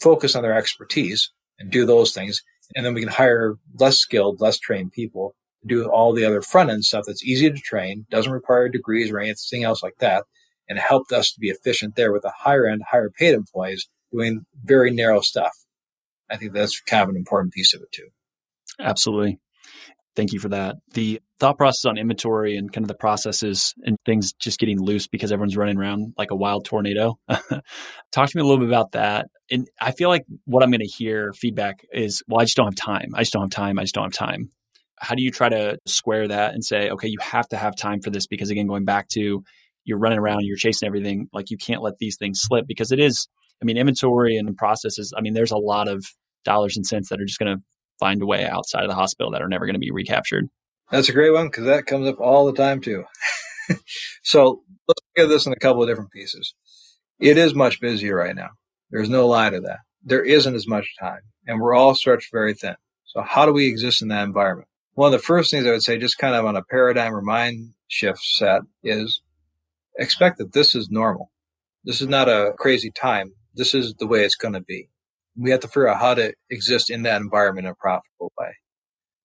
focus 0.00 0.34
on 0.34 0.42
their 0.42 0.54
expertise 0.54 1.30
and 1.58 1.70
do 1.70 1.86
those 1.86 2.12
things 2.12 2.42
and 2.74 2.84
then 2.84 2.94
we 2.94 3.00
can 3.00 3.10
hire 3.10 3.56
less 3.78 3.98
skilled, 3.98 4.40
less 4.40 4.58
trained 4.58 4.92
people 4.92 5.34
to 5.62 5.68
do 5.68 5.88
all 5.88 6.12
the 6.12 6.24
other 6.24 6.42
front 6.42 6.70
end 6.70 6.84
stuff 6.84 7.04
that's 7.06 7.24
easy 7.24 7.50
to 7.50 7.58
train, 7.58 8.06
doesn't 8.10 8.32
require 8.32 8.68
degrees 8.68 9.10
or 9.10 9.18
anything 9.18 9.64
else 9.64 9.82
like 9.82 9.98
that, 9.98 10.24
and 10.68 10.78
helped 10.78 11.12
us 11.12 11.32
to 11.32 11.40
be 11.40 11.48
efficient 11.48 11.96
there 11.96 12.12
with 12.12 12.22
the 12.22 12.32
higher 12.38 12.66
end, 12.66 12.82
higher 12.90 13.10
paid 13.10 13.34
employees 13.34 13.88
doing 14.14 14.44
very 14.62 14.90
narrow 14.90 15.20
stuff. 15.20 15.52
I 16.30 16.36
think 16.36 16.52
that's 16.52 16.80
kind 16.80 17.02
of 17.02 17.08
an 17.10 17.16
important 17.16 17.52
piece 17.52 17.74
of 17.74 17.82
it 17.82 17.92
too. 17.92 18.08
Absolutely. 18.80 19.38
Thank 20.16 20.32
you 20.32 20.38
for 20.38 20.48
that. 20.50 20.76
The 20.92 21.20
thought 21.40 21.58
process 21.58 21.84
on 21.84 21.98
inventory 21.98 22.56
and 22.56 22.72
kind 22.72 22.84
of 22.84 22.88
the 22.88 22.94
processes 22.94 23.74
and 23.84 23.96
things 24.06 24.32
just 24.32 24.60
getting 24.60 24.80
loose 24.80 25.08
because 25.08 25.32
everyone's 25.32 25.56
running 25.56 25.76
around 25.76 26.14
like 26.16 26.30
a 26.30 26.36
wild 26.36 26.64
tornado. 26.64 27.18
Talk 27.28 28.30
to 28.30 28.36
me 28.36 28.40
a 28.40 28.44
little 28.44 28.58
bit 28.58 28.68
about 28.68 28.92
that. 28.92 29.26
And 29.50 29.68
I 29.80 29.90
feel 29.90 30.08
like 30.08 30.24
what 30.44 30.62
I'm 30.62 30.70
going 30.70 30.80
to 30.80 30.86
hear 30.86 31.32
feedback 31.32 31.84
is, 31.92 32.22
well, 32.28 32.40
I 32.40 32.44
just 32.44 32.56
don't 32.56 32.66
have 32.66 32.76
time. 32.76 33.10
I 33.14 33.22
just 33.22 33.32
don't 33.32 33.42
have 33.42 33.50
time. 33.50 33.78
I 33.78 33.82
just 33.82 33.94
don't 33.94 34.04
have 34.04 34.12
time. 34.12 34.50
How 35.00 35.16
do 35.16 35.22
you 35.22 35.32
try 35.32 35.48
to 35.48 35.78
square 35.86 36.28
that 36.28 36.54
and 36.54 36.64
say, 36.64 36.90
okay, 36.90 37.08
you 37.08 37.18
have 37.20 37.48
to 37.48 37.56
have 37.56 37.74
time 37.74 38.00
for 38.00 38.10
this? 38.10 38.28
Because 38.28 38.50
again, 38.50 38.68
going 38.68 38.84
back 38.84 39.08
to 39.14 39.42
you're 39.84 39.98
running 39.98 40.18
around, 40.18 40.44
you're 40.44 40.56
chasing 40.56 40.86
everything, 40.86 41.28
like 41.32 41.50
you 41.50 41.58
can't 41.58 41.82
let 41.82 41.98
these 41.98 42.16
things 42.16 42.40
slip 42.40 42.66
because 42.66 42.92
it 42.92 43.00
is, 43.00 43.28
I 43.62 43.64
mean, 43.64 43.76
inventory 43.76 44.36
and 44.36 44.56
processes, 44.56 45.12
I 45.16 45.20
mean, 45.20 45.34
there's 45.34 45.52
a 45.52 45.56
lot 45.56 45.88
of 45.88 46.04
dollars 46.44 46.76
and 46.76 46.86
cents 46.86 47.08
that 47.08 47.20
are 47.20 47.24
just 47.24 47.38
going 47.38 47.56
to 47.56 47.62
find 47.98 48.22
a 48.22 48.26
way 48.26 48.46
outside 48.46 48.82
of 48.82 48.90
the 48.90 48.94
hospital 48.94 49.30
that 49.32 49.42
are 49.42 49.48
never 49.48 49.66
going 49.66 49.74
to 49.74 49.80
be 49.80 49.90
recaptured. 49.90 50.48
That's 50.90 51.08
a 51.08 51.12
great 51.12 51.32
one 51.32 51.46
because 51.46 51.64
that 51.64 51.86
comes 51.86 52.08
up 52.08 52.20
all 52.20 52.46
the 52.46 52.52
time 52.52 52.80
too. 52.80 53.04
so 54.22 54.62
let's 54.86 55.00
look 55.16 55.24
at 55.24 55.28
this 55.28 55.46
in 55.46 55.52
a 55.52 55.58
couple 55.58 55.82
of 55.82 55.88
different 55.88 56.10
pieces. 56.10 56.54
It 57.18 57.38
is 57.38 57.54
much 57.54 57.80
busier 57.80 58.16
right 58.16 58.36
now. 58.36 58.50
There's 58.90 59.08
no 59.08 59.26
lie 59.26 59.50
to 59.50 59.60
that. 59.60 59.78
There 60.02 60.22
isn't 60.22 60.54
as 60.54 60.68
much 60.68 60.94
time, 61.00 61.20
and 61.46 61.60
we're 61.60 61.74
all 61.74 61.94
stretched 61.94 62.30
very 62.30 62.54
thin. 62.54 62.76
So 63.06 63.22
how 63.22 63.46
do 63.46 63.52
we 63.52 63.68
exist 63.68 64.02
in 64.02 64.08
that 64.08 64.24
environment? 64.24 64.68
One 64.92 65.12
of 65.12 65.18
the 65.18 65.24
first 65.24 65.50
things 65.50 65.66
I 65.66 65.70
would 65.70 65.82
say, 65.82 65.98
just 65.98 66.18
kind 66.18 66.34
of 66.34 66.44
on 66.44 66.56
a 66.56 66.62
paradigm 66.62 67.14
or 67.14 67.22
mind 67.22 67.74
shift 67.88 68.20
set, 68.22 68.62
is 68.82 69.22
expect 69.96 70.38
that 70.38 70.52
this 70.52 70.74
is 70.74 70.90
normal. 70.90 71.30
This 71.84 72.00
is 72.00 72.08
not 72.08 72.28
a 72.28 72.52
crazy 72.58 72.90
time. 72.90 73.32
This 73.54 73.74
is 73.74 73.94
the 73.94 74.06
way 74.06 74.24
it's 74.24 74.36
going 74.36 74.54
to 74.54 74.60
be 74.60 74.88
we 75.36 75.50
have 75.50 75.60
to 75.60 75.68
figure 75.68 75.88
out 75.88 76.00
how 76.00 76.14
to 76.14 76.34
exist 76.50 76.90
in 76.90 77.02
that 77.02 77.20
environment 77.20 77.66
in 77.66 77.72
a 77.72 77.74
profitable 77.74 78.32
way. 78.38 78.54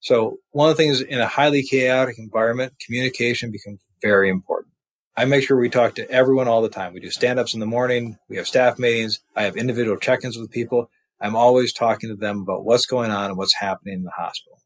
So 0.02 0.38
one 0.52 0.70
of 0.70 0.78
the 0.78 0.84
things 0.84 1.02
in 1.02 1.20
a 1.20 1.28
highly 1.28 1.64
chaotic 1.64 2.18
environment, 2.18 2.74
communication 2.84 3.52
becomes 3.52 3.80
very 4.02 4.30
important. 4.30 4.74
I 5.18 5.26
make 5.26 5.46
sure 5.46 5.60
we 5.60 5.70
talk 5.70 5.96
to 5.96 6.10
everyone 6.10 6.48
all 6.48 6.62
the 6.62 6.70
time. 6.70 6.94
We 6.94 7.02
do 7.02 7.12
stand 7.12 7.40
ups 7.40 7.54
in 7.54 7.60
the 7.60 7.66
morning. 7.66 8.18
We 8.30 8.38
have 8.38 8.48
staff 8.48 8.80
meetings. 8.80 9.20
I 9.36 9.44
have 9.44 9.58
individual 9.58 9.98
check 9.98 10.24
ins 10.24 10.38
with 10.38 10.52
people. 10.52 10.90
I'm 11.20 11.36
always 11.36 11.74
talking 11.74 12.10
to 12.10 12.16
them 12.16 12.42
about 12.42 12.64
what's 12.64 12.86
going 12.86 13.12
on 13.12 13.26
and 13.30 13.38
what's 13.38 13.56
happening 13.56 13.96
in 13.96 14.04
the 14.04 14.12
hospital. 14.12 14.60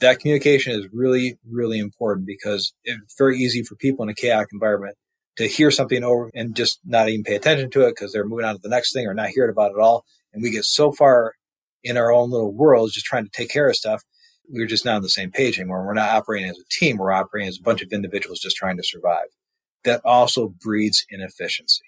That 0.00 0.20
communication 0.20 0.78
is 0.78 0.86
really, 0.92 1.38
really 1.50 1.78
important 1.78 2.26
because 2.26 2.74
it's 2.84 3.16
very 3.16 3.38
easy 3.38 3.62
for 3.62 3.74
people 3.74 4.02
in 4.02 4.10
a 4.10 4.14
chaotic 4.14 4.48
environment 4.52 4.96
to 5.38 5.46
hear 5.46 5.70
something 5.70 6.02
over 6.02 6.30
and 6.34 6.54
just 6.54 6.80
not 6.84 7.08
even 7.08 7.22
pay 7.22 7.36
attention 7.36 7.70
to 7.70 7.86
it 7.86 7.90
because 7.90 8.12
they're 8.12 8.26
moving 8.26 8.44
on 8.44 8.56
to 8.56 8.60
the 8.60 8.68
next 8.68 8.92
thing 8.92 9.06
or 9.06 9.14
not 9.14 9.28
hearing 9.28 9.50
about 9.50 9.70
it 9.70 9.78
all. 9.78 10.04
And 10.32 10.42
we 10.42 10.50
get 10.50 10.64
so 10.64 10.90
far 10.92 11.34
in 11.84 11.96
our 11.96 12.12
own 12.12 12.30
little 12.30 12.52
worlds 12.52 12.92
just 12.92 13.06
trying 13.06 13.24
to 13.24 13.30
take 13.30 13.48
care 13.48 13.68
of 13.68 13.76
stuff. 13.76 14.02
We're 14.48 14.66
just 14.66 14.84
not 14.84 14.96
on 14.96 15.02
the 15.02 15.08
same 15.08 15.30
page 15.30 15.58
anymore. 15.58 15.86
We're 15.86 15.94
not 15.94 16.10
operating 16.10 16.50
as 16.50 16.58
a 16.58 16.68
team. 16.70 16.96
We're 16.96 17.12
operating 17.12 17.48
as 17.48 17.58
a 17.58 17.62
bunch 17.62 17.82
of 17.82 17.92
individuals 17.92 18.40
just 18.40 18.56
trying 18.56 18.78
to 18.78 18.82
survive. 18.82 19.26
That 19.84 20.00
also 20.04 20.48
breeds 20.48 21.06
inefficiency 21.08 21.84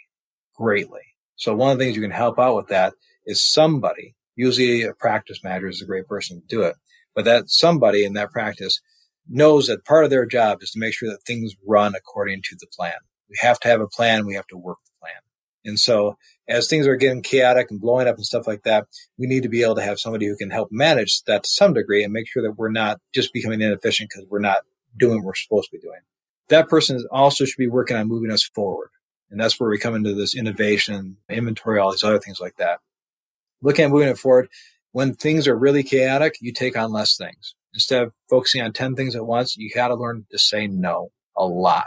greatly. 0.54 1.00
So 1.34 1.54
one 1.54 1.72
of 1.72 1.78
the 1.78 1.84
things 1.84 1.96
you 1.96 2.02
can 2.02 2.12
help 2.12 2.38
out 2.38 2.54
with 2.54 2.68
that 2.68 2.94
is 3.26 3.44
somebody, 3.44 4.14
usually 4.36 4.82
a 4.82 4.94
practice 4.94 5.42
manager 5.42 5.68
is 5.68 5.82
a 5.82 5.86
great 5.86 6.06
person 6.06 6.40
to 6.40 6.46
do 6.46 6.62
it, 6.62 6.76
but 7.16 7.24
that 7.24 7.50
somebody 7.50 8.04
in 8.04 8.12
that 8.12 8.30
practice 8.30 8.80
knows 9.28 9.66
that 9.66 9.84
part 9.84 10.04
of 10.04 10.10
their 10.10 10.26
job 10.26 10.62
is 10.62 10.70
to 10.70 10.78
make 10.78 10.94
sure 10.94 11.10
that 11.10 11.24
things 11.24 11.54
run 11.66 11.94
according 11.96 12.42
to 12.42 12.56
the 12.60 12.66
plan. 12.76 12.92
We 13.30 13.36
have 13.40 13.60
to 13.60 13.68
have 13.68 13.80
a 13.80 13.86
plan. 13.86 14.26
We 14.26 14.34
have 14.34 14.46
to 14.48 14.56
work 14.56 14.78
the 14.84 14.90
plan. 15.00 15.20
And 15.64 15.78
so 15.78 16.16
as 16.48 16.66
things 16.66 16.86
are 16.86 16.96
getting 16.96 17.22
chaotic 17.22 17.70
and 17.70 17.80
blowing 17.80 18.08
up 18.08 18.16
and 18.16 18.24
stuff 18.24 18.46
like 18.46 18.64
that, 18.64 18.86
we 19.18 19.26
need 19.26 19.42
to 19.44 19.48
be 19.48 19.62
able 19.62 19.76
to 19.76 19.82
have 19.82 20.00
somebody 20.00 20.26
who 20.26 20.36
can 20.36 20.50
help 20.50 20.68
manage 20.70 21.22
that 21.26 21.44
to 21.44 21.48
some 21.48 21.74
degree 21.74 22.02
and 22.02 22.12
make 22.12 22.28
sure 22.28 22.42
that 22.42 22.58
we're 22.58 22.70
not 22.70 22.98
just 23.14 23.32
becoming 23.32 23.60
inefficient 23.60 24.10
because 24.10 24.26
we're 24.28 24.40
not 24.40 24.58
doing 24.98 25.18
what 25.18 25.26
we're 25.26 25.34
supposed 25.34 25.70
to 25.70 25.76
be 25.76 25.80
doing. 25.80 26.00
That 26.48 26.68
person 26.68 27.06
also 27.12 27.44
should 27.44 27.58
be 27.58 27.68
working 27.68 27.96
on 27.96 28.08
moving 28.08 28.32
us 28.32 28.44
forward. 28.54 28.90
And 29.30 29.40
that's 29.40 29.60
where 29.60 29.70
we 29.70 29.78
come 29.78 29.94
into 29.94 30.14
this 30.14 30.34
innovation, 30.34 31.18
inventory, 31.28 31.78
all 31.78 31.92
these 31.92 32.02
other 32.02 32.18
things 32.18 32.40
like 32.40 32.56
that. 32.56 32.80
Looking 33.62 33.84
at 33.84 33.90
moving 33.92 34.08
it 34.08 34.18
forward, 34.18 34.48
when 34.90 35.14
things 35.14 35.46
are 35.46 35.56
really 35.56 35.84
chaotic, 35.84 36.34
you 36.40 36.52
take 36.52 36.76
on 36.76 36.90
less 36.90 37.16
things. 37.16 37.54
Instead 37.72 38.02
of 38.02 38.14
focusing 38.28 38.62
on 38.62 38.72
10 38.72 38.96
things 38.96 39.14
at 39.14 39.26
once, 39.26 39.56
you 39.56 39.70
got 39.72 39.88
to 39.88 39.94
learn 39.94 40.26
to 40.32 40.38
say 40.38 40.66
no 40.66 41.12
a 41.36 41.46
lot 41.46 41.86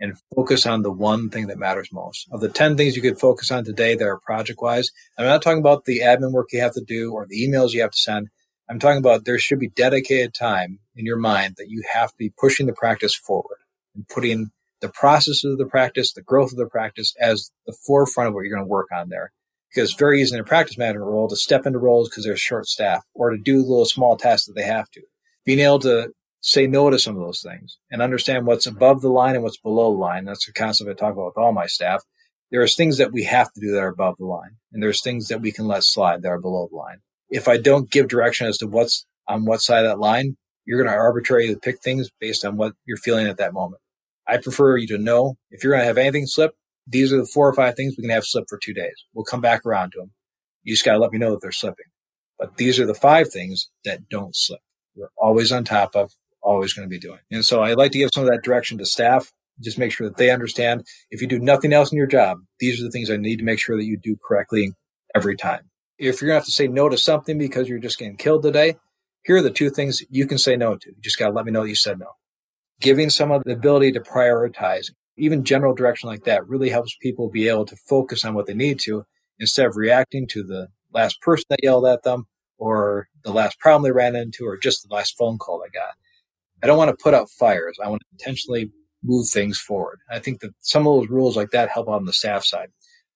and 0.00 0.14
focus 0.34 0.66
on 0.66 0.82
the 0.82 0.92
one 0.92 1.28
thing 1.30 1.48
that 1.48 1.58
matters 1.58 1.92
most. 1.92 2.28
Of 2.30 2.40
the 2.40 2.48
10 2.48 2.76
things 2.76 2.96
you 2.96 3.02
could 3.02 3.18
focus 3.18 3.50
on 3.50 3.64
today 3.64 3.94
that 3.94 4.04
are 4.04 4.18
project 4.18 4.60
wise, 4.60 4.90
I'm 5.18 5.26
not 5.26 5.42
talking 5.42 5.58
about 5.58 5.84
the 5.84 6.00
admin 6.00 6.32
work 6.32 6.48
you 6.52 6.60
have 6.60 6.74
to 6.74 6.84
do 6.84 7.12
or 7.12 7.26
the 7.26 7.46
emails 7.46 7.72
you 7.72 7.80
have 7.80 7.90
to 7.90 7.98
send. 7.98 8.28
I'm 8.70 8.78
talking 8.78 8.98
about 8.98 9.24
there 9.24 9.38
should 9.38 9.58
be 9.58 9.70
dedicated 9.70 10.34
time 10.34 10.78
in 10.94 11.06
your 11.06 11.16
mind 11.16 11.54
that 11.56 11.70
you 11.70 11.82
have 11.92 12.10
to 12.10 12.16
be 12.18 12.32
pushing 12.38 12.66
the 12.66 12.72
practice 12.72 13.14
forward 13.14 13.58
and 13.94 14.06
putting 14.08 14.50
the 14.80 14.88
process 14.88 15.42
of 15.42 15.58
the 15.58 15.66
practice, 15.66 16.12
the 16.12 16.22
growth 16.22 16.52
of 16.52 16.58
the 16.58 16.66
practice 16.66 17.14
as 17.20 17.50
the 17.66 17.76
forefront 17.86 18.28
of 18.28 18.34
what 18.34 18.42
you're 18.42 18.54
going 18.54 18.64
to 18.64 18.68
work 18.70 18.88
on 18.92 19.08
there. 19.08 19.32
Because 19.74 19.92
very 19.94 20.20
easy 20.22 20.34
in 20.34 20.40
a 20.40 20.44
practice 20.44 20.78
management 20.78 21.06
role 21.06 21.28
to 21.28 21.36
step 21.36 21.66
into 21.66 21.78
roles 21.78 22.08
because 22.08 22.24
they're 22.24 22.36
short 22.36 22.66
staff 22.66 23.04
or 23.14 23.30
to 23.30 23.38
do 23.38 23.58
little 23.58 23.84
small 23.84 24.16
tasks 24.16 24.46
that 24.46 24.54
they 24.54 24.62
have 24.62 24.90
to. 24.92 25.02
Being 25.44 25.58
able 25.60 25.78
to 25.80 26.12
say 26.40 26.66
no 26.66 26.90
to 26.90 26.98
some 26.98 27.16
of 27.16 27.22
those 27.22 27.42
things 27.42 27.78
and 27.90 28.00
understand 28.00 28.46
what's 28.46 28.66
mm-hmm. 28.66 28.76
above 28.76 29.00
the 29.00 29.10
line 29.10 29.34
and 29.34 29.42
what's 29.42 29.58
below 29.58 29.92
the 29.92 29.98
line. 29.98 30.24
That's 30.24 30.46
the 30.46 30.52
concept 30.52 30.90
I 30.90 30.94
talk 30.94 31.12
about 31.12 31.26
with 31.26 31.38
all 31.38 31.52
my 31.52 31.66
staff. 31.66 32.02
There's 32.50 32.76
things 32.76 32.96
that 32.98 33.12
we 33.12 33.24
have 33.24 33.52
to 33.52 33.60
do 33.60 33.72
that 33.72 33.82
are 33.82 33.88
above 33.88 34.16
the 34.18 34.24
line, 34.24 34.56
and 34.72 34.82
there's 34.82 35.02
things 35.02 35.28
that 35.28 35.42
we 35.42 35.52
can 35.52 35.66
let 35.66 35.84
slide 35.84 36.22
that 36.22 36.28
are 36.28 36.40
below 36.40 36.68
the 36.70 36.76
line. 36.76 36.98
If 37.28 37.46
I 37.46 37.58
don't 37.58 37.90
give 37.90 38.08
direction 38.08 38.46
as 38.46 38.56
to 38.58 38.66
what's 38.66 39.04
on 39.26 39.44
what 39.44 39.60
side 39.60 39.84
of 39.84 39.90
that 39.90 39.98
line, 39.98 40.38
you're 40.64 40.82
going 40.82 40.90
to 40.90 40.98
arbitrarily 40.98 41.56
pick 41.56 41.82
things 41.82 42.08
based 42.20 42.44
on 42.44 42.56
what 42.56 42.72
you're 42.86 42.96
feeling 42.96 43.26
at 43.26 43.36
that 43.36 43.52
moment. 43.52 43.82
I 44.26 44.38
prefer 44.38 44.78
you 44.78 44.86
to 44.88 44.98
know 44.98 45.36
if 45.50 45.62
you're 45.62 45.72
going 45.72 45.82
to 45.82 45.86
have 45.86 45.98
anything 45.98 46.26
slip, 46.26 46.54
these 46.86 47.12
are 47.12 47.18
the 47.18 47.26
four 47.26 47.48
or 47.48 47.54
five 47.54 47.74
things 47.74 47.94
we 47.96 48.02
can 48.02 48.10
have 48.10 48.24
slip 48.24 48.44
for 48.48 48.58
two 48.58 48.74
days. 48.74 49.04
We'll 49.12 49.24
come 49.24 49.40
back 49.40 49.66
around 49.66 49.92
to 49.92 50.00
them. 50.00 50.12
You 50.62 50.74
just 50.74 50.84
got 50.84 50.92
to 50.92 50.98
let 50.98 51.12
me 51.12 51.18
know 51.18 51.30
that 51.30 51.40
they're 51.42 51.52
slipping. 51.52 51.86
But 52.38 52.56
these 52.56 52.78
are 52.78 52.86
the 52.86 52.94
five 52.94 53.30
things 53.30 53.70
that 53.84 54.08
don't 54.08 54.36
slip. 54.36 54.60
We're 54.94 55.08
always 55.16 55.52
on 55.52 55.64
top 55.64 55.94
of 55.94 56.12
always 56.48 56.72
going 56.72 56.88
to 56.88 56.90
be 56.90 56.98
doing. 56.98 57.18
And 57.30 57.44
so 57.44 57.62
I 57.62 57.74
like 57.74 57.92
to 57.92 57.98
give 57.98 58.10
some 58.12 58.24
of 58.24 58.30
that 58.30 58.42
direction 58.42 58.78
to 58.78 58.86
staff. 58.86 59.32
Just 59.60 59.78
make 59.78 59.92
sure 59.92 60.08
that 60.08 60.16
they 60.16 60.30
understand 60.30 60.86
if 61.10 61.20
you 61.20 61.26
do 61.26 61.38
nothing 61.38 61.72
else 61.72 61.90
in 61.92 61.98
your 61.98 62.06
job, 62.06 62.38
these 62.60 62.80
are 62.80 62.84
the 62.84 62.90
things 62.90 63.10
I 63.10 63.16
need 63.16 63.38
to 63.38 63.44
make 63.44 63.58
sure 63.58 63.76
that 63.76 63.84
you 63.84 63.98
do 63.98 64.16
correctly 64.26 64.72
every 65.14 65.36
time. 65.36 65.68
If 65.98 66.20
you're 66.20 66.28
going 66.28 66.36
to 66.36 66.40
have 66.40 66.46
to 66.46 66.52
say 66.52 66.68
no 66.68 66.88
to 66.88 66.96
something 66.96 67.38
because 67.38 67.68
you're 67.68 67.80
just 67.80 67.98
getting 67.98 68.16
killed 68.16 68.44
today, 68.44 68.76
here 69.24 69.36
are 69.36 69.42
the 69.42 69.50
two 69.50 69.68
things 69.68 70.00
you 70.08 70.26
can 70.26 70.38
say 70.38 70.56
no 70.56 70.76
to. 70.76 70.88
You 70.88 71.02
just 71.02 71.18
got 71.18 71.28
to 71.28 71.32
let 71.32 71.44
me 71.44 71.50
know 71.50 71.64
you 71.64 71.74
said 71.74 71.98
no. 71.98 72.12
Giving 72.80 73.10
someone 73.10 73.42
the 73.44 73.52
ability 73.52 73.92
to 73.92 74.00
prioritize, 74.00 74.92
even 75.16 75.44
general 75.44 75.74
direction 75.74 76.08
like 76.08 76.22
that, 76.24 76.46
really 76.46 76.70
helps 76.70 76.96
people 77.02 77.28
be 77.28 77.48
able 77.48 77.66
to 77.66 77.76
focus 77.76 78.24
on 78.24 78.34
what 78.34 78.46
they 78.46 78.54
need 78.54 78.78
to 78.80 79.04
instead 79.40 79.66
of 79.66 79.76
reacting 79.76 80.28
to 80.28 80.44
the 80.44 80.68
last 80.92 81.20
person 81.20 81.44
that 81.50 81.64
yelled 81.64 81.86
at 81.86 82.04
them 82.04 82.28
or 82.58 83.08
the 83.24 83.32
last 83.32 83.58
problem 83.58 83.82
they 83.82 83.92
ran 83.92 84.14
into 84.14 84.46
or 84.46 84.56
just 84.56 84.88
the 84.88 84.94
last 84.94 85.16
phone 85.18 85.36
call 85.36 85.60
they 85.60 85.76
got. 85.76 85.94
I 86.62 86.66
don't 86.66 86.78
want 86.78 86.90
to 86.90 87.02
put 87.02 87.14
out 87.14 87.30
fires. 87.30 87.78
I 87.82 87.88
want 87.88 88.02
to 88.02 88.06
intentionally 88.12 88.70
move 89.02 89.28
things 89.28 89.58
forward. 89.58 90.00
I 90.10 90.18
think 90.18 90.40
that 90.40 90.50
some 90.60 90.86
of 90.86 91.00
those 91.00 91.08
rules 91.08 91.36
like 91.36 91.50
that 91.50 91.70
help 91.70 91.88
on 91.88 92.04
the 92.04 92.12
staff 92.12 92.44
side. 92.44 92.68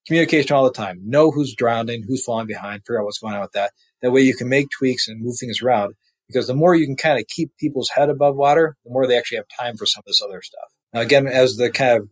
Communication 0.07 0.55
all 0.55 0.65
the 0.65 0.73
time. 0.73 1.01
Know 1.05 1.31
who's 1.31 1.55
drowning, 1.55 2.05
who's 2.07 2.25
falling 2.25 2.47
behind, 2.47 2.83
figure 2.83 3.01
out 3.01 3.05
what's 3.05 3.19
going 3.19 3.35
on 3.35 3.41
with 3.41 3.53
that. 3.53 3.73
That 4.01 4.11
way 4.11 4.23
you 4.23 4.35
can 4.35 4.49
make 4.49 4.69
tweaks 4.71 5.09
and 5.09 5.23
move 5.23 5.37
things 5.39 5.63
around 5.63 5.95
because 6.27 6.47
the 6.47 6.55
more 6.55 6.75
you 6.75 6.87
can 6.87 6.97
kind 6.97 7.21
of 7.21 7.27
keep 7.29 7.51
people's 7.59 7.91
head 7.91 8.09
above 8.09 8.37
water, 8.37 8.77
the 8.85 8.91
more 8.91 9.07
they 9.07 9.19
actually 9.19 9.37
have 9.37 9.47
time 9.59 9.77
for 9.77 9.87
some 9.87 10.01
of 10.01 10.07
this 10.07 10.23
other 10.23 10.43
stuff. 10.43 10.69
Now, 10.93 11.01
again, 11.01 11.27
as 11.27 11.57
the 11.57 11.71
kind 11.71 11.99
of 11.99 12.09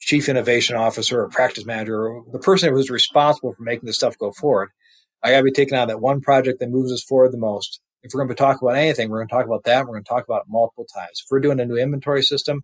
chief 0.00 0.28
innovation 0.28 0.76
officer 0.76 1.20
or 1.20 1.28
practice 1.28 1.64
manager 1.64 2.08
or 2.08 2.24
the 2.32 2.38
person 2.38 2.72
who's 2.72 2.90
responsible 2.90 3.52
for 3.52 3.62
making 3.62 3.86
this 3.86 3.96
stuff 3.96 4.18
go 4.18 4.32
forward, 4.32 4.70
I 5.22 5.30
got 5.30 5.38
to 5.38 5.44
be 5.44 5.52
taking 5.52 5.76
on 5.76 5.88
that 5.88 6.00
one 6.00 6.20
project 6.20 6.60
that 6.60 6.70
moves 6.70 6.92
us 6.92 7.02
forward 7.02 7.32
the 7.32 7.38
most 7.38 7.80
if 8.02 8.12
we're 8.14 8.24
going 8.24 8.28
to 8.28 8.34
talk 8.34 8.62
about 8.62 8.76
anything, 8.76 9.10
we're 9.10 9.18
going 9.18 9.28
to 9.28 9.34
talk 9.34 9.46
about 9.46 9.64
that. 9.64 9.84
We're 9.84 9.94
going 9.94 10.04
to 10.04 10.08
talk 10.08 10.24
about 10.24 10.42
it 10.42 10.48
multiple 10.48 10.86
times. 10.94 11.22
If 11.24 11.26
we're 11.30 11.40
doing 11.40 11.60
a 11.60 11.66
new 11.66 11.76
inventory 11.76 12.22
system, 12.22 12.62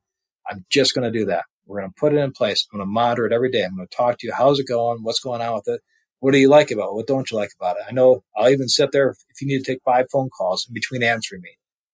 I'm 0.49 0.65
just 0.71 0.95
going 0.95 1.11
to 1.11 1.19
do 1.19 1.27
that. 1.27 1.45
We're 1.67 1.81
going 1.81 1.91
to 1.91 1.99
put 1.99 2.13
it 2.13 2.19
in 2.19 2.33
place. 2.33 2.67
I'm 2.73 2.79
going 2.79 2.87
to 2.87 2.93
monitor 2.93 3.27
it 3.27 3.33
every 3.33 3.51
day. 3.51 3.65
I'm 3.65 3.77
going 3.77 3.89
to 3.89 3.97
talk 3.97 4.19
to 4.19 4.27
you. 4.27 4.33
How's 4.37 4.59
it 4.59 4.69
going? 4.69 5.03
What's 5.03 5.21
going 5.21 5.41
on 5.41 5.55
with 5.55 5.69
it? 5.69 5.81
What 6.21 6.33
do 6.33 6.39
you 6.39 6.49
like 6.49 6.71
about 6.71 6.89
it? 6.89 6.95
What 6.95 7.07
don't 7.07 7.31
you 7.31 7.37
like 7.37 7.51
about 7.59 7.77
it? 7.77 7.83
I 7.89 7.93
know 7.93 8.23
I'll 8.37 8.51
even 8.51 8.69
sit 8.69 8.93
there 8.93 9.11
if 9.11 9.41
you 9.41 9.47
need 9.47 9.65
to 9.65 9.73
take 9.73 9.83
five 9.85 10.07
phone 10.13 10.31
calls 10.31 10.67
in 10.69 10.75
between 10.75 11.03
answering 11.03 11.43
me. 11.43 11.51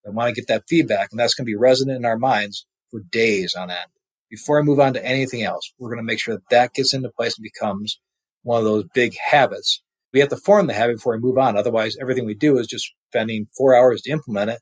I 0.07 0.11
want 0.11 0.35
to 0.35 0.41
get 0.41 0.49
that 0.49 0.65
feedback, 0.69 1.09
and 1.11 1.21
that's 1.21 1.35
going 1.35 1.45
to 1.45 1.51
be 1.51 1.57
resident 1.57 1.97
in 1.97 2.05
our 2.05 2.19
minds 2.19 2.67
for 2.91 3.01
days 3.01 3.55
on 3.55 3.71
end. 3.71 3.91
Before 4.31 4.59
I 4.59 4.63
move 4.63 4.81
on 4.81 4.95
to 4.95 5.05
anything 5.05 5.43
else, 5.43 5.73
we're 5.79 5.89
going 5.89 5.99
to 5.99 6.05
make 6.05 6.21
sure 6.21 6.37
that 6.37 6.49
that 6.51 6.75
gets 6.75 6.95
into 6.95 7.11
place 7.11 7.37
and 7.37 7.43
becomes 7.43 8.01
one 8.43 8.59
of 8.59 8.65
those 8.65 8.85
big 8.95 9.15
habits 9.31 9.83
we 10.13 10.21
have 10.21 10.29
to 10.31 10.37
form 10.37 10.67
the 10.67 10.75
habit 10.75 10.97
before 10.97 11.15
we 11.15 11.21
move 11.21 11.39
on. 11.39 11.57
Otherwise, 11.57 11.97
everything 12.01 12.27
we 12.27 12.35
do 12.35 12.59
is 12.59 12.67
just 12.67 12.93
spending 13.09 13.47
four 13.57 13.75
hours 13.75 14.03
to 14.03 14.11
implement 14.11 14.51
it 14.51 14.61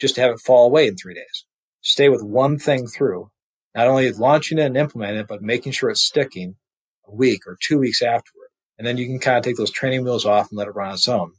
just 0.00 0.14
to 0.16 0.20
have 0.20 0.32
it 0.32 0.40
fall 0.40 0.66
away 0.66 0.86
in 0.86 0.96
three 0.96 1.14
days. 1.14 1.44
Stay 1.80 2.08
with 2.08 2.22
one 2.22 2.58
thing 2.58 2.86
through, 2.86 3.30
not 3.74 3.86
only 3.86 4.10
launching 4.12 4.58
it 4.58 4.66
and 4.66 4.76
implementing 4.76 5.20
it, 5.20 5.28
but 5.28 5.42
making 5.42 5.72
sure 5.72 5.90
it's 5.90 6.02
sticking 6.02 6.56
a 7.06 7.14
week 7.14 7.46
or 7.46 7.56
two 7.60 7.78
weeks 7.78 8.02
afterward. 8.02 8.48
And 8.76 8.86
then 8.86 8.96
you 8.96 9.06
can 9.06 9.18
kind 9.18 9.36
of 9.36 9.42
take 9.42 9.56
those 9.56 9.70
training 9.70 10.04
wheels 10.04 10.24
off 10.24 10.50
and 10.50 10.58
let 10.58 10.68
it 10.68 10.74
run 10.74 10.88
on 10.88 10.94
its 10.94 11.08
own. 11.08 11.32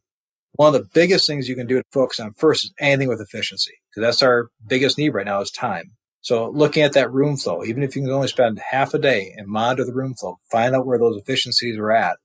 One 0.54 0.74
of 0.74 0.82
the 0.82 0.90
biggest 0.94 1.28
things 1.28 1.48
you 1.48 1.56
can 1.56 1.68
do 1.68 1.78
to 1.78 1.84
focus 1.92 2.20
on 2.20 2.34
first 2.34 2.66
is 2.66 2.74
anything 2.80 3.08
with 3.08 3.22
efficiency, 3.22 3.74
because 3.90 4.06
that's 4.06 4.24
our 4.24 4.50
biggest 4.68 4.98
need 4.98 5.10
right 5.10 5.26
now 5.26 5.42
is 5.42 5.52
time. 5.52 5.92
So 6.22 6.50
looking 6.50 6.84
at 6.84 6.94
that 6.94 7.14
room 7.14 7.38
flow, 7.38 7.64
even 7.64 7.84
if 7.84 7.96
you 7.96 8.02
can 8.02 8.12
only 8.12 8.28
spend 8.28 8.60
half 8.72 8.94
a 8.94 9.00
day 9.00 9.34
and 9.38 9.48
monitor 9.48 9.86
the 9.86 9.94
room 9.94 10.16
flow, 10.16 10.38
find 10.52 10.76
out 10.76 10.86
where 10.86 11.00
those 11.00 11.16
efficiencies 11.16 11.78
are 11.78 11.92
at 11.92 12.18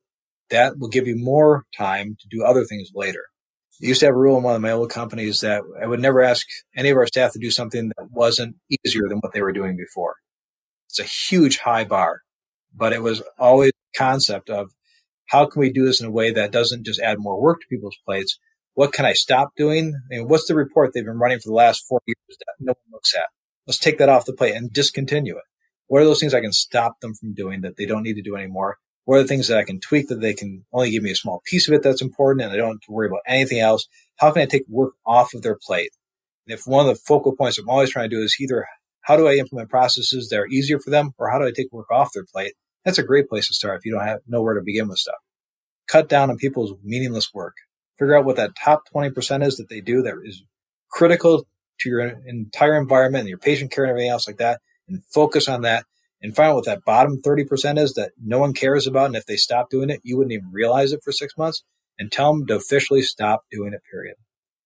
that 0.51 0.79
will 0.79 0.89
give 0.89 1.07
you 1.07 1.17
more 1.17 1.65
time 1.77 2.17
to 2.21 2.29
do 2.31 2.45
other 2.45 2.65
things 2.65 2.91
later. 2.95 3.25
I 3.83 3.87
used 3.87 4.01
to 4.01 4.07
have 4.07 4.15
a 4.15 4.19
rule 4.19 4.37
in 4.37 4.45
one 4.45 4.55
of 4.55 4.63
my 4.63 4.71
old 4.71 4.91
companies 4.91 5.41
that 5.41 5.63
I 5.83 5.87
would 5.87 6.01
never 6.01 6.23
ask 6.23 6.47
any 6.77 6.91
of 6.91 6.97
our 6.97 7.07
staff 7.07 7.33
to 7.33 7.39
do 7.39 7.51
something 7.51 7.89
that 7.89 8.11
wasn't 8.11 8.57
easier 8.71 9.09
than 9.09 9.19
what 9.19 9.33
they 9.33 9.43
were 9.43 9.53
doing 9.53 9.77
before. 9.77 10.15
It's 10.89 11.01
a 11.01 11.05
huge 11.05 11.59
high 11.59 11.85
bar, 11.85 12.21
but 12.75 12.93
it 12.93 13.03
was 13.03 13.23
always 13.39 13.73
the 13.73 13.99
concept 13.99 14.49
of 14.49 14.71
how 15.27 15.47
can 15.47 15.61
we 15.61 15.73
do 15.73 15.85
this 15.85 16.01
in 16.01 16.07
a 16.07 16.11
way 16.13 16.31
that 16.31 16.53
doesn't 16.53 16.85
just 16.85 17.01
add 17.01 17.19
more 17.19 17.41
work 17.41 17.61
to 17.61 17.67
people's 17.69 17.97
plates? 18.05 18.39
What 18.75 18.93
can 18.93 19.05
I 19.05 19.13
stop 19.13 19.51
doing? 19.57 19.95
And 20.11 20.29
what's 20.29 20.47
the 20.47 20.55
report 20.55 20.93
they've 20.95 21.05
been 21.05 21.19
running 21.19 21.39
for 21.39 21.49
the 21.49 21.55
last 21.55 21.85
four 21.89 22.01
years 22.07 22.39
that 22.39 22.55
no 22.61 22.73
one 22.73 22.93
looks 22.93 23.15
at? 23.15 23.27
Let's 23.67 23.79
take 23.79 23.99
that 23.99 24.09
off 24.09 24.27
the 24.27 24.33
plate 24.35 24.55
and 24.55 24.73
discontinue 24.73 25.37
it. 25.37 25.45
What 25.87 26.03
are 26.03 26.05
those 26.05 26.21
things 26.21 26.35
I 26.35 26.41
can 26.41 26.53
stop 26.53 27.01
them 27.01 27.15
from 27.15 27.35
doing 27.35 27.63
that 27.63 27.77
they 27.77 27.87
don't 27.87 28.03
need 28.03 28.15
to 28.15 28.23
do 28.23 28.37
anymore? 28.37 28.79
What 29.05 29.17
are 29.17 29.23
the 29.23 29.29
things 29.29 29.49
that 29.49 29.59
I 29.59 29.65
can 29.65 29.81
tweak 29.81 30.09
that 30.09 30.21
they 30.21 30.33
can 30.33 30.65
only 30.73 30.91
give 30.91 31.03
me 31.03 31.11
a 31.11 31.17
small 31.17 31.43
piece 31.47 31.69
of 31.69 31.75
it 31.75 31.83
that's 31.83 32.03
important 32.03 32.45
and 32.45 32.53
I 32.53 32.57
don't 32.57 32.73
have 32.73 32.81
to 32.81 32.93
worry 32.93 33.07
about 33.07 33.21
anything 33.27 33.61
else? 33.61 33.87
How 34.17 34.31
can 34.31 34.43
I 34.43 34.47
take 34.47 34.65
work 34.69 34.95
off 35.07 35.35
of 35.35 35.43
their 35.43 35.59
plate? 35.61 35.91
And 36.47 36.59
if 36.59 36.67
one 36.67 36.89
of 36.89 36.95
the 36.95 37.01
focal 37.01 37.37
points 37.37 37.59
I'm 37.59 37.69
always 37.69 37.91
trying 37.91 38.09
to 38.09 38.17
do 38.17 38.23
is 38.23 38.37
either 38.41 38.67
how 39.03 39.17
do 39.17 39.29
I 39.29 39.35
implement 39.35 39.69
processes 39.69 40.29
that 40.29 40.39
are 40.39 40.47
easier 40.47 40.79
for 40.79 40.91
them 40.91 41.13
or 41.19 41.31
how 41.31 41.39
do 41.39 41.47
I 41.47 41.53
take 41.55 41.73
work 41.73 41.91
off 41.91 42.13
their 42.15 42.25
plate? 42.25 42.55
That's 42.85 42.99
a 42.99 43.03
great 43.03 43.29
place 43.29 43.49
to 43.49 43.55
start 43.55 43.79
if 43.79 43.85
you 43.85 43.93
don't 43.93 44.07
have 44.07 44.21
know 44.27 44.43
where 44.43 44.55
to 44.55 44.63
begin 44.65 44.89
with 44.89 44.99
stuff. 44.99 45.17
Cut 45.87 46.09
down 46.09 46.31
on 46.31 46.37
people's 46.37 46.75
meaningless 46.83 47.33
work. 47.35 47.55
Figure 47.99 48.17
out 48.17 48.25
what 48.25 48.37
that 48.37 48.57
top 48.63 48.83
20% 48.95 49.47
is 49.47 49.57
that 49.57 49.69
they 49.69 49.81
do 49.81 50.03
that 50.03 50.15
is 50.25 50.43
critical 50.91 51.47
to 51.81 51.89
your 51.89 52.01
entire 52.27 52.79
environment 52.79 53.23
and 53.23 53.29
your 53.29 53.39
patient 53.39 53.71
care 53.71 53.85
and 53.85 53.91
everything 53.91 54.11
else 54.11 54.27
like 54.27 54.39
that 54.39 54.61
and 54.89 55.03
focus 55.13 55.49
on 55.49 55.63
that 55.63 55.85
and 56.23 56.35
find 56.35 56.51
out 56.51 56.55
what 56.57 56.65
that 56.67 56.85
bottom 56.85 57.21
30% 57.21 57.79
is 57.79 57.95
that 57.95 58.13
no 58.23 58.39
one 58.39 58.55
cares 58.55 58.87
about. 58.87 59.07
And 59.07 59.17
if 59.17 59.27
they 59.27 59.37
stop 59.37 59.71
doing 59.71 59.91
it, 59.91 60.01
you 60.03 60.17
wouldn't 60.17 60.33
even 60.33 60.51
realize 60.53 60.93
it 60.93 61.03
for 61.05 61.13
six 61.13 61.37
months 61.37 61.63
and 61.99 62.11
tell 62.11 62.33
them 62.33 62.47
to 62.47 62.57
officially 62.57 63.03
stop 63.03 63.43
doing 63.51 63.73
it, 63.73 63.83
period. 63.91 64.17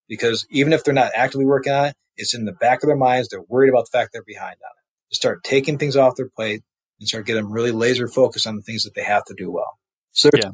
Because 0.08 0.46
even 0.50 0.72
if 0.72 0.84
they're 0.84 0.94
not 0.94 1.12
actively 1.14 1.44
working 1.44 1.72
on 1.72 1.86
it, 1.86 1.94
it's 2.16 2.34
in 2.34 2.44
the 2.44 2.52
back 2.52 2.82
of 2.82 2.86
their 2.86 2.96
minds. 2.96 3.28
They're 3.28 3.42
worried 3.48 3.70
about 3.70 3.86
the 3.90 3.98
fact 3.98 4.10
they're 4.12 4.22
behind 4.24 4.56
on 4.64 4.70
it. 4.70 5.10
To 5.10 5.16
start 5.16 5.44
taking 5.44 5.78
things 5.78 5.96
off 5.96 6.16
their 6.16 6.28
plate 6.28 6.62
and 7.00 7.08
start 7.08 7.26
getting 7.26 7.42
them 7.42 7.52
really 7.52 7.72
laser 7.72 8.08
focused 8.08 8.46
on 8.46 8.56
the 8.56 8.62
things 8.62 8.84
that 8.84 8.94
they 8.94 9.04
have 9.04 9.24
to 9.26 9.34
do 9.36 9.50
well. 9.50 9.78
So 10.12 10.30
yeah, 10.34 10.50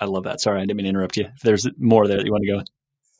I 0.00 0.06
love 0.06 0.24
that. 0.24 0.40
Sorry, 0.40 0.58
I 0.58 0.62
didn't 0.62 0.76
mean 0.76 0.84
to 0.84 0.90
interrupt 0.90 1.16
you. 1.16 1.26
If 1.34 1.42
there's 1.42 1.68
more 1.78 2.06
there 2.08 2.16
that 2.16 2.26
you 2.26 2.32
want 2.32 2.44
to 2.44 2.52
go. 2.52 2.62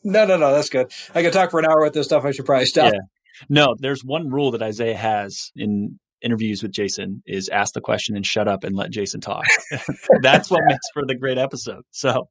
No, 0.02 0.26
no, 0.26 0.36
no, 0.36 0.52
that's 0.52 0.68
good. 0.68 0.92
I 1.14 1.22
could 1.22 1.32
talk 1.32 1.50
for 1.50 1.60
an 1.60 1.66
hour 1.66 1.82
with 1.82 1.94
this 1.94 2.06
stuff. 2.06 2.24
I 2.24 2.32
should 2.32 2.46
probably 2.46 2.66
stop. 2.66 2.92
Yeah. 2.92 3.00
No, 3.48 3.74
there's 3.78 4.04
one 4.04 4.30
rule 4.30 4.50
that 4.52 4.62
Isaiah 4.62 4.96
has 4.96 5.50
in 5.56 5.98
interviews 6.24 6.62
with 6.62 6.72
Jason 6.72 7.22
is 7.26 7.48
ask 7.48 7.74
the 7.74 7.80
question 7.80 8.16
and 8.16 8.24
shut 8.24 8.48
up 8.48 8.64
and 8.64 8.74
let 8.74 8.90
Jason 8.90 9.20
talk. 9.20 9.44
that's 10.22 10.50
what 10.50 10.62
makes 10.66 10.86
for 10.92 11.04
the 11.06 11.14
great 11.14 11.38
episode. 11.38 11.82
So, 11.90 12.28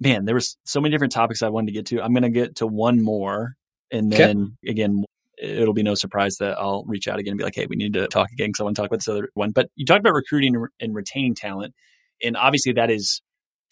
man, 0.00 0.24
there 0.24 0.34
was 0.34 0.56
so 0.64 0.80
many 0.80 0.92
different 0.92 1.12
topics 1.12 1.42
I 1.42 1.48
wanted 1.48 1.68
to 1.68 1.72
get 1.72 1.86
to. 1.86 2.02
I'm 2.02 2.12
going 2.12 2.22
to 2.22 2.30
get 2.30 2.56
to 2.56 2.66
one 2.66 3.02
more, 3.02 3.54
and 3.90 4.12
then 4.12 4.56
okay. 4.64 4.72
again, 4.72 5.04
it'll 5.40 5.74
be 5.74 5.82
no 5.82 5.94
surprise 5.94 6.36
that 6.40 6.58
I'll 6.58 6.84
reach 6.86 7.08
out 7.08 7.18
again 7.18 7.32
and 7.32 7.38
be 7.38 7.44
like, 7.44 7.54
"Hey, 7.54 7.66
we 7.68 7.76
need 7.76 7.94
to 7.94 8.08
talk 8.08 8.28
again 8.32 8.48
because 8.48 8.60
I 8.60 8.64
want 8.64 8.76
to 8.76 8.82
talk 8.82 8.90
about 8.90 8.98
this 8.98 9.08
other 9.08 9.28
one." 9.34 9.52
But 9.52 9.68
you 9.76 9.86
talked 9.86 10.00
about 10.00 10.14
recruiting 10.14 10.54
and 10.80 10.94
retaining 10.94 11.34
talent, 11.34 11.74
and 12.22 12.36
obviously 12.36 12.72
that 12.74 12.90
is 12.90 13.22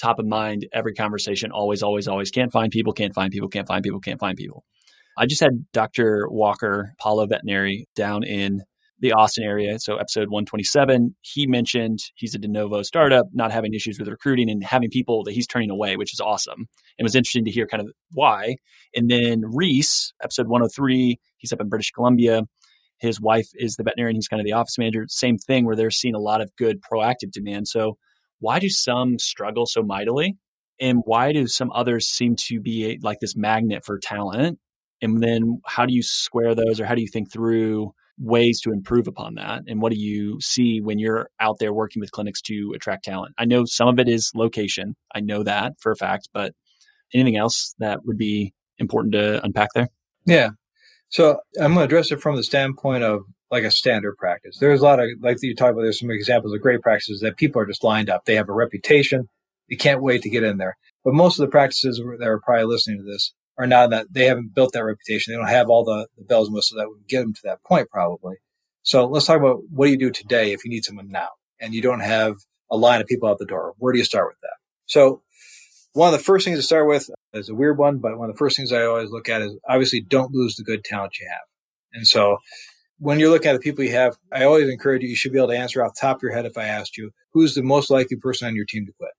top 0.00 0.18
of 0.18 0.26
mind 0.26 0.66
every 0.72 0.94
conversation. 0.94 1.50
Always, 1.50 1.82
always, 1.82 2.08
always. 2.08 2.30
Can't 2.30 2.52
find 2.52 2.70
people. 2.70 2.92
Can't 2.92 3.14
find 3.14 3.32
people. 3.32 3.48
Can't 3.48 3.66
find 3.66 3.82
people. 3.82 4.00
Can't 4.00 4.20
find 4.20 4.36
people. 4.36 4.64
I 5.18 5.26
just 5.26 5.40
had 5.40 5.64
Dr. 5.72 6.26
Walker, 6.28 6.92
Apollo 7.00 7.28
Veterinary, 7.28 7.88
down 7.96 8.22
in 8.22 8.62
the 8.98 9.12
Austin 9.12 9.44
area. 9.44 9.78
So 9.78 9.96
episode 9.96 10.30
127, 10.30 11.14
he 11.20 11.46
mentioned 11.46 11.98
he's 12.14 12.34
a 12.34 12.38
de 12.38 12.48
novo 12.48 12.82
startup, 12.82 13.26
not 13.32 13.52
having 13.52 13.74
issues 13.74 13.98
with 13.98 14.08
recruiting 14.08 14.48
and 14.48 14.64
having 14.64 14.88
people 14.88 15.22
that 15.24 15.32
he's 15.32 15.46
turning 15.46 15.70
away, 15.70 15.96
which 15.96 16.14
is 16.14 16.20
awesome. 16.20 16.66
It 16.98 17.02
was 17.02 17.14
interesting 17.14 17.44
to 17.44 17.50
hear 17.50 17.66
kind 17.66 17.82
of 17.82 17.92
why. 18.12 18.56
And 18.94 19.10
then 19.10 19.42
Reese, 19.44 20.12
episode 20.22 20.48
103, 20.48 21.18
he's 21.36 21.52
up 21.52 21.60
in 21.60 21.68
British 21.68 21.90
Columbia. 21.90 22.42
His 22.98 23.20
wife 23.20 23.48
is 23.54 23.76
the 23.76 23.82
veterinarian. 23.82 24.16
He's 24.16 24.28
kind 24.28 24.40
of 24.40 24.46
the 24.46 24.52
office 24.52 24.78
manager. 24.78 25.04
Same 25.08 25.36
thing 25.36 25.66
where 25.66 25.76
they're 25.76 25.90
seeing 25.90 26.14
a 26.14 26.20
lot 26.20 26.40
of 26.40 26.54
good 26.56 26.80
proactive 26.80 27.30
demand. 27.30 27.68
So 27.68 27.98
why 28.38 28.58
do 28.58 28.70
some 28.70 29.18
struggle 29.18 29.66
so 29.66 29.82
mightily? 29.82 30.36
And 30.80 31.02
why 31.04 31.32
do 31.32 31.46
some 31.46 31.70
others 31.74 32.08
seem 32.08 32.36
to 32.48 32.60
be 32.60 32.98
like 33.02 33.18
this 33.20 33.36
magnet 33.36 33.84
for 33.84 33.98
talent? 33.98 34.58
And 35.02 35.22
then 35.22 35.60
how 35.66 35.84
do 35.84 35.92
you 35.92 36.02
square 36.02 36.54
those 36.54 36.80
or 36.80 36.86
how 36.86 36.94
do 36.94 37.02
you 37.02 37.08
think 37.08 37.30
through 37.30 37.92
ways 38.18 38.60
to 38.62 38.72
improve 38.72 39.06
upon 39.06 39.34
that? 39.34 39.62
And 39.66 39.80
what 39.80 39.92
do 39.92 39.98
you 39.98 40.38
see 40.40 40.80
when 40.80 40.98
you're 40.98 41.28
out 41.40 41.58
there 41.58 41.72
working 41.72 42.00
with 42.00 42.12
clinics 42.12 42.40
to 42.42 42.72
attract 42.74 43.04
talent? 43.04 43.34
I 43.38 43.44
know 43.44 43.64
some 43.66 43.88
of 43.88 43.98
it 43.98 44.08
is 44.08 44.30
location. 44.34 44.96
I 45.14 45.20
know 45.20 45.42
that 45.42 45.74
for 45.80 45.92
a 45.92 45.96
fact, 45.96 46.28
but 46.32 46.52
anything 47.14 47.36
else 47.36 47.74
that 47.78 48.04
would 48.04 48.16
be 48.16 48.54
important 48.78 49.12
to 49.12 49.44
unpack 49.44 49.68
there? 49.74 49.88
Yeah. 50.24 50.50
So 51.08 51.38
I'm 51.58 51.74
going 51.74 51.76
to 51.76 51.84
address 51.84 52.10
it 52.10 52.20
from 52.20 52.36
the 52.36 52.42
standpoint 52.42 53.04
of 53.04 53.22
like 53.50 53.64
a 53.64 53.70
standard 53.70 54.16
practice. 54.16 54.58
There's 54.58 54.80
a 54.80 54.84
lot 54.84 54.98
of, 54.98 55.08
like 55.20 55.36
you 55.40 55.54
talked 55.54 55.72
about, 55.72 55.82
there's 55.82 56.00
some 56.00 56.10
examples 56.10 56.52
of 56.52 56.60
great 56.60 56.82
practices 56.82 57.20
that 57.20 57.36
people 57.36 57.62
are 57.62 57.66
just 57.66 57.84
lined 57.84 58.10
up. 58.10 58.24
They 58.24 58.34
have 58.34 58.48
a 58.48 58.52
reputation. 58.52 59.28
You 59.68 59.76
can't 59.76 60.02
wait 60.02 60.22
to 60.22 60.30
get 60.30 60.42
in 60.42 60.56
there. 60.56 60.76
But 61.04 61.14
most 61.14 61.38
of 61.38 61.46
the 61.46 61.50
practices 61.50 62.02
that 62.18 62.26
are 62.26 62.40
probably 62.40 62.64
listening 62.64 62.98
to 62.98 63.04
this 63.04 63.34
are 63.58 63.66
not 63.66 63.90
that 63.90 64.06
they 64.10 64.26
haven't 64.26 64.54
built 64.54 64.72
that 64.72 64.84
reputation. 64.84 65.32
They 65.32 65.38
don't 65.38 65.48
have 65.48 65.68
all 65.68 65.84
the, 65.84 66.06
the 66.16 66.24
bells 66.24 66.48
and 66.48 66.54
whistles 66.54 66.78
that 66.78 66.88
would 66.88 67.08
get 67.08 67.20
them 67.20 67.34
to 67.34 67.40
that 67.44 67.62
point 67.64 67.88
probably. 67.90 68.36
So 68.82 69.06
let's 69.06 69.26
talk 69.26 69.38
about 69.38 69.60
what 69.70 69.86
do 69.86 69.92
you 69.92 69.98
do 69.98 70.10
today 70.10 70.52
if 70.52 70.64
you 70.64 70.70
need 70.70 70.84
someone 70.84 71.08
now 71.08 71.28
and 71.60 71.74
you 71.74 71.82
don't 71.82 72.00
have 72.00 72.36
a 72.70 72.76
line 72.76 73.00
of 73.00 73.06
people 73.06 73.28
out 73.28 73.38
the 73.38 73.46
door. 73.46 73.74
Where 73.78 73.92
do 73.92 73.98
you 73.98 74.04
start 74.04 74.28
with 74.28 74.40
that? 74.42 74.56
So 74.86 75.22
one 75.92 76.12
of 76.12 76.18
the 76.18 76.24
first 76.24 76.44
things 76.44 76.58
to 76.58 76.62
start 76.62 76.86
with 76.86 77.08
is 77.32 77.48
a 77.48 77.54
weird 77.54 77.78
one, 77.78 77.98
but 77.98 78.18
one 78.18 78.28
of 78.28 78.34
the 78.34 78.38
first 78.38 78.56
things 78.56 78.72
I 78.72 78.84
always 78.84 79.10
look 79.10 79.28
at 79.28 79.42
is 79.42 79.56
obviously 79.68 80.00
don't 80.00 80.32
lose 80.32 80.56
the 80.56 80.62
good 80.62 80.84
talent 80.84 81.18
you 81.18 81.26
have. 81.28 81.40
And 81.92 82.06
so 82.06 82.38
when 82.98 83.18
you're 83.18 83.30
looking 83.30 83.50
at 83.50 83.54
the 83.54 83.60
people 83.60 83.84
you 83.84 83.92
have, 83.92 84.16
I 84.32 84.44
always 84.44 84.68
encourage 84.68 85.02
you, 85.02 85.08
you 85.08 85.16
should 85.16 85.32
be 85.32 85.38
able 85.38 85.48
to 85.48 85.56
answer 85.56 85.84
off 85.84 85.94
the 85.94 86.00
top 86.00 86.16
of 86.16 86.22
your 86.22 86.32
head 86.32 86.46
if 86.46 86.56
I 86.56 86.64
asked 86.64 86.96
you, 86.96 87.10
who's 87.32 87.54
the 87.54 87.62
most 87.62 87.90
likely 87.90 88.16
person 88.16 88.48
on 88.48 88.54
your 88.54 88.66
team 88.66 88.86
to 88.86 88.92
quit? 88.92 89.12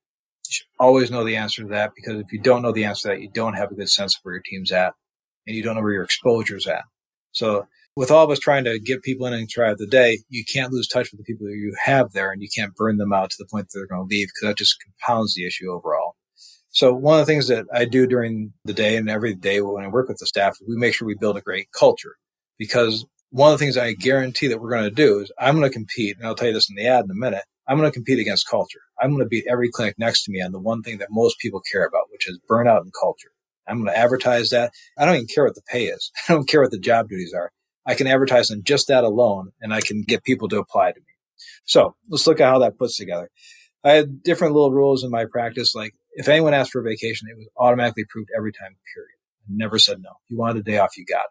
You 0.48 0.52
should 0.52 0.66
always 0.78 1.10
know 1.10 1.24
the 1.24 1.36
answer 1.36 1.62
to 1.62 1.68
that 1.68 1.92
because 1.94 2.20
if 2.20 2.32
you 2.32 2.40
don't 2.40 2.62
know 2.62 2.72
the 2.72 2.84
answer 2.84 3.08
to 3.08 3.14
that, 3.14 3.22
you 3.22 3.30
don't 3.32 3.54
have 3.54 3.70
a 3.70 3.74
good 3.74 3.90
sense 3.90 4.16
of 4.16 4.20
where 4.22 4.34
your 4.34 4.42
team's 4.44 4.72
at 4.72 4.94
and 5.46 5.56
you 5.56 5.62
don't 5.62 5.76
know 5.76 5.82
where 5.82 5.92
your 5.92 6.04
exposure's 6.04 6.66
at. 6.66 6.84
So 7.32 7.66
with 7.96 8.10
all 8.10 8.24
of 8.24 8.30
us 8.30 8.38
trying 8.38 8.64
to 8.64 8.78
get 8.78 9.02
people 9.02 9.26
in 9.26 9.32
and 9.32 9.48
try 9.48 9.70
out 9.70 9.78
the 9.78 9.86
day, 9.86 10.20
you 10.28 10.44
can't 10.44 10.72
lose 10.72 10.88
touch 10.88 11.10
with 11.10 11.18
the 11.18 11.24
people 11.24 11.46
that 11.46 11.56
you 11.56 11.74
have 11.84 12.12
there 12.12 12.30
and 12.30 12.40
you 12.40 12.48
can't 12.54 12.74
burn 12.74 12.96
them 12.96 13.12
out 13.12 13.30
to 13.30 13.36
the 13.38 13.46
point 13.46 13.66
that 13.66 13.78
they're 13.78 13.86
going 13.86 14.08
to 14.08 14.14
leave 14.14 14.28
because 14.28 14.48
that 14.48 14.58
just 14.58 14.76
compounds 14.82 15.34
the 15.34 15.46
issue 15.46 15.70
overall. 15.70 16.14
So 16.70 16.94
one 16.94 17.18
of 17.18 17.26
the 17.26 17.32
things 17.32 17.48
that 17.48 17.66
I 17.72 17.86
do 17.86 18.06
during 18.06 18.52
the 18.64 18.74
day 18.74 18.96
and 18.96 19.10
every 19.10 19.34
day 19.34 19.60
when 19.60 19.84
I 19.84 19.88
work 19.88 20.08
with 20.08 20.18
the 20.18 20.26
staff, 20.26 20.56
we 20.66 20.76
make 20.76 20.94
sure 20.94 21.08
we 21.08 21.16
build 21.16 21.36
a 21.36 21.42
great 21.42 21.68
culture 21.76 22.16
because 22.58 23.04
one 23.30 23.52
of 23.52 23.58
the 23.58 23.64
things 23.64 23.76
I 23.76 23.92
guarantee 23.94 24.48
that 24.48 24.60
we're 24.60 24.70
going 24.70 24.84
to 24.84 24.90
do 24.90 25.20
is 25.20 25.32
I'm 25.38 25.56
going 25.56 25.68
to 25.68 25.74
compete, 25.74 26.16
and 26.16 26.26
I'll 26.26 26.34
tell 26.34 26.48
you 26.48 26.54
this 26.54 26.70
in 26.70 26.76
the 26.76 26.86
ad 26.86 27.04
in 27.04 27.10
a 27.10 27.14
minute. 27.14 27.44
I'm 27.68 27.76
going 27.76 27.88
to 27.88 27.94
compete 27.94 28.18
against 28.18 28.48
culture. 28.48 28.80
I'm 29.00 29.10
going 29.10 29.22
to 29.22 29.28
beat 29.28 29.44
every 29.48 29.68
clinic 29.70 29.96
next 29.98 30.24
to 30.24 30.32
me 30.32 30.40
on 30.40 30.52
the 30.52 30.58
one 30.58 30.82
thing 30.82 30.98
that 30.98 31.08
most 31.10 31.38
people 31.38 31.60
care 31.70 31.84
about, 31.84 32.10
which 32.10 32.26
is 32.26 32.40
burnout 32.50 32.80
and 32.80 32.92
culture. 32.98 33.30
I'm 33.68 33.76
going 33.76 33.92
to 33.92 33.98
advertise 33.98 34.48
that. 34.50 34.72
I 34.96 35.04
don't 35.04 35.16
even 35.16 35.26
care 35.26 35.44
what 35.44 35.54
the 35.54 35.62
pay 35.70 35.86
is. 35.86 36.10
I 36.28 36.32
don't 36.32 36.48
care 36.48 36.62
what 36.62 36.70
the 36.70 36.78
job 36.78 37.08
duties 37.08 37.34
are. 37.34 37.52
I 37.86 37.94
can 37.94 38.06
advertise 38.06 38.50
on 38.50 38.62
just 38.64 38.88
that 38.88 39.04
alone 39.04 39.50
and 39.60 39.72
I 39.72 39.80
can 39.80 40.02
get 40.02 40.24
people 40.24 40.48
to 40.48 40.58
apply 40.58 40.92
to 40.92 41.00
me. 41.00 41.06
So 41.64 41.94
let's 42.08 42.26
look 42.26 42.40
at 42.40 42.48
how 42.48 42.58
that 42.60 42.78
puts 42.78 42.96
together. 42.96 43.30
I 43.84 43.92
had 43.92 44.22
different 44.22 44.54
little 44.54 44.72
rules 44.72 45.04
in 45.04 45.10
my 45.10 45.26
practice. 45.26 45.74
Like 45.74 45.92
if 46.12 46.28
anyone 46.28 46.54
asked 46.54 46.72
for 46.72 46.80
a 46.80 46.84
vacation, 46.84 47.28
it 47.30 47.36
was 47.36 47.48
automatically 47.56 48.02
approved 48.02 48.30
every 48.36 48.52
time, 48.52 48.76
period. 48.94 49.16
I 49.48 49.50
never 49.50 49.78
said 49.78 49.98
no. 50.02 50.10
If 50.10 50.30
you 50.30 50.38
wanted 50.38 50.60
a 50.60 50.62
day 50.62 50.78
off, 50.78 50.96
you 50.96 51.04
got 51.04 51.24
it. 51.24 51.30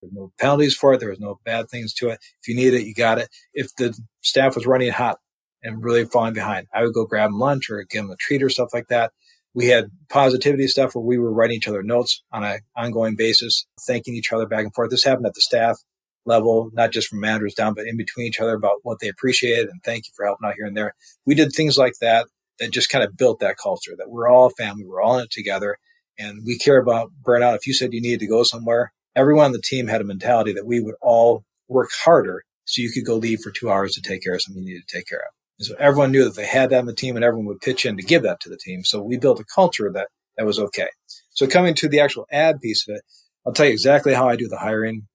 There's 0.00 0.12
no 0.12 0.32
penalties 0.38 0.74
for 0.74 0.94
it. 0.94 1.00
There 1.00 1.10
was 1.10 1.20
no 1.20 1.40
bad 1.44 1.68
things 1.68 1.94
to 1.94 2.08
it. 2.08 2.20
If 2.42 2.48
you 2.48 2.56
need 2.56 2.74
it, 2.74 2.86
you 2.86 2.94
got 2.94 3.18
it. 3.18 3.28
If 3.52 3.74
the 3.76 3.96
staff 4.22 4.54
was 4.54 4.66
running 4.66 4.90
hot 4.90 5.18
and 5.64 5.82
really 5.82 6.04
falling 6.04 6.34
behind, 6.34 6.68
I 6.72 6.82
would 6.82 6.94
go 6.94 7.06
grab 7.06 7.30
lunch 7.32 7.70
or 7.70 7.82
give 7.84 8.02
them 8.02 8.10
a 8.10 8.16
treat 8.16 8.42
or 8.42 8.50
stuff 8.50 8.68
like 8.72 8.88
that. 8.88 9.12
We 9.54 9.66
had 9.68 9.90
positivity 10.08 10.66
stuff 10.68 10.94
where 10.94 11.04
we 11.04 11.18
were 11.18 11.32
writing 11.32 11.56
each 11.56 11.68
other 11.68 11.82
notes 11.82 12.22
on 12.32 12.44
an 12.44 12.60
ongoing 12.76 13.16
basis, 13.16 13.66
thanking 13.86 14.14
each 14.14 14.32
other 14.32 14.46
back 14.46 14.64
and 14.64 14.74
forth. 14.74 14.90
This 14.90 15.04
happened 15.04 15.26
at 15.26 15.34
the 15.34 15.40
staff 15.40 15.78
level, 16.26 16.70
not 16.72 16.90
just 16.90 17.08
from 17.08 17.20
managers 17.20 17.54
down, 17.54 17.74
but 17.74 17.86
in 17.86 17.96
between 17.96 18.26
each 18.26 18.40
other 18.40 18.54
about 18.54 18.78
what 18.82 18.98
they 19.00 19.08
appreciated 19.08 19.68
and 19.68 19.82
thank 19.84 20.06
you 20.06 20.12
for 20.16 20.24
helping 20.24 20.48
out 20.48 20.54
here 20.56 20.66
and 20.66 20.76
there. 20.76 20.94
We 21.24 21.34
did 21.34 21.52
things 21.52 21.78
like 21.78 21.94
that 22.00 22.26
that 22.58 22.72
just 22.72 22.88
kind 22.88 23.04
of 23.04 23.16
built 23.16 23.40
that 23.40 23.56
culture 23.62 23.94
that 23.96 24.10
we're 24.10 24.28
all 24.28 24.50
family, 24.50 24.84
we're 24.86 25.02
all 25.02 25.18
in 25.18 25.24
it 25.24 25.30
together, 25.30 25.76
and 26.18 26.42
we 26.44 26.58
care 26.58 26.78
about 26.78 27.10
burnout. 27.22 27.56
If 27.56 27.66
you 27.66 27.74
said 27.74 27.92
you 27.92 28.00
needed 28.00 28.20
to 28.20 28.28
go 28.28 28.42
somewhere, 28.42 28.92
everyone 29.16 29.46
on 29.46 29.52
the 29.52 29.62
team 29.62 29.86
had 29.86 30.00
a 30.00 30.04
mentality 30.04 30.52
that 30.52 30.66
we 30.66 30.80
would 30.80 30.94
all 31.00 31.44
work 31.68 31.90
harder 32.04 32.42
so 32.64 32.82
you 32.82 32.90
could 32.90 33.04
go 33.04 33.16
leave 33.16 33.40
for 33.40 33.50
two 33.50 33.70
hours 33.70 33.92
to 33.94 34.00
take 34.00 34.22
care 34.22 34.34
of 34.34 34.42
something 34.42 34.62
you 34.62 34.74
needed 34.74 34.88
to 34.88 34.96
take 34.96 35.06
care 35.06 35.20
of. 35.20 35.43
And 35.58 35.66
so 35.66 35.74
everyone 35.78 36.12
knew 36.12 36.24
that 36.24 36.34
they 36.34 36.46
had 36.46 36.70
that 36.70 36.80
in 36.80 36.86
the 36.86 36.94
team 36.94 37.16
and 37.16 37.24
everyone 37.24 37.46
would 37.46 37.60
pitch 37.60 37.86
in 37.86 37.96
to 37.96 38.02
give 38.02 38.22
that 38.22 38.40
to 38.40 38.48
the 38.48 38.56
team. 38.56 38.84
So 38.84 39.02
we 39.02 39.16
built 39.16 39.40
a 39.40 39.44
culture 39.44 39.90
that 39.92 40.08
that 40.36 40.46
was 40.46 40.58
okay. 40.58 40.88
So 41.30 41.46
coming 41.46 41.74
to 41.74 41.88
the 41.88 42.00
actual 42.00 42.26
ad 42.30 42.60
piece 42.60 42.86
of 42.88 42.96
it, 42.96 43.02
I'll 43.46 43.52
tell 43.52 43.66
you 43.66 43.72
exactly 43.72 44.14
how 44.14 44.28
I 44.28 44.36
do 44.36 44.48
the 44.48 44.58
hiring. 44.58 45.06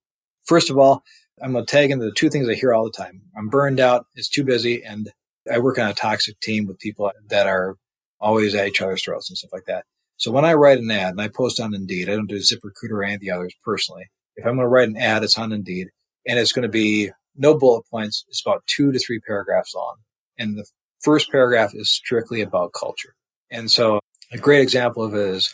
First 0.45 0.69
of 0.69 0.77
all, 0.77 1.03
I'm 1.41 1.53
going 1.53 1.65
to 1.65 1.71
tag 1.71 1.91
into 1.91 2.05
the 2.05 2.11
two 2.11 2.29
things 2.29 2.47
I 2.47 2.53
hear 2.53 2.73
all 2.73 2.83
the 2.83 2.91
time. 2.91 3.21
I'm 3.37 3.49
burned 3.49 3.79
out. 3.79 4.05
It's 4.15 4.29
too 4.29 4.43
busy. 4.43 4.83
And 4.83 5.11
I 5.51 5.59
work 5.59 5.77
on 5.77 5.89
a 5.89 5.93
toxic 5.93 6.39
team 6.39 6.67
with 6.67 6.79
people 6.79 7.11
that 7.29 7.47
are 7.47 7.75
always 8.19 8.55
at 8.55 8.67
each 8.67 8.81
other's 8.81 9.03
throats 9.03 9.29
and 9.29 9.37
stuff 9.37 9.53
like 9.53 9.65
that. 9.65 9.85
So 10.17 10.31
when 10.31 10.45
I 10.45 10.53
write 10.53 10.79
an 10.79 10.91
ad 10.91 11.11
and 11.11 11.21
I 11.21 11.29
post 11.29 11.61
on 11.61 11.73
Indeed, 11.73 12.09
I 12.09 12.15
don't 12.15 12.27
do 12.27 12.35
ZipRecruiter 12.35 12.91
or 12.91 13.03
any 13.03 13.15
of 13.15 13.21
the 13.21 13.31
others 13.31 13.53
personally. 13.63 14.09
If 14.35 14.45
I'm 14.45 14.55
going 14.55 14.65
to 14.65 14.69
write 14.69 14.89
an 14.89 14.97
ad, 14.97 15.23
it's 15.23 15.37
on 15.37 15.53
Indeed 15.53 15.87
and 16.27 16.37
it's 16.37 16.51
going 16.51 16.63
to 16.63 16.69
be 16.69 17.11
no 17.35 17.57
bullet 17.57 17.83
points. 17.89 18.25
It's 18.27 18.41
about 18.45 18.63
two 18.67 18.91
to 18.91 18.99
three 18.99 19.19
paragraphs 19.19 19.73
long. 19.73 19.95
And 20.39 20.57
the 20.57 20.65
first 21.01 21.29
paragraph 21.29 21.71
is 21.75 21.91
strictly 21.91 22.41
about 22.41 22.73
culture. 22.73 23.13
And 23.51 23.69
so 23.69 23.99
a 24.31 24.37
great 24.37 24.61
example 24.61 25.03
of 25.03 25.13
it 25.13 25.19
is 25.19 25.53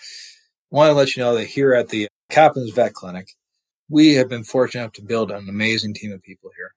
I 0.71 0.75
want 0.75 0.91
to 0.91 0.93
let 0.93 1.15
you 1.15 1.23
know 1.23 1.35
that 1.35 1.47
here 1.47 1.73
at 1.73 1.89
the 1.89 2.07
Coppens 2.29 2.71
Vet 2.71 2.93
Clinic, 2.93 3.27
we 3.89 4.13
have 4.13 4.29
been 4.29 4.43
fortunate 4.43 4.83
enough 4.83 4.93
to 4.93 5.01
build 5.01 5.31
an 5.31 5.49
amazing 5.49 5.93
team 5.93 6.11
of 6.11 6.21
people 6.21 6.51
here. 6.55 6.71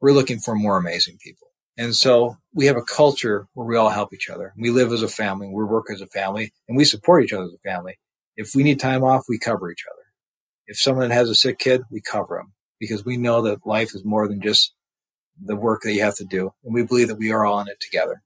We're 0.00 0.12
looking 0.12 0.38
for 0.38 0.54
more 0.54 0.76
amazing 0.76 1.18
people. 1.22 1.48
And 1.76 1.94
so 1.94 2.36
we 2.52 2.66
have 2.66 2.76
a 2.76 2.82
culture 2.82 3.46
where 3.54 3.66
we 3.66 3.76
all 3.76 3.88
help 3.88 4.12
each 4.12 4.28
other. 4.28 4.52
We 4.56 4.70
live 4.70 4.92
as 4.92 5.02
a 5.02 5.08
family, 5.08 5.48
we 5.48 5.64
work 5.64 5.86
as 5.92 6.00
a 6.00 6.06
family, 6.06 6.52
and 6.68 6.76
we 6.76 6.84
support 6.84 7.24
each 7.24 7.32
other 7.32 7.44
as 7.44 7.54
a 7.54 7.68
family. 7.68 7.98
If 8.36 8.54
we 8.54 8.62
need 8.62 8.80
time 8.80 9.04
off, 9.04 9.24
we 9.28 9.38
cover 9.38 9.70
each 9.70 9.84
other. 9.90 10.02
If 10.66 10.78
someone 10.78 11.10
has 11.10 11.30
a 11.30 11.34
sick 11.34 11.58
kid, 11.58 11.82
we 11.90 12.00
cover 12.00 12.36
them 12.36 12.52
because 12.78 13.04
we 13.04 13.16
know 13.16 13.42
that 13.42 13.66
life 13.66 13.94
is 13.94 14.04
more 14.04 14.28
than 14.28 14.40
just 14.40 14.74
the 15.42 15.56
work 15.56 15.82
that 15.82 15.92
you 15.92 16.02
have 16.02 16.16
to 16.16 16.24
do. 16.24 16.52
And 16.64 16.74
we 16.74 16.82
believe 16.82 17.08
that 17.08 17.18
we 17.18 17.32
are 17.32 17.44
all 17.44 17.60
in 17.60 17.68
it 17.68 17.80
together. 17.80 18.22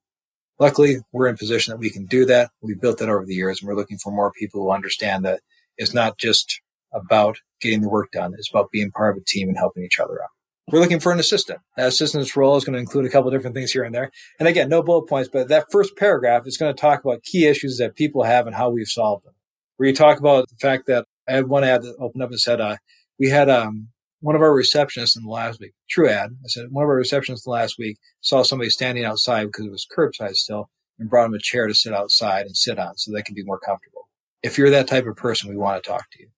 Luckily, 0.58 0.98
we're 1.12 1.28
in 1.28 1.34
a 1.34 1.38
position 1.38 1.72
that 1.72 1.78
we 1.78 1.90
can 1.90 2.06
do 2.06 2.24
that. 2.26 2.50
We've 2.62 2.80
built 2.80 2.98
that 2.98 3.08
over 3.08 3.24
the 3.24 3.34
years 3.34 3.60
and 3.60 3.68
we're 3.68 3.76
looking 3.76 3.98
for 3.98 4.12
more 4.12 4.32
people 4.32 4.62
who 4.62 4.70
understand 4.70 5.24
that 5.24 5.40
it's 5.76 5.94
not 5.94 6.18
just 6.18 6.60
about 6.92 7.38
getting 7.60 7.80
the 7.80 7.88
work 7.88 8.12
done. 8.12 8.34
It's 8.34 8.50
about 8.50 8.70
being 8.70 8.92
part 8.92 9.16
of 9.16 9.22
a 9.22 9.24
team 9.26 9.48
and 9.48 9.58
helping 9.58 9.84
each 9.84 9.98
other 9.98 10.22
out. 10.22 10.30
we're 10.70 10.78
looking 10.78 11.00
for 11.00 11.10
an 11.10 11.18
assistant. 11.18 11.58
That 11.76 11.88
assistant's 11.88 12.36
role 12.36 12.56
is 12.56 12.64
going 12.64 12.74
to 12.74 12.80
include 12.80 13.04
a 13.04 13.10
couple 13.10 13.30
different 13.30 13.56
things 13.56 13.72
here 13.72 13.82
and 13.82 13.94
there. 13.94 14.10
And 14.38 14.46
again, 14.46 14.68
no 14.68 14.82
bullet 14.82 15.08
points, 15.08 15.28
but 15.32 15.48
that 15.48 15.66
first 15.72 15.96
paragraph 15.96 16.46
is 16.46 16.56
going 16.56 16.74
to 16.74 16.80
talk 16.80 17.04
about 17.04 17.24
key 17.24 17.46
issues 17.46 17.78
that 17.78 17.96
people 17.96 18.22
have 18.22 18.46
and 18.46 18.54
how 18.54 18.70
we've 18.70 18.88
solved 18.88 19.24
them. 19.24 19.34
Where 19.76 19.88
you 19.88 19.94
talk 19.94 20.20
about 20.20 20.48
the 20.48 20.56
fact 20.56 20.86
that 20.86 21.06
I 21.28 21.32
had 21.32 21.48
one 21.48 21.64
ad 21.64 21.82
that 21.82 21.96
opened 21.98 22.22
up 22.22 22.30
and 22.30 22.40
said, 22.40 22.60
uh, 22.60 22.76
we 23.18 23.28
had 23.28 23.50
um, 23.50 23.88
one 24.24 24.34
of 24.34 24.40
our 24.40 24.56
receptionists 24.56 25.18
in 25.18 25.24
the 25.24 25.30
last 25.30 25.60
week, 25.60 25.74
true 25.90 26.08
ad. 26.08 26.30
I 26.42 26.48
said, 26.48 26.68
one 26.70 26.82
of 26.82 26.88
our 26.88 26.98
receptionists 26.98 27.46
last 27.46 27.76
week 27.78 27.98
saw 28.22 28.42
somebody 28.42 28.70
standing 28.70 29.04
outside 29.04 29.44
because 29.44 29.66
it 29.66 29.70
was 29.70 29.86
curbside 29.94 30.34
still 30.36 30.70
and 30.98 31.10
brought 31.10 31.26
him 31.26 31.34
a 31.34 31.38
chair 31.38 31.66
to 31.66 31.74
sit 31.74 31.92
outside 31.92 32.46
and 32.46 32.56
sit 32.56 32.78
on 32.78 32.96
so 32.96 33.12
they 33.12 33.20
can 33.20 33.34
be 33.34 33.44
more 33.44 33.58
comfortable. 33.58 34.08
If 34.42 34.56
you're 34.56 34.70
that 34.70 34.88
type 34.88 35.04
of 35.04 35.16
person, 35.16 35.50
we 35.50 35.58
want 35.58 35.82
to 35.82 35.86
talk 35.86 36.06
to 36.12 36.22
you. 36.22 36.28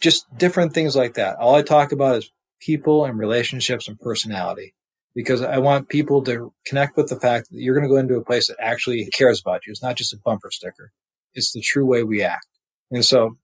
Just 0.00 0.24
different 0.38 0.72
things 0.72 0.94
like 0.94 1.14
that. 1.14 1.36
All 1.38 1.56
I 1.56 1.62
talk 1.62 1.90
about 1.90 2.18
is 2.18 2.30
people 2.60 3.04
and 3.04 3.18
relationships 3.18 3.88
and 3.88 3.98
personality 3.98 4.72
because 5.12 5.42
I 5.42 5.58
want 5.58 5.88
people 5.88 6.22
to 6.22 6.52
connect 6.64 6.96
with 6.96 7.08
the 7.08 7.18
fact 7.18 7.50
that 7.50 7.58
you're 7.58 7.74
going 7.74 7.88
to 7.88 7.92
go 7.92 7.98
into 7.98 8.14
a 8.14 8.24
place 8.24 8.46
that 8.46 8.56
actually 8.60 9.04
cares 9.06 9.40
about 9.40 9.66
you. 9.66 9.72
It's 9.72 9.82
not 9.82 9.96
just 9.96 10.14
a 10.14 10.18
bumper 10.24 10.52
sticker. 10.52 10.92
It's 11.34 11.50
the 11.50 11.60
true 11.60 11.86
way 11.86 12.04
we 12.04 12.22
act. 12.22 12.46
And 12.92 13.04
so 13.04 13.36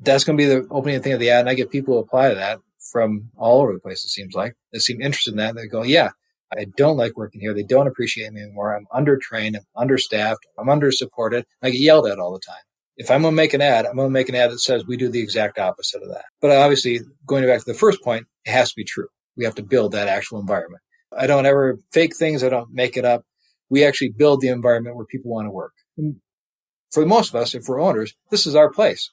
that's 0.00 0.24
going 0.24 0.36
to 0.36 0.42
be 0.42 0.48
the 0.48 0.66
opening 0.68 1.00
thing 1.00 1.12
of 1.12 1.20
the 1.20 1.30
ad. 1.30 1.40
And 1.40 1.48
I 1.48 1.54
get 1.54 1.70
people 1.70 1.94
to 1.94 2.00
apply 2.00 2.30
to 2.30 2.34
that 2.34 2.58
from 2.92 3.30
all 3.36 3.62
over 3.62 3.72
the 3.72 3.80
place, 3.80 4.04
it 4.04 4.08
seems 4.08 4.34
like. 4.34 4.54
They 4.72 4.78
seem 4.78 5.00
interested 5.00 5.32
in 5.32 5.38
that. 5.38 5.54
They 5.54 5.66
go, 5.66 5.82
yeah, 5.82 6.10
I 6.56 6.66
don't 6.76 6.96
like 6.96 7.16
working 7.16 7.40
here. 7.40 7.54
They 7.54 7.62
don't 7.62 7.86
appreciate 7.86 8.32
me 8.32 8.42
anymore. 8.42 8.76
I'm 8.76 8.86
undertrained. 8.92 9.56
I'm 9.56 9.64
understaffed. 9.76 10.46
I'm 10.58 10.66
undersupported. 10.66 11.44
I 11.62 11.70
get 11.70 11.80
yelled 11.80 12.06
at 12.06 12.18
all 12.18 12.32
the 12.32 12.40
time. 12.40 12.62
If 12.96 13.10
I'm 13.10 13.22
going 13.22 13.32
to 13.32 13.36
make 13.36 13.54
an 13.54 13.62
ad, 13.62 13.86
I'm 13.86 13.96
going 13.96 14.08
to 14.08 14.12
make 14.12 14.28
an 14.28 14.34
ad 14.34 14.50
that 14.50 14.58
says 14.58 14.84
we 14.86 14.96
do 14.96 15.08
the 15.08 15.20
exact 15.20 15.58
opposite 15.58 16.02
of 16.02 16.08
that. 16.08 16.24
But 16.40 16.50
obviously, 16.50 17.00
going 17.24 17.46
back 17.46 17.60
to 17.60 17.72
the 17.72 17.78
first 17.78 18.02
point, 18.02 18.26
it 18.44 18.50
has 18.50 18.70
to 18.70 18.76
be 18.76 18.84
true. 18.84 19.06
We 19.36 19.44
have 19.44 19.54
to 19.54 19.62
build 19.62 19.92
that 19.92 20.08
actual 20.08 20.40
environment. 20.40 20.82
I 21.16 21.26
don't 21.26 21.46
ever 21.46 21.78
fake 21.92 22.16
things. 22.16 22.44
I 22.44 22.48
don't 22.48 22.72
make 22.72 22.96
it 22.96 23.04
up. 23.04 23.24
We 23.70 23.84
actually 23.84 24.10
build 24.10 24.40
the 24.40 24.48
environment 24.48 24.96
where 24.96 25.06
people 25.06 25.30
want 25.30 25.46
to 25.46 25.50
work. 25.50 25.72
For 26.90 27.06
most 27.06 27.30
of 27.30 27.36
us, 27.36 27.54
if 27.54 27.68
we're 27.68 27.80
owners, 27.80 28.14
this 28.30 28.46
is 28.46 28.56
our 28.56 28.70
place. 28.70 29.10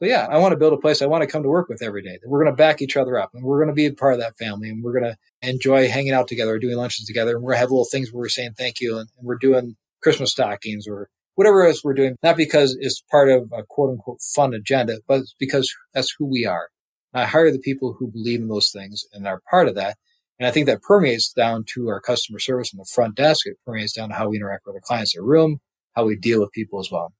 So 0.00 0.06
yeah, 0.06 0.28
I 0.30 0.38
want 0.38 0.52
to 0.52 0.56
build 0.56 0.72
a 0.72 0.78
place 0.78 1.02
I 1.02 1.06
want 1.06 1.22
to 1.22 1.26
come 1.26 1.42
to 1.42 1.48
work 1.48 1.68
with 1.68 1.82
every 1.82 2.02
day. 2.02 2.18
We're 2.24 2.44
going 2.44 2.54
to 2.54 2.56
back 2.56 2.80
each 2.80 2.96
other 2.96 3.18
up 3.18 3.30
and 3.34 3.42
we're 3.42 3.58
going 3.58 3.68
to 3.68 3.74
be 3.74 3.86
a 3.86 3.92
part 3.92 4.14
of 4.14 4.20
that 4.20 4.38
family 4.38 4.68
and 4.68 4.82
we're 4.82 4.98
going 4.98 5.12
to 5.12 5.16
enjoy 5.42 5.88
hanging 5.88 6.12
out 6.12 6.28
together, 6.28 6.56
doing 6.58 6.76
lunches 6.76 7.04
together. 7.04 7.34
And 7.34 7.42
we're 7.42 7.54
have 7.54 7.70
little 7.70 7.86
things 7.90 8.12
where 8.12 8.20
we're 8.20 8.28
saying 8.28 8.52
thank 8.56 8.80
you 8.80 8.98
and, 8.98 9.08
and 9.18 9.26
we're 9.26 9.38
doing 9.38 9.74
Christmas 10.00 10.30
stockings 10.30 10.86
or 10.86 11.08
whatever 11.34 11.66
else 11.66 11.82
we're 11.82 11.94
doing, 11.94 12.16
not 12.22 12.36
because 12.36 12.76
it's 12.80 13.02
part 13.10 13.28
of 13.28 13.50
a 13.52 13.64
quote 13.68 13.90
unquote 13.90 14.20
fun 14.36 14.54
agenda, 14.54 14.98
but 15.08 15.22
because 15.38 15.72
that's 15.94 16.14
who 16.16 16.26
we 16.26 16.46
are. 16.46 16.68
And 17.12 17.22
I 17.22 17.26
hire 17.26 17.50
the 17.50 17.58
people 17.58 17.96
who 17.98 18.08
believe 18.08 18.40
in 18.40 18.48
those 18.48 18.70
things 18.70 19.04
and 19.12 19.26
are 19.26 19.42
part 19.50 19.66
of 19.66 19.74
that. 19.74 19.96
And 20.38 20.46
I 20.46 20.52
think 20.52 20.66
that 20.66 20.82
permeates 20.82 21.32
down 21.32 21.64
to 21.74 21.88
our 21.88 22.00
customer 22.00 22.38
service 22.38 22.72
and 22.72 22.78
the 22.78 22.88
front 22.94 23.16
desk. 23.16 23.46
It 23.46 23.56
permeates 23.66 23.94
down 23.94 24.10
to 24.10 24.14
how 24.14 24.28
we 24.28 24.36
interact 24.36 24.64
with 24.64 24.76
our 24.76 24.80
clients 24.80 25.16
in 25.16 25.22
the 25.22 25.26
room, 25.26 25.58
how 25.96 26.04
we 26.04 26.16
deal 26.16 26.40
with 26.40 26.52
people 26.52 26.78
as 26.78 26.88
well. 26.92 27.12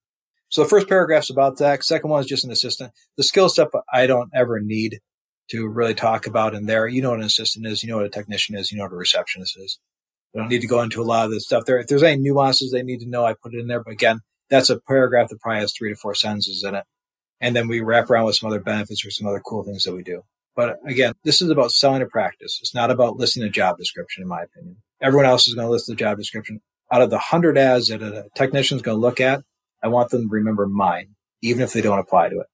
So 0.49 0.63
the 0.63 0.69
first 0.69 0.89
paragraph's 0.89 1.31
about 1.31 1.59
that. 1.59 1.85
Second 1.85 2.11
one 2.11 2.21
is 2.21 2.27
just 2.27 2.45
an 2.45 2.51
assistant. 2.51 2.93
The 3.17 3.23
skill 3.23 3.49
stuff 3.49 3.69
I 3.93 4.07
don't 4.07 4.31
ever 4.35 4.61
need 4.61 5.01
to 5.51 5.67
really 5.67 5.95
talk 5.95 6.27
about 6.27 6.55
in 6.55 6.67
there. 6.67 6.87
You 6.87 7.03
know 7.03 7.11
what 7.11 7.21
an 7.21 7.27
assistant 7.27 7.67
is. 7.67 7.83
You 7.83 7.91
know 7.91 7.97
what 7.97 8.07
a 8.07 8.11
technician 8.11 8.57
is. 8.57 8.71
You 8.71 8.79
know 8.79 8.85
what 8.85 8.93
a 8.93 8.97
receptionist 8.97 9.59
is. 9.59 9.79
I 10.35 10.39
don't 10.39 10.49
need 10.49 10.61
to 10.61 10.67
go 10.67 10.83
into 10.83 11.03
a 11.03 11.05
lot 11.05 11.25
of 11.25 11.31
this 11.31 11.45
stuff 11.45 11.65
there. 11.65 11.79
If 11.79 11.87
there's 11.87 12.03
any 12.03 12.21
nuances 12.21 12.71
they 12.71 12.83
need 12.83 13.01
to 13.01 13.09
know, 13.09 13.25
I 13.25 13.35
put 13.35 13.55
it 13.55 13.61
in 13.61 13.67
there. 13.67 13.83
But 13.83 13.93
again, 13.93 14.21
that's 14.51 14.71
a 14.71 14.81
paragraph 14.81 15.29
that 15.29 15.41
probably 15.41 15.61
has 15.61 15.73
three 15.73 15.91
to 15.91 15.97
four 15.97 16.15
sentences 16.15 16.65
in 16.65 16.75
it. 16.75 16.85
And 17.41 17.55
then 17.55 17.69
we 17.69 17.81
wrap 17.81 18.11
around 18.11 18.27
with 18.27 18.37
some 18.37 18.49
other 18.49 18.61
benefits 18.61 19.05
or 19.05 19.11
some 19.11 19.27
other 19.27 19.41
cool 19.41 19.65
things 19.65 19.85
that 19.85 19.95
we 19.95 20.03
do. 20.03 20.23
But 20.57 20.79
again, 20.85 21.15
this 21.25 21.41
is 21.41 21.51
about 21.51 21.71
selling 21.71 22.03
a 22.03 22.07
practice. 22.07 22.59
It's 22.61 22.75
not 22.75 22.91
about 22.91 23.17
listing 23.17 23.45
a 23.45 23.49
job 23.49 23.79
description, 23.79 24.23
in 24.23 24.29
my 24.29 24.43
opinion. 24.43 24.79
Everyone 25.01 25.27
else 25.27 25.47
is 25.47 25.55
going 25.55 25.67
to 25.67 25.71
list 25.71 25.87
the 25.87 25.95
job 25.95 26.19
description. 26.19 26.61
Out 26.93 27.03
of 27.03 27.11
the 27.11 27.19
hundred 27.19 27.57
ads 27.57 27.89
that 27.89 28.03
a 28.03 28.27
technician 28.35 28.77
is 28.77 28.83
going 28.83 28.97
to 28.97 29.01
look 29.01 29.21
at, 29.21 29.43
I 29.83 29.89
want 29.89 30.11
them 30.11 30.23
to 30.23 30.29
remember 30.29 30.67
mine, 30.67 31.15
even 31.43 31.63
if 31.63 31.73
they 31.73 31.81
don't 31.81 31.99
apply 31.99 32.29
to 32.31 32.41
it. 32.41 32.47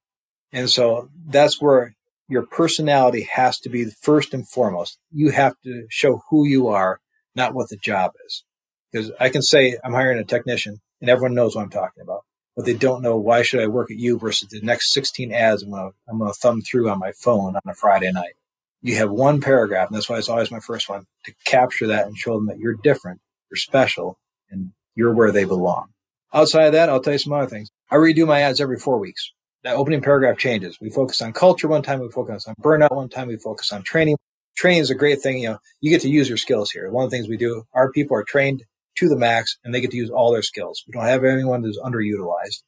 And 0.53 0.70
so 0.70 1.09
that's 1.27 1.61
where 1.61 1.95
your 2.29 2.47
personality 2.47 3.29
has 3.33 3.59
to 3.61 3.68
be 3.68 3.87
first 3.87 4.33
and 4.33 4.49
foremost. 4.49 4.99
You 5.11 5.31
have 5.31 5.55
to 5.64 5.87
show 5.91 6.22
who 6.31 6.47
you 6.47 6.68
are, 6.68 7.01
not 7.35 7.55
what 7.55 7.68
the 7.68 7.77
job 7.77 8.12
is. 8.27 8.45
Because 8.93 9.11
I 9.18 9.29
can 9.29 9.43
say 9.43 9.77
I'm 9.85 9.93
hiring 9.93 10.18
a 10.18 10.25
technician 10.25 10.81
and 11.01 11.11
everyone 11.11 11.35
knows 11.35 11.57
what 11.57 11.62
I'm 11.62 11.70
talking 11.70 12.03
about, 12.03 12.22
but 12.57 12.64
they 12.64 12.75
don't 12.75 13.03
know 13.03 13.16
why 13.16 13.43
should 13.43 13.61
I 13.61 13.66
work 13.66 13.91
at 13.91 13.99
you 13.99 14.18
versus 14.18 14.49
the 14.49 14.61
next 14.61 14.93
16 14.93 15.33
ads 15.33 15.62
I'm 15.62 15.70
going 15.70 15.91
to, 15.91 15.97
I'm 16.09 16.18
going 16.18 16.31
to 16.31 16.39
thumb 16.39 16.62
through 16.62 16.89
on 16.89 16.99
my 16.99 17.12
phone 17.12 17.57
on 17.57 17.62
a 17.66 17.75
Friday 17.75 18.12
night. 18.12 18.35
You 18.81 18.97
have 18.97 19.11
one 19.11 19.41
paragraph, 19.41 19.89
and 19.89 19.97
that's 19.97 20.09
why 20.09 20.18
it's 20.18 20.29
always 20.29 20.51
my 20.51 20.61
first 20.61 20.89
one 20.89 21.07
to 21.25 21.35
capture 21.47 21.87
that 21.87 22.07
and 22.07 22.16
show 22.16 22.35
them 22.35 22.47
that 22.47 22.59
you're 22.59 22.77
different, 22.83 23.20
you're 23.51 23.57
special, 23.57 24.18
and 24.51 24.72
you're 24.95 25.14
where 25.14 25.33
they 25.33 25.45
belong. 25.45 25.93
Outside 26.35 26.66
of 26.66 26.72
that, 26.72 26.89
I'll 26.89 27.01
tell 27.01 27.12
you 27.12 27.18
some 27.20 27.32
other 27.32 27.47
things. 27.47 27.70
I 27.93 27.95
redo 27.95 28.26
my 28.26 28.41
ads 28.41 28.61
every 28.61 28.78
four 28.78 28.99
weeks. 28.99 29.30
That 29.62 29.76
opening 29.76 30.03
paragraph 30.03 30.37
changes. 30.37 30.78
We 30.80 30.91
focus 30.91 31.22
on 31.22 31.32
culture 31.32 31.68
one 31.68 31.82
time, 31.82 32.01
we 32.01 32.11
focus 32.11 32.47
on 32.49 32.57
burnout 32.61 32.95
one 32.95 33.09
time, 33.09 33.28
we 33.28 33.37
focus 33.37 33.72
on 33.72 33.85
training. 33.85 34.16
Training 34.57 34.80
is 34.80 34.91
a 34.91 34.97
great 34.97 35.22
thing. 35.22 35.39
You 35.39 35.51
know, 35.51 35.59
you 35.80 35.91
get 35.91 36.03
to 36.03 36.11
use 36.11 36.28
your 36.28 36.37
skills 36.37 36.72
here. 36.72 36.91
One 36.91 37.05
of 37.05 37.11
the 37.11 37.16
things 37.16 37.28
we 37.28 37.37
do, 37.37 37.62
our 37.72 37.91
people 37.93 38.16
are 38.16 38.24
trained 38.24 38.64
to 38.97 39.09
the 39.09 39.16
max 39.16 39.59
and 39.64 39.72
they 39.72 39.80
get 39.80 39.93
to 39.93 39.97
use 39.97 40.11
all 40.11 40.32
their 40.32 40.43
skills. 40.43 40.82
We 40.87 40.93
don't 40.93 41.07
have 41.07 41.24
anyone 41.24 41.62
who's 41.62 41.78
underutilized. 41.78 42.62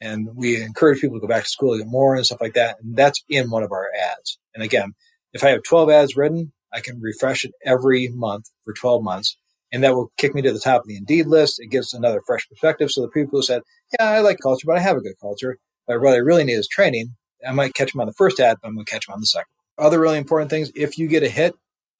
And 0.00 0.28
we 0.34 0.60
encourage 0.60 1.00
people 1.00 1.16
to 1.16 1.20
go 1.20 1.28
back 1.28 1.44
to 1.44 1.48
school 1.48 1.72
to 1.74 1.78
get 1.78 1.90
more 1.90 2.16
and 2.16 2.26
stuff 2.26 2.40
like 2.40 2.54
that. 2.54 2.76
And 2.82 2.96
that's 2.96 3.22
in 3.28 3.50
one 3.50 3.62
of 3.62 3.72
our 3.72 3.88
ads. 3.98 4.38
And 4.54 4.62
again, 4.64 4.94
if 5.32 5.44
I 5.44 5.50
have 5.50 5.62
12 5.62 5.90
ads 5.90 6.16
written, 6.16 6.52
I 6.72 6.80
can 6.80 7.00
refresh 7.00 7.44
it 7.44 7.52
every 7.64 8.08
month 8.08 8.50
for 8.64 8.74
12 8.74 9.02
months 9.02 9.38
and 9.72 9.82
that 9.84 9.94
will 9.94 10.12
kick 10.16 10.34
me 10.34 10.42
to 10.42 10.52
the 10.52 10.60
top 10.60 10.82
of 10.82 10.88
the 10.88 10.96
Indeed 10.96 11.26
list. 11.26 11.60
It 11.60 11.68
gives 11.68 11.92
another 11.92 12.20
fresh 12.26 12.48
perspective. 12.48 12.90
So 12.90 13.02
the 13.02 13.08
people 13.08 13.38
who 13.38 13.42
said, 13.42 13.62
"Yeah, 13.98 14.08
I 14.10 14.20
like 14.20 14.38
culture, 14.40 14.66
but 14.66 14.76
I 14.76 14.80
have 14.80 14.96
a 14.96 15.00
good 15.00 15.18
culture. 15.20 15.58
But 15.86 16.00
what 16.00 16.14
I 16.14 16.18
really 16.18 16.44
need 16.44 16.54
is 16.54 16.68
training." 16.68 17.16
I 17.46 17.52
might 17.52 17.74
catch 17.74 17.92
them 17.92 18.00
on 18.00 18.06
the 18.06 18.14
first 18.14 18.40
ad, 18.40 18.56
but 18.60 18.68
I'm 18.68 18.74
going 18.74 18.86
to 18.86 18.90
catch 18.90 19.06
them 19.06 19.14
on 19.14 19.20
the 19.20 19.26
second. 19.26 19.52
Other 19.78 20.00
really 20.00 20.18
important 20.18 20.50
things: 20.50 20.70
if 20.74 20.98
you 20.98 21.08
get 21.08 21.22
a 21.22 21.28
hit, 21.28 21.54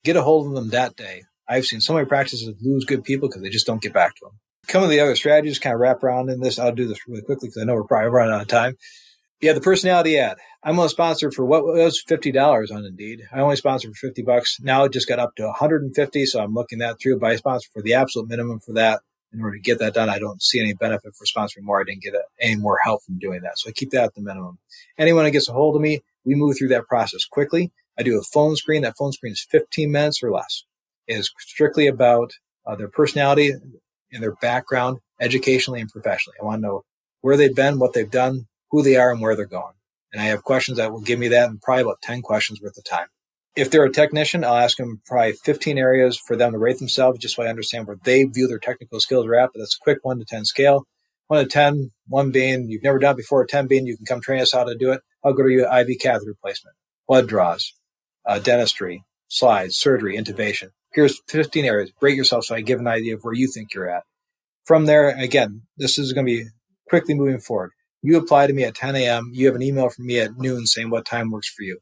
get 0.05 0.17
a 0.17 0.23
hold 0.23 0.47
of 0.47 0.55
them 0.55 0.71
that 0.71 0.97
day. 0.97 1.23
I've 1.49 1.67
seen 1.67 1.81
so 1.81 1.95
many 1.95 2.07
practices 2.07 2.53
lose 2.61 2.85
good 2.85 3.05
people 3.05 3.29
because 3.29 3.43
they 3.43 3.51
just 3.51 3.67
don't 3.67 3.83
get 3.83 3.93
back 3.93 4.14
to 4.17 4.25
them. 4.25 4.39
Some 4.69 4.83
of 4.83 4.91
the 4.91 4.99
other 4.99 5.14
strategies 5.14 5.61
kind 5.61 5.75
of 5.75 5.81
wrap 5.81 6.03
around 6.03 6.29
in 6.29 6.41
this. 6.41 6.59
I'll 6.59 6.75
do 6.75 6.89
this 6.89 6.99
really 7.07 7.23
quickly 7.23 7.49
because 7.49 7.62
I 7.62 7.64
know 7.64 7.75
we're 7.75 7.85
probably 7.85 8.11
running 8.11 8.35
out 8.35 8.43
of 8.43 8.49
time. 8.49 8.77
Yeah, 9.41 9.53
the 9.53 9.61
personality 9.61 10.18
ad. 10.18 10.39
I'm 10.62 10.78
a 10.78 10.89
sponsor 10.89 11.30
for 11.30 11.45
what 11.45 11.64
was 11.64 12.03
fifty 12.07 12.32
dollars 12.32 12.70
on 12.70 12.87
Indeed. 12.87 13.20
I 13.32 13.41
only 13.41 13.57
sponsored 13.57 13.95
for 13.95 14.09
fifty 14.09 14.22
bucks. 14.22 14.57
Now 14.61 14.84
it 14.84 14.93
just 14.93 15.09
got 15.09 15.18
up 15.18 15.34
to 15.37 15.45
150, 15.45 16.26
so 16.26 16.43
I'm 16.43 16.55
looking 16.55 16.78
that 16.78 16.99
through. 17.01 17.18
But 17.18 17.32
I 17.32 17.37
sponsor 17.37 17.68
for 17.72 17.82
the 17.82 17.95
absolute 17.95 18.28
minimum 18.28 18.61
for 18.61 18.72
that. 18.72 19.01
In 19.32 19.43
order 19.43 19.57
to 19.57 19.62
get 19.62 19.78
that 19.80 19.93
done, 19.93 20.09
I 20.09 20.18
don't 20.18 20.41
see 20.43 20.61
any 20.61 20.72
benefit 20.72 21.12
for 21.14 21.26
sponsoring 21.26 21.64
more. 21.64 21.80
I 21.80 21.84
didn't 21.84 22.03
get 22.03 22.14
any 22.41 22.57
more 22.57 22.78
help 22.82 23.03
from 23.05 23.18
doing 23.18 23.43
that, 23.43 23.59
so 23.59 23.68
I 23.68 23.72
keep 23.72 23.91
that 23.91 24.05
at 24.05 24.14
the 24.14 24.22
minimum. 24.22 24.59
Anyone 24.97 25.24
that 25.24 25.32
gets 25.32 25.49
a 25.51 25.53
hold 25.53 25.76
of 25.76 25.82
me, 25.82 26.01
we 26.24 26.34
move 26.34 26.57
through 26.57 26.68
that 26.68 26.87
process 26.87 27.26
quickly. 27.26 27.70
I 27.99 28.03
do 28.03 28.18
a 28.18 28.22
phone 28.22 28.57
screen. 28.57 28.82
That 28.82 28.97
phone 28.99 29.12
screen 29.12 29.32
is 29.32 29.47
15 29.51 29.91
minutes 29.91 30.22
or 30.22 30.30
less. 30.30 30.64
It 31.07 31.18
is 31.18 31.30
strictly 31.39 31.87
about 31.87 32.30
uh, 32.66 32.76
their 32.76 32.89
personality 32.89 33.53
and 34.12 34.22
their 34.22 34.34
background, 34.37 34.99
educationally 35.20 35.80
and 35.80 35.91
professionally. 35.91 36.37
I 36.41 36.45
want 36.45 36.62
to 36.62 36.66
know 36.66 36.84
where 37.20 37.37
they've 37.37 37.55
been, 37.55 37.78
what 37.78 37.93
they've 37.93 38.11
done, 38.11 38.47
who 38.77 38.83
they 38.83 38.97
are 38.97 39.11
and 39.11 39.22
where 39.22 39.35
they're 39.35 39.47
going. 39.47 39.72
And 40.12 40.20
I 40.20 40.27
have 40.27 40.45
questions 40.45 40.77
that 40.77 40.93
will 40.93 41.01
give 41.01 41.18
me 41.18 41.29
that 41.29 41.49
and 41.49 41.61
probably 41.61 41.83
about 41.83 42.03
10 42.03 42.20
questions 42.20 42.61
worth 42.61 42.77
of 42.77 42.85
time. 42.85 43.07
If 43.57 43.70
they're 43.70 43.85
a 43.85 43.91
technician, 43.91 44.45
I'll 44.45 44.57
ask 44.57 44.77
them 44.77 45.01
probably 45.07 45.33
15 45.33 45.79
areas 45.79 46.18
for 46.18 46.37
them 46.37 46.53
to 46.53 46.59
rate 46.59 46.79
themselves 46.79 47.18
just 47.18 47.37
so 47.37 47.43
I 47.43 47.49
understand 47.49 47.87
where 47.87 47.97
they 48.05 48.24
view 48.24 48.47
their 48.47 48.59
technical 48.59 49.01
skills 49.01 49.24
are 49.24 49.35
at. 49.35 49.51
But 49.55 49.61
that's 49.61 49.77
a 49.77 49.83
quick 49.83 50.01
one 50.03 50.18
to 50.18 50.27
10 50.27 50.45
scale. 50.45 50.85
One 51.29 51.43
to 51.43 51.49
10, 51.49 51.91
one 52.07 52.31
being 52.31 52.68
you've 52.68 52.83
never 52.83 52.99
done 52.99 53.14
it 53.14 53.16
before, 53.16 53.47
10 53.47 53.66
being 53.66 53.87
you 53.87 53.97
can 53.97 54.05
come 54.05 54.20
train 54.20 54.43
us 54.43 54.53
how 54.53 54.64
to 54.64 54.77
do 54.77 54.93
it. 54.93 55.01
How 55.24 55.33
good 55.33 55.47
are 55.47 55.51
you 55.51 55.64
at 55.64 55.89
IV 55.89 55.99
catheter 55.99 56.35
placement, 56.41 56.77
blood 57.09 57.27
draws, 57.27 57.72
uh, 58.27 58.39
dentistry, 58.39 59.05
slides, 59.29 59.79
surgery, 59.79 60.18
intubation? 60.18 60.68
Here's 60.93 61.18
15 61.29 61.64
areas. 61.64 61.93
Rate 62.03 62.16
yourself 62.16 62.45
so 62.45 62.55
I 62.55 62.61
give 62.61 62.79
an 62.79 62.87
idea 62.87 63.14
of 63.14 63.22
where 63.22 63.35
you 63.35 63.49
think 63.49 63.72
you're 63.72 63.89
at. 63.89 64.03
From 64.66 64.85
there, 64.85 65.09
again, 65.09 65.62
this 65.79 65.99
is 65.99 66.12
going 66.12 66.27
to 66.27 66.33
be 66.33 66.49
quickly 66.89 67.14
moving 67.14 67.41
forward. 67.41 67.72
You 68.07 68.19
apply 68.19 68.47
to 68.47 68.53
me 68.53 68.63
at 68.63 68.77
10 68.77 68.95
a.m. 68.95 69.33
You 69.35 69.47
have 69.47 69.57
an 69.57 69.63
email 69.63 69.89
from 69.89 70.07
me 70.07 70.21
at 70.21 70.39
noon 70.39 70.67
saying 70.67 70.91
what 70.91 71.05
time 71.05 71.33
works 71.33 71.49
for 71.49 71.65
you. 71.65 71.81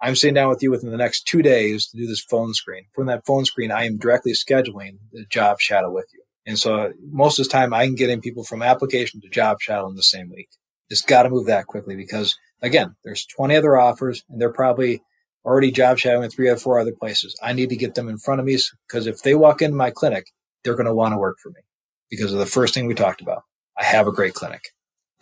I'm 0.00 0.16
sitting 0.16 0.32
down 0.32 0.48
with 0.48 0.62
you 0.62 0.70
within 0.70 0.90
the 0.90 0.96
next 0.96 1.26
two 1.26 1.42
days 1.42 1.88
to 1.88 1.98
do 1.98 2.06
this 2.06 2.24
phone 2.24 2.54
screen. 2.54 2.86
From 2.94 3.08
that 3.08 3.26
phone 3.26 3.44
screen, 3.44 3.70
I 3.70 3.84
am 3.84 3.98
directly 3.98 4.32
scheduling 4.32 5.00
the 5.12 5.26
job 5.28 5.60
shadow 5.60 5.92
with 5.92 6.06
you. 6.14 6.22
And 6.46 6.58
so 6.58 6.94
most 7.10 7.38
of 7.38 7.44
the 7.44 7.50
time 7.50 7.74
I 7.74 7.84
can 7.84 7.94
get 7.94 8.08
in 8.08 8.22
people 8.22 8.42
from 8.42 8.62
application 8.62 9.20
to 9.20 9.28
job 9.28 9.60
shadow 9.60 9.86
in 9.86 9.96
the 9.96 10.02
same 10.02 10.30
week. 10.30 10.48
It's 10.88 11.02
got 11.02 11.24
to 11.24 11.28
move 11.28 11.44
that 11.48 11.66
quickly 11.66 11.94
because 11.94 12.34
again, 12.62 12.96
there's 13.04 13.26
20 13.26 13.54
other 13.54 13.76
offers 13.76 14.24
and 14.30 14.40
they're 14.40 14.50
probably 14.50 15.02
already 15.44 15.72
job 15.72 15.98
shadowing 15.98 16.30
three 16.30 16.48
or 16.48 16.56
four 16.56 16.80
other 16.80 16.94
places. 16.98 17.38
I 17.42 17.52
need 17.52 17.68
to 17.68 17.76
get 17.76 17.96
them 17.96 18.08
in 18.08 18.16
front 18.16 18.40
of 18.40 18.46
me 18.46 18.56
because 18.88 19.06
if 19.06 19.20
they 19.20 19.34
walk 19.34 19.60
into 19.60 19.76
my 19.76 19.90
clinic, 19.90 20.24
they're 20.64 20.74
going 20.74 20.86
to 20.86 20.94
want 20.94 21.12
to 21.12 21.18
work 21.18 21.36
for 21.42 21.50
me 21.50 21.60
because 22.08 22.32
of 22.32 22.38
the 22.38 22.46
first 22.46 22.72
thing 22.72 22.86
we 22.86 22.94
talked 22.94 23.20
about. 23.20 23.42
I 23.78 23.84
have 23.84 24.06
a 24.06 24.12
great 24.12 24.32
clinic. 24.32 24.62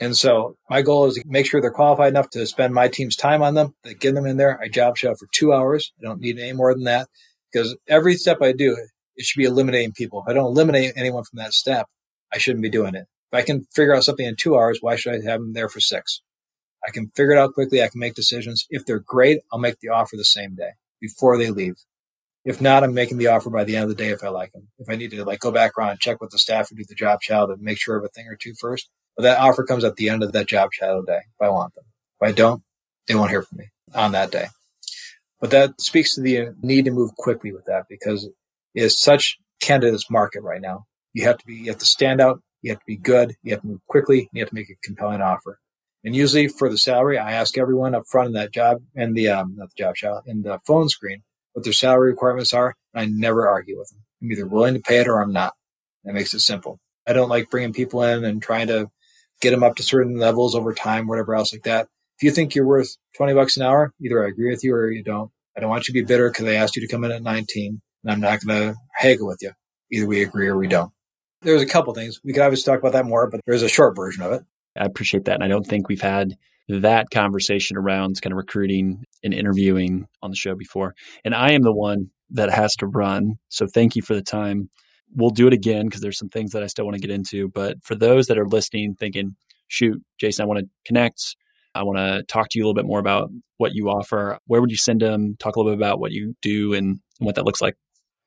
And 0.00 0.16
so 0.16 0.56
my 0.68 0.82
goal 0.82 1.06
is 1.06 1.14
to 1.14 1.22
make 1.26 1.46
sure 1.46 1.60
they're 1.60 1.70
qualified 1.70 2.08
enough 2.08 2.30
to 2.30 2.46
spend 2.46 2.74
my 2.74 2.88
team's 2.88 3.16
time 3.16 3.42
on 3.42 3.54
them, 3.54 3.74
to 3.84 3.94
get 3.94 4.14
them 4.14 4.26
in 4.26 4.36
there. 4.36 4.60
I 4.60 4.68
job 4.68 4.96
shadow 4.96 5.14
for 5.14 5.28
two 5.32 5.52
hours. 5.52 5.92
I 6.00 6.06
don't 6.06 6.20
need 6.20 6.38
any 6.38 6.52
more 6.52 6.74
than 6.74 6.84
that 6.84 7.08
because 7.52 7.76
every 7.88 8.16
step 8.16 8.38
I 8.42 8.52
do, 8.52 8.76
it 9.16 9.24
should 9.24 9.38
be 9.38 9.44
eliminating 9.44 9.92
people. 9.92 10.22
If 10.26 10.30
I 10.30 10.34
don't 10.34 10.46
eliminate 10.46 10.94
anyone 10.96 11.22
from 11.22 11.38
that 11.38 11.52
step, 11.52 11.86
I 12.32 12.38
shouldn't 12.38 12.62
be 12.62 12.70
doing 12.70 12.96
it. 12.96 13.06
If 13.32 13.38
I 13.38 13.42
can 13.42 13.66
figure 13.74 13.94
out 13.94 14.04
something 14.04 14.26
in 14.26 14.36
two 14.36 14.56
hours, 14.56 14.78
why 14.80 14.96
should 14.96 15.14
I 15.14 15.30
have 15.30 15.40
them 15.40 15.52
there 15.52 15.68
for 15.68 15.80
six? 15.80 16.22
I 16.86 16.90
can 16.90 17.10
figure 17.16 17.32
it 17.32 17.38
out 17.38 17.54
quickly. 17.54 17.82
I 17.82 17.88
can 17.88 18.00
make 18.00 18.14
decisions. 18.14 18.66
If 18.70 18.84
they're 18.84 18.98
great, 18.98 19.40
I'll 19.52 19.58
make 19.58 19.78
the 19.80 19.88
offer 19.88 20.16
the 20.16 20.24
same 20.24 20.54
day 20.56 20.70
before 21.00 21.38
they 21.38 21.50
leave. 21.50 21.76
If 22.44 22.60
not, 22.60 22.84
I'm 22.84 22.92
making 22.92 23.18
the 23.18 23.28
offer 23.28 23.48
by 23.48 23.64
the 23.64 23.76
end 23.76 23.84
of 23.84 23.88
the 23.88 23.94
day 23.94 24.10
if 24.10 24.22
I 24.22 24.28
like 24.28 24.52
them. 24.52 24.68
If 24.78 24.90
I 24.90 24.96
need 24.96 25.12
to 25.12 25.24
like 25.24 25.40
go 25.40 25.50
back 25.50 25.78
around 25.78 25.90
and 25.90 26.00
check 26.00 26.20
with 26.20 26.30
the 26.30 26.38
staff 26.38 26.68
who 26.68 26.76
do 26.76 26.84
the 26.86 26.94
job 26.94 27.20
child 27.22 27.50
and 27.50 27.62
make 27.62 27.78
sure 27.78 27.96
of 27.96 28.04
a 28.04 28.08
thing 28.08 28.26
or 28.28 28.36
two 28.36 28.52
first, 28.60 28.90
that 29.18 29.38
offer 29.38 29.64
comes 29.64 29.84
at 29.84 29.96
the 29.96 30.08
end 30.08 30.22
of 30.22 30.32
that 30.32 30.48
job 30.48 30.72
shadow 30.72 31.02
day 31.02 31.18
if 31.18 31.40
I 31.40 31.48
want 31.48 31.74
them. 31.74 31.84
If 32.20 32.28
I 32.28 32.32
don't, 32.32 32.62
they 33.06 33.14
won't 33.14 33.30
hear 33.30 33.42
from 33.42 33.58
me 33.58 33.66
on 33.94 34.12
that 34.12 34.30
day. 34.30 34.46
But 35.40 35.50
that 35.50 35.80
speaks 35.80 36.14
to 36.14 36.20
the 36.20 36.48
need 36.62 36.86
to 36.86 36.90
move 36.90 37.14
quickly 37.16 37.52
with 37.52 37.66
that 37.66 37.84
because 37.88 38.24
it 38.24 38.32
is 38.74 39.00
such 39.00 39.38
candidates 39.60 40.10
market 40.10 40.42
right 40.42 40.60
now. 40.60 40.86
You 41.12 41.24
have 41.24 41.38
to 41.38 41.46
be, 41.46 41.54
you 41.54 41.66
have 41.66 41.78
to 41.78 41.86
stand 41.86 42.20
out. 42.20 42.40
You 42.62 42.70
have 42.72 42.80
to 42.80 42.86
be 42.86 42.96
good. 42.96 43.34
You 43.42 43.52
have 43.52 43.60
to 43.60 43.66
move 43.66 43.86
quickly. 43.86 44.28
You 44.32 44.40
have 44.40 44.48
to 44.48 44.54
make 44.54 44.70
a 44.70 44.74
compelling 44.82 45.20
offer. 45.20 45.58
And 46.02 46.16
usually 46.16 46.48
for 46.48 46.68
the 46.68 46.78
salary, 46.78 47.18
I 47.18 47.32
ask 47.32 47.56
everyone 47.56 47.94
up 47.94 48.04
front 48.10 48.28
in 48.28 48.32
that 48.34 48.52
job 48.52 48.78
and 48.94 49.14
the, 49.14 49.28
um, 49.28 49.54
not 49.56 49.68
the 49.68 49.82
job 49.82 49.96
shell, 49.96 50.22
in 50.26 50.42
the 50.42 50.58
phone 50.66 50.88
screen 50.88 51.22
what 51.52 51.64
their 51.64 51.72
salary 51.72 52.10
requirements 52.10 52.52
are. 52.52 52.74
And 52.92 53.02
I 53.02 53.06
never 53.06 53.48
argue 53.48 53.78
with 53.78 53.88
them. 53.90 54.00
I'm 54.22 54.32
either 54.32 54.46
willing 54.46 54.74
to 54.74 54.80
pay 54.80 54.98
it 54.98 55.08
or 55.08 55.22
I'm 55.22 55.32
not. 55.32 55.54
That 56.04 56.14
makes 56.14 56.34
it 56.34 56.40
simple. 56.40 56.78
I 57.06 57.12
don't 57.12 57.28
like 57.28 57.50
bringing 57.50 57.72
people 57.72 58.02
in 58.02 58.24
and 58.24 58.42
trying 58.42 58.66
to 58.68 58.90
get 59.44 59.50
them 59.50 59.62
up 59.62 59.76
to 59.76 59.82
certain 59.82 60.16
levels 60.16 60.54
over 60.54 60.74
time, 60.74 61.06
whatever 61.06 61.34
else 61.34 61.52
like 61.52 61.62
that. 61.64 61.86
If 62.18 62.24
you 62.24 62.30
think 62.30 62.54
you're 62.54 62.66
worth 62.66 62.96
20 63.16 63.34
bucks 63.34 63.56
an 63.56 63.62
hour, 63.62 63.92
either 64.02 64.24
I 64.24 64.28
agree 64.28 64.50
with 64.50 64.64
you 64.64 64.74
or 64.74 64.90
you 64.90 65.04
don't. 65.04 65.30
I 65.56 65.60
don't 65.60 65.70
want 65.70 65.86
you 65.86 65.94
to 65.94 66.00
be 66.00 66.06
bitter 66.06 66.30
because 66.30 66.46
I 66.46 66.54
asked 66.54 66.74
you 66.74 66.82
to 66.82 66.88
come 66.88 67.04
in 67.04 67.12
at 67.12 67.22
19 67.22 67.80
and 68.02 68.12
I'm 68.12 68.20
not 68.20 68.44
going 68.44 68.60
to 68.60 68.74
haggle 68.92 69.28
with 69.28 69.38
you. 69.42 69.52
Either 69.92 70.06
we 70.06 70.22
agree 70.22 70.48
or 70.48 70.56
we 70.56 70.66
don't. 70.66 70.90
There's 71.42 71.62
a 71.62 71.66
couple 71.66 71.92
things. 71.94 72.20
We 72.24 72.32
could 72.32 72.42
obviously 72.42 72.72
talk 72.72 72.80
about 72.80 72.92
that 72.92 73.04
more, 73.04 73.28
but 73.28 73.40
there's 73.46 73.62
a 73.62 73.68
short 73.68 73.94
version 73.94 74.22
of 74.22 74.32
it. 74.32 74.42
I 74.76 74.84
appreciate 74.84 75.26
that. 75.26 75.34
And 75.34 75.44
I 75.44 75.48
don't 75.48 75.66
think 75.66 75.88
we've 75.88 76.00
had 76.00 76.36
that 76.68 77.10
conversation 77.10 77.76
around 77.76 78.20
kind 78.22 78.32
of 78.32 78.38
recruiting 78.38 79.04
and 79.22 79.34
interviewing 79.34 80.06
on 80.22 80.30
the 80.30 80.36
show 80.36 80.54
before. 80.54 80.94
And 81.24 81.34
I 81.34 81.52
am 81.52 81.62
the 81.62 81.74
one 81.74 82.10
that 82.30 82.50
has 82.50 82.74
to 82.76 82.86
run. 82.86 83.34
So 83.48 83.66
thank 83.66 83.94
you 83.94 84.02
for 84.02 84.14
the 84.14 84.22
time. 84.22 84.70
We'll 85.14 85.30
do 85.30 85.46
it 85.46 85.52
again 85.52 85.86
because 85.86 86.00
there's 86.00 86.18
some 86.18 86.28
things 86.28 86.52
that 86.52 86.62
I 86.62 86.66
still 86.66 86.84
want 86.84 86.96
to 86.96 87.00
get 87.00 87.10
into. 87.10 87.48
But 87.48 87.76
for 87.82 87.94
those 87.94 88.26
that 88.26 88.38
are 88.38 88.46
listening, 88.46 88.94
thinking, 88.94 89.36
shoot, 89.68 90.02
Jason, 90.18 90.42
I 90.42 90.46
want 90.46 90.60
to 90.60 90.66
connect. 90.84 91.36
I 91.74 91.82
want 91.82 91.98
to 91.98 92.22
talk 92.24 92.48
to 92.50 92.58
you 92.58 92.64
a 92.64 92.66
little 92.66 92.74
bit 92.74 92.86
more 92.86 93.00
about 93.00 93.30
what 93.56 93.74
you 93.74 93.88
offer. 93.88 94.38
Where 94.46 94.60
would 94.60 94.70
you 94.70 94.76
send 94.76 95.00
them? 95.00 95.36
Talk 95.38 95.56
a 95.56 95.60
little 95.60 95.72
bit 95.72 95.78
about 95.78 96.00
what 96.00 96.12
you 96.12 96.34
do 96.42 96.74
and, 96.74 97.00
what 97.18 97.36
that 97.36 97.44
looks 97.44 97.62
like. 97.62 97.76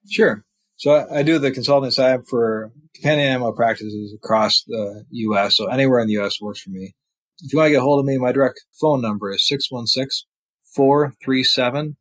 Sure. 0.09 0.45
So 0.77 0.91
I, 0.91 1.19
I 1.19 1.23
do 1.23 1.39
the 1.39 1.51
consulting 1.51 1.91
side 1.91 2.21
for 2.25 2.71
companion 2.95 3.27
animal 3.27 3.51
practices 3.51 4.13
across 4.13 4.63
the 4.63 5.03
U.S. 5.09 5.57
So 5.57 5.67
anywhere 5.67 5.99
in 5.99 6.07
the 6.07 6.13
U.S. 6.13 6.39
works 6.39 6.61
for 6.61 6.69
me. 6.69 6.95
If 7.43 7.51
you 7.51 7.59
want 7.59 7.67
to 7.67 7.71
get 7.71 7.79
a 7.79 7.81
hold 7.81 7.99
of 7.99 8.05
me, 8.05 8.17
my 8.17 8.31
direct 8.31 8.65
phone 8.79 9.01
number 9.01 9.29
is 9.31 9.45
616 9.45 10.27
437 10.73 11.97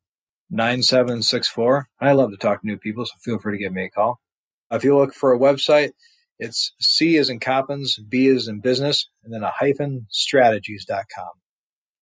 9764. 0.50 1.88
I 2.00 2.12
love 2.12 2.30
to 2.30 2.36
talk 2.36 2.60
to 2.60 2.66
new 2.66 2.78
people, 2.78 3.04
so 3.04 3.12
feel 3.20 3.38
free 3.38 3.58
to 3.58 3.62
give 3.62 3.72
me 3.72 3.84
a 3.84 3.90
call. 3.90 4.20
If 4.70 4.84
you 4.84 4.96
look 4.96 5.14
for 5.14 5.32
a 5.32 5.38
website, 5.38 5.90
it's 6.38 6.72
C 6.80 7.16
is 7.16 7.30
in 7.30 7.40
Coppens, 7.40 7.98
B 8.08 8.26
is 8.26 8.48
in 8.48 8.60
business, 8.60 9.08
and 9.24 9.32
then 9.32 9.42
a 9.42 9.50
hyphen 9.50 10.06
strategies.com. 10.10 11.30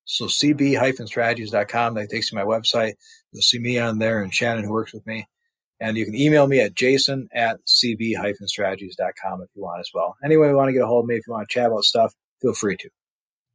So 0.05 0.27
cb 0.27 0.79
hyphen 0.79 1.07
strategies.com. 1.07 1.95
That 1.95 2.11
takes 2.11 2.31
you 2.31 2.39
to 2.39 2.45
my 2.45 2.51
website. 2.51 2.95
You'll 3.33 3.43
see 3.43 3.59
me 3.59 3.79
on 3.79 3.99
there 3.99 4.23
and 4.23 4.35
Shannon 4.35 4.65
who 4.65 4.73
works 4.73 4.93
with 4.93 5.07
me. 5.07 5.27
And 5.81 5.97
you 5.97 6.05
can 6.05 6.15
email 6.15 6.47
me 6.47 6.61
at 6.61 6.75
jason 6.75 7.29
at 7.35 7.59
cb 7.67 8.17
hyphen 8.17 8.49
strategies.com 8.49 9.43
if 9.43 9.49
you 9.55 9.63
want 9.63 9.81
as 9.81 9.91
well. 9.95 10.17
Anyway, 10.25 10.49
you 10.49 10.57
want 10.57 10.69
to 10.69 10.73
get 10.73 10.83
a 10.83 10.87
hold 10.87 11.05
of 11.05 11.09
me 11.09 11.17
if 11.17 11.27
you 11.27 11.33
want 11.33 11.49
to 11.49 11.53
chat 11.53 11.67
about 11.67 11.85
stuff, 11.85 12.15
feel 12.41 12.55
free 12.55 12.77
to. 12.77 12.91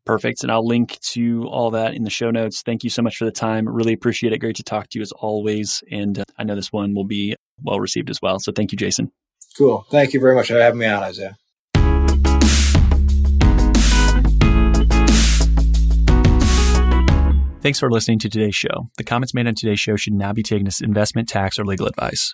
Perfect. 0.09 0.41
And 0.41 0.51
I'll 0.51 0.65
link 0.65 0.99
to 1.11 1.47
all 1.49 1.69
that 1.69 1.93
in 1.93 2.03
the 2.03 2.09
show 2.09 2.31
notes. 2.31 2.63
Thank 2.63 2.83
you 2.83 2.89
so 2.89 3.03
much 3.03 3.15
for 3.15 3.25
the 3.25 3.31
time. 3.31 3.69
Really 3.69 3.93
appreciate 3.93 4.33
it. 4.33 4.39
Great 4.39 4.55
to 4.55 4.63
talk 4.63 4.89
to 4.89 4.97
you 4.97 5.03
as 5.03 5.11
always. 5.11 5.83
And 5.91 6.17
uh, 6.17 6.23
I 6.35 6.43
know 6.43 6.55
this 6.55 6.73
one 6.73 6.95
will 6.95 7.03
be 7.03 7.35
well 7.61 7.79
received 7.79 8.09
as 8.09 8.19
well. 8.19 8.39
So 8.39 8.51
thank 8.51 8.71
you, 8.71 8.77
Jason. 8.79 9.11
Cool. 9.55 9.85
Thank 9.91 10.13
you 10.13 10.19
very 10.19 10.33
much 10.33 10.47
for 10.47 10.59
having 10.59 10.79
me 10.79 10.87
on, 10.87 11.03
Isaiah. 11.03 11.37
Thanks 17.61 17.77
for 17.77 17.91
listening 17.91 18.17
to 18.17 18.29
today's 18.29 18.55
show. 18.55 18.89
The 18.97 19.03
comments 19.03 19.35
made 19.35 19.45
on 19.45 19.53
today's 19.53 19.79
show 19.79 19.95
should 19.95 20.13
not 20.13 20.33
be 20.33 20.41
taken 20.41 20.65
as 20.65 20.81
investment, 20.81 21.29
tax, 21.29 21.59
or 21.59 21.65
legal 21.65 21.85
advice. 21.85 22.33